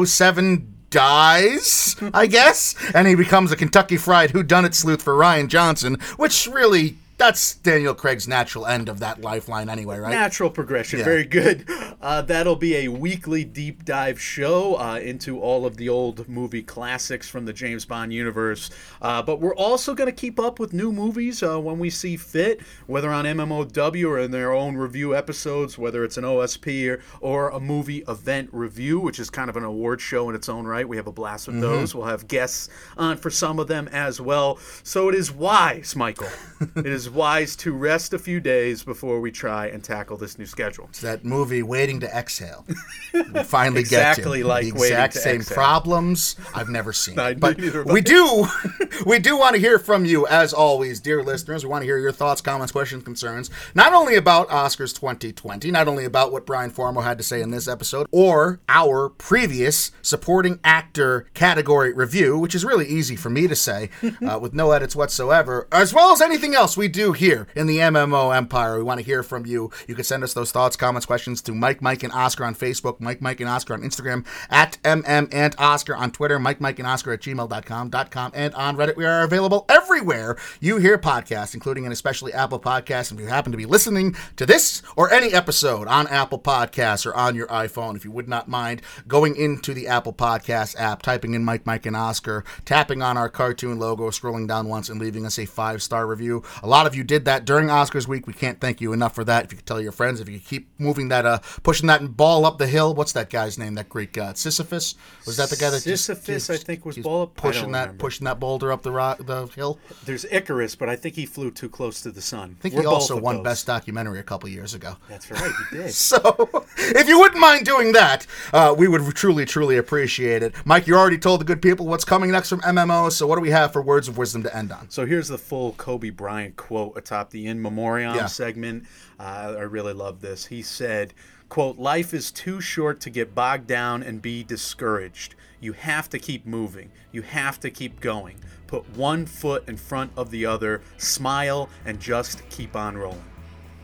007 0.06 0.74
dies, 0.90 1.96
I 2.14 2.26
guess, 2.26 2.74
and 2.94 3.06
he 3.06 3.14
becomes 3.14 3.52
a 3.52 3.56
Kentucky 3.56 3.96
Fried 3.96 4.30
Who 4.30 4.42
Done 4.42 4.64
It 4.64 4.74
sleuth 4.74 5.02
for 5.02 5.14
Rian 5.14 5.48
Johnson, 5.48 5.96
which 6.16 6.46
really. 6.46 6.96
That's 7.18 7.56
Daniel 7.56 7.94
Craig's 7.94 8.28
natural 8.28 8.64
end 8.64 8.88
of 8.88 9.00
that 9.00 9.20
lifeline, 9.20 9.68
anyway, 9.68 9.98
right? 9.98 10.10
Natural 10.12 10.50
progression. 10.50 11.00
Yeah. 11.00 11.04
Very 11.04 11.24
good. 11.24 11.68
Uh, 12.00 12.22
that'll 12.22 12.54
be 12.54 12.76
a 12.76 12.88
weekly 12.88 13.42
deep 13.44 13.84
dive 13.84 14.20
show 14.20 14.76
uh, 14.76 15.00
into 15.02 15.40
all 15.40 15.66
of 15.66 15.76
the 15.76 15.88
old 15.88 16.28
movie 16.28 16.62
classics 16.62 17.28
from 17.28 17.44
the 17.44 17.52
James 17.52 17.84
Bond 17.84 18.12
universe. 18.12 18.70
Uh, 19.02 19.20
but 19.20 19.40
we're 19.40 19.54
also 19.56 19.94
going 19.96 20.06
to 20.06 20.12
keep 20.12 20.38
up 20.38 20.60
with 20.60 20.72
new 20.72 20.92
movies 20.92 21.42
uh, 21.42 21.58
when 21.60 21.80
we 21.80 21.90
see 21.90 22.16
fit, 22.16 22.60
whether 22.86 23.10
on 23.10 23.24
MMOW 23.24 24.08
or 24.08 24.18
in 24.20 24.30
their 24.30 24.52
own 24.52 24.76
review 24.76 25.16
episodes, 25.16 25.76
whether 25.76 26.04
it's 26.04 26.18
an 26.18 26.24
OSP 26.24 26.88
or, 26.88 27.00
or 27.20 27.48
a 27.50 27.58
movie 27.58 28.04
event 28.06 28.48
review, 28.52 29.00
which 29.00 29.18
is 29.18 29.28
kind 29.28 29.50
of 29.50 29.56
an 29.56 29.64
award 29.64 30.00
show 30.00 30.28
in 30.28 30.36
its 30.36 30.48
own 30.48 30.66
right. 30.66 30.88
We 30.88 30.96
have 30.96 31.08
a 31.08 31.12
blast 31.12 31.46
with 31.48 31.56
Mm-hmm. 31.56 31.62
those. 31.62 31.94
We'll 31.96 32.06
have 32.06 32.28
guests 32.28 32.68
on 32.96 33.16
for 33.16 33.30
some 33.30 33.58
of 33.58 33.66
them 33.66 33.88
as 33.88 34.20
well. 34.20 34.58
So 34.84 35.08
it 35.08 35.16
is 35.16 35.32
wise, 35.32 35.96
Michael. 35.96 36.28
it 36.76 36.86
is 36.86 37.07
is 37.08 37.14
wise 37.14 37.56
to 37.56 37.72
rest 37.72 38.12
a 38.12 38.18
few 38.18 38.38
days 38.38 38.82
before 38.82 39.20
we 39.20 39.30
try 39.30 39.66
and 39.66 39.82
tackle 39.82 40.16
this 40.16 40.38
new 40.38 40.44
schedule. 40.44 40.86
It's 40.90 41.00
that 41.00 41.24
movie 41.24 41.62
Waiting 41.62 42.00
to 42.00 42.06
Exhale. 42.16 42.66
We 43.14 43.42
finally 43.44 43.80
Exactly 43.80 44.38
get 44.38 44.42
to 44.42 44.48
like 44.48 44.64
the 44.64 44.70
exact 44.70 45.14
same 45.14 45.36
Exhale. 45.36 45.54
problems. 45.54 46.36
I've 46.54 46.68
never 46.68 46.92
seen 46.92 47.18
it, 47.18 47.40
but 47.40 47.56
we 47.86 48.00
do. 48.02 48.46
we 49.06 49.18
do 49.18 49.38
want 49.38 49.54
to 49.54 49.60
hear 49.60 49.78
from 49.78 50.04
you, 50.04 50.26
as 50.26 50.52
always, 50.52 51.00
dear 51.00 51.22
listeners. 51.22 51.64
We 51.64 51.70
want 51.70 51.82
to 51.82 51.86
hear 51.86 51.98
your 51.98 52.12
thoughts, 52.12 52.40
comments, 52.42 52.72
questions, 52.72 53.04
concerns, 53.04 53.50
not 53.74 53.94
only 53.94 54.16
about 54.16 54.48
Oscars 54.50 54.94
2020, 54.94 55.70
not 55.70 55.88
only 55.88 56.04
about 56.04 56.30
what 56.30 56.44
Brian 56.44 56.70
Formo 56.70 57.02
had 57.02 57.16
to 57.18 57.24
say 57.24 57.40
in 57.40 57.50
this 57.50 57.66
episode, 57.68 58.06
or 58.12 58.60
our 58.68 59.08
previous 59.08 59.92
supporting 60.02 60.60
actor 60.62 61.26
category 61.32 61.92
review, 61.94 62.38
which 62.38 62.54
is 62.54 62.64
really 62.64 62.86
easy 62.86 63.16
for 63.16 63.30
me 63.30 63.48
to 63.48 63.56
say, 63.56 63.88
uh, 64.28 64.38
with 64.38 64.52
no 64.52 64.72
edits 64.72 64.94
whatsoever, 64.94 65.66
as 65.72 65.94
well 65.94 66.12
as 66.12 66.20
anything 66.20 66.54
else 66.54 66.76
we 66.76 66.88
do 66.88 66.97
here 66.98 67.46
in 67.54 67.68
the 67.68 67.78
MMO 67.78 68.36
Empire. 68.36 68.76
We 68.76 68.82
want 68.82 68.98
to 68.98 69.06
hear 69.06 69.22
from 69.22 69.46
you. 69.46 69.70
You 69.86 69.94
can 69.94 70.02
send 70.02 70.24
us 70.24 70.34
those 70.34 70.50
thoughts, 70.50 70.74
comments, 70.74 71.06
questions 71.06 71.40
to 71.42 71.54
Mike, 71.54 71.80
Mike, 71.80 72.02
and 72.02 72.12
Oscar 72.12 72.44
on 72.44 72.56
Facebook, 72.56 73.00
Mike, 73.00 73.22
Mike, 73.22 73.38
and 73.38 73.48
Oscar 73.48 73.74
on 73.74 73.82
Instagram, 73.82 74.26
at 74.50 74.78
MM 74.82 75.28
and 75.32 75.54
Oscar 75.58 75.94
on 75.94 76.10
Twitter, 76.10 76.40
Mike, 76.40 76.60
Mike, 76.60 76.80
and 76.80 76.88
Oscar 76.88 77.12
at 77.12 77.20
gmail.com, 77.20 77.90
com, 77.90 78.32
and 78.34 78.52
on 78.54 78.76
Reddit. 78.76 78.96
We 78.96 79.04
are 79.04 79.22
available 79.22 79.64
everywhere 79.68 80.36
you 80.60 80.78
hear 80.78 80.98
podcasts, 80.98 81.54
including 81.54 81.84
and 81.84 81.92
especially 81.92 82.32
Apple 82.32 82.58
Podcasts. 82.58 83.12
If 83.12 83.20
you 83.20 83.26
happen 83.26 83.52
to 83.52 83.58
be 83.58 83.66
listening 83.66 84.16
to 84.36 84.44
this 84.44 84.82
or 84.96 85.12
any 85.12 85.32
episode 85.32 85.86
on 85.86 86.08
Apple 86.08 86.40
Podcasts 86.40 87.06
or 87.06 87.14
on 87.14 87.36
your 87.36 87.46
iPhone, 87.46 87.94
if 87.94 88.04
you 88.04 88.10
would 88.10 88.28
not 88.28 88.48
mind 88.48 88.82
going 89.06 89.36
into 89.36 89.72
the 89.72 89.86
Apple 89.86 90.12
Podcast 90.12 90.74
app, 90.80 91.02
typing 91.02 91.34
in 91.34 91.44
Mike, 91.44 91.64
Mike, 91.64 91.86
and 91.86 91.96
Oscar, 91.96 92.44
tapping 92.64 93.02
on 93.02 93.16
our 93.16 93.28
cartoon 93.28 93.78
logo, 93.78 94.10
scrolling 94.10 94.48
down 94.48 94.68
once, 94.68 94.88
and 94.88 95.00
leaving 95.00 95.24
us 95.24 95.38
a 95.38 95.46
five 95.46 95.82
star 95.82 96.06
review. 96.06 96.42
A 96.62 96.66
lot 96.66 96.86
of 96.86 96.87
you 96.94 97.04
did 97.04 97.24
that 97.26 97.44
during 97.44 97.68
Oscars 97.68 98.06
week. 98.06 98.26
We 98.26 98.32
can't 98.32 98.60
thank 98.60 98.80
you 98.80 98.92
enough 98.92 99.14
for 99.14 99.24
that. 99.24 99.44
If 99.44 99.52
you 99.52 99.56
could 99.58 99.66
tell 99.66 99.80
your 99.80 99.92
friends, 99.92 100.20
if 100.20 100.28
you 100.28 100.38
keep 100.38 100.68
moving 100.78 101.08
that, 101.08 101.24
uh, 101.26 101.38
pushing 101.62 101.86
that 101.88 102.16
ball 102.16 102.44
up 102.46 102.58
the 102.58 102.66
hill. 102.66 102.94
What's 102.94 103.12
that 103.12 103.30
guy's 103.30 103.58
name? 103.58 103.74
That 103.74 103.88
Greek 103.88 104.12
god, 104.12 104.36
Sisyphus. 104.38 104.94
Was 105.26 105.36
that 105.36 105.50
the 105.50 105.56
guy 105.56 105.70
that 105.70 105.82
just 105.82 106.04
Sisyphus, 106.06 106.46
keeps- 106.46 106.50
I 106.60 106.64
think, 106.64 106.84
was 106.86 106.98
ball 106.98 107.22
up- 107.22 107.36
pushing 107.36 107.72
that 107.72 107.80
remember. 107.82 108.00
pushing 108.00 108.24
that 108.26 108.38
boulder 108.40 108.72
up 108.72 108.82
the 108.82 108.92
rock, 108.92 109.18
the 109.24 109.46
hill? 109.46 109.78
There's 110.04 110.24
Icarus, 110.30 110.74
but 110.76 110.88
I 110.88 110.96
think 110.96 111.14
he 111.14 111.26
flew 111.26 111.50
too 111.50 111.68
close 111.68 112.00
to 112.02 112.10
the 112.10 112.22
sun. 112.22 112.56
I 112.58 112.62
think 112.62 112.74
We're 112.74 112.82
he 112.82 112.86
also 112.86 113.16
won 113.16 113.36
those. 113.36 113.44
Best 113.44 113.66
Documentary 113.66 114.18
a 114.18 114.22
couple 114.22 114.48
years 114.48 114.74
ago. 114.74 114.96
That's 115.08 115.30
right, 115.30 115.50
he 115.70 115.76
did. 115.78 115.92
So, 116.08 116.64
if 116.76 117.08
you 117.08 117.18
wouldn't 117.18 117.40
mind 117.40 117.64
doing 117.66 117.92
that, 117.92 118.26
uh, 118.52 118.74
we 118.76 118.88
would 118.88 119.02
truly, 119.14 119.44
truly 119.44 119.76
appreciate 119.76 120.42
it. 120.42 120.54
Mike, 120.64 120.86
you 120.86 120.94
already 120.96 121.18
told 121.18 121.40
the 121.40 121.44
good 121.44 121.60
people 121.60 121.86
what's 121.86 122.04
coming 122.04 122.30
next 122.30 122.48
from 122.48 122.60
MMO, 122.60 123.10
so 123.12 123.26
what 123.26 123.34
do 123.36 123.40
we 123.42 123.50
have 123.50 123.72
for 123.72 123.82
words 123.82 124.08
of 124.08 124.16
wisdom 124.16 124.42
to 124.44 124.56
end 124.56 124.72
on? 124.72 124.88
So 124.90 125.04
here's 125.06 125.28
the 125.28 125.38
full 125.38 125.72
Kobe 125.72 126.10
Bryant 126.10 126.56
quote 126.56 126.77
atop 126.96 127.30
the 127.30 127.46
In 127.46 127.60
Memoriam 127.60 128.14
Yeah. 128.14 128.26
segment. 128.26 128.84
Uh, 129.18 129.54
I 129.58 129.62
really 129.62 129.92
love 129.92 130.20
this. 130.20 130.46
He 130.46 130.62
said, 130.62 131.14
"quote 131.48 131.78
Life 131.78 132.12
is 132.14 132.30
too 132.30 132.60
short 132.60 133.00
to 133.00 133.10
get 133.10 133.34
bogged 133.34 133.66
down 133.66 134.02
and 134.02 134.20
be 134.22 134.42
discouraged. 134.44 135.34
You 135.60 135.72
have 135.72 136.08
to 136.10 136.18
keep 136.18 136.46
moving. 136.46 136.90
You 137.12 137.22
have 137.22 137.58
to 137.60 137.70
keep 137.70 138.00
going. 138.00 138.36
Put 138.66 138.88
one 138.96 139.26
foot 139.26 139.68
in 139.68 139.76
front 139.76 140.12
of 140.16 140.30
the 140.30 140.46
other. 140.46 140.82
Smile 140.98 141.68
and 141.84 141.98
just 142.00 142.48
keep 142.50 142.76
on 142.76 142.96
rolling." 142.96 143.24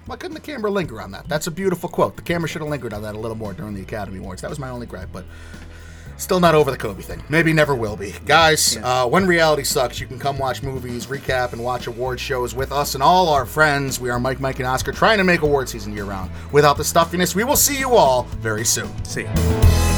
Why 0.06 0.16
couldn't 0.16 0.34
the 0.34 0.40
camera 0.40 0.70
linger 0.70 1.00
on 1.00 1.12
that? 1.12 1.26
That's 1.28 1.46
a 1.46 1.50
beautiful 1.50 1.88
quote. 1.88 2.16
The 2.16 2.22
camera 2.22 2.46
should 2.46 2.60
have 2.60 2.68
lingered 2.70 2.92
on 2.92 3.00
that 3.02 3.14
a 3.14 3.18
little 3.18 3.36
more 3.38 3.54
during 3.54 3.72
the 3.74 3.80
Academy 3.80 4.18
Awards. 4.18 4.42
That 4.42 4.50
was 4.50 4.58
my 4.58 4.68
only 4.68 4.86
gripe, 4.86 5.08
but 5.10 5.24
still 6.16 6.40
not 6.40 6.54
over 6.54 6.70
the 6.70 6.76
Kobe 6.76 7.02
thing. 7.02 7.22
Maybe 7.28 7.52
never 7.52 7.74
will 7.74 7.96
be. 7.96 8.14
Guys, 8.26 8.76
uh, 8.82 9.06
when 9.06 9.26
reality 9.26 9.64
sucks, 9.64 10.00
you 10.00 10.06
can 10.06 10.18
come 10.18 10.38
watch 10.38 10.62
movies, 10.62 11.06
recap, 11.06 11.52
and 11.52 11.62
watch 11.62 11.86
award 11.86 12.20
shows 12.20 12.54
with 12.54 12.72
us 12.72 12.94
and 12.94 13.02
all 13.02 13.28
our 13.28 13.46
friends. 13.46 14.00
We 14.00 14.10
are 14.10 14.20
Mike, 14.20 14.40
Mike, 14.40 14.58
and 14.58 14.66
Oscar 14.66 14.92
trying 14.92 15.18
to 15.18 15.24
make 15.24 15.42
award 15.42 15.68
season 15.68 15.92
year 15.92 16.04
round. 16.04 16.30
Without 16.52 16.76
the 16.76 16.84
stuffiness, 16.84 17.34
we 17.34 17.44
will 17.44 17.56
see 17.56 17.78
you 17.78 17.94
all 17.94 18.24
very 18.40 18.64
soon. 18.64 18.92
See 19.04 19.22
ya. 19.22 19.93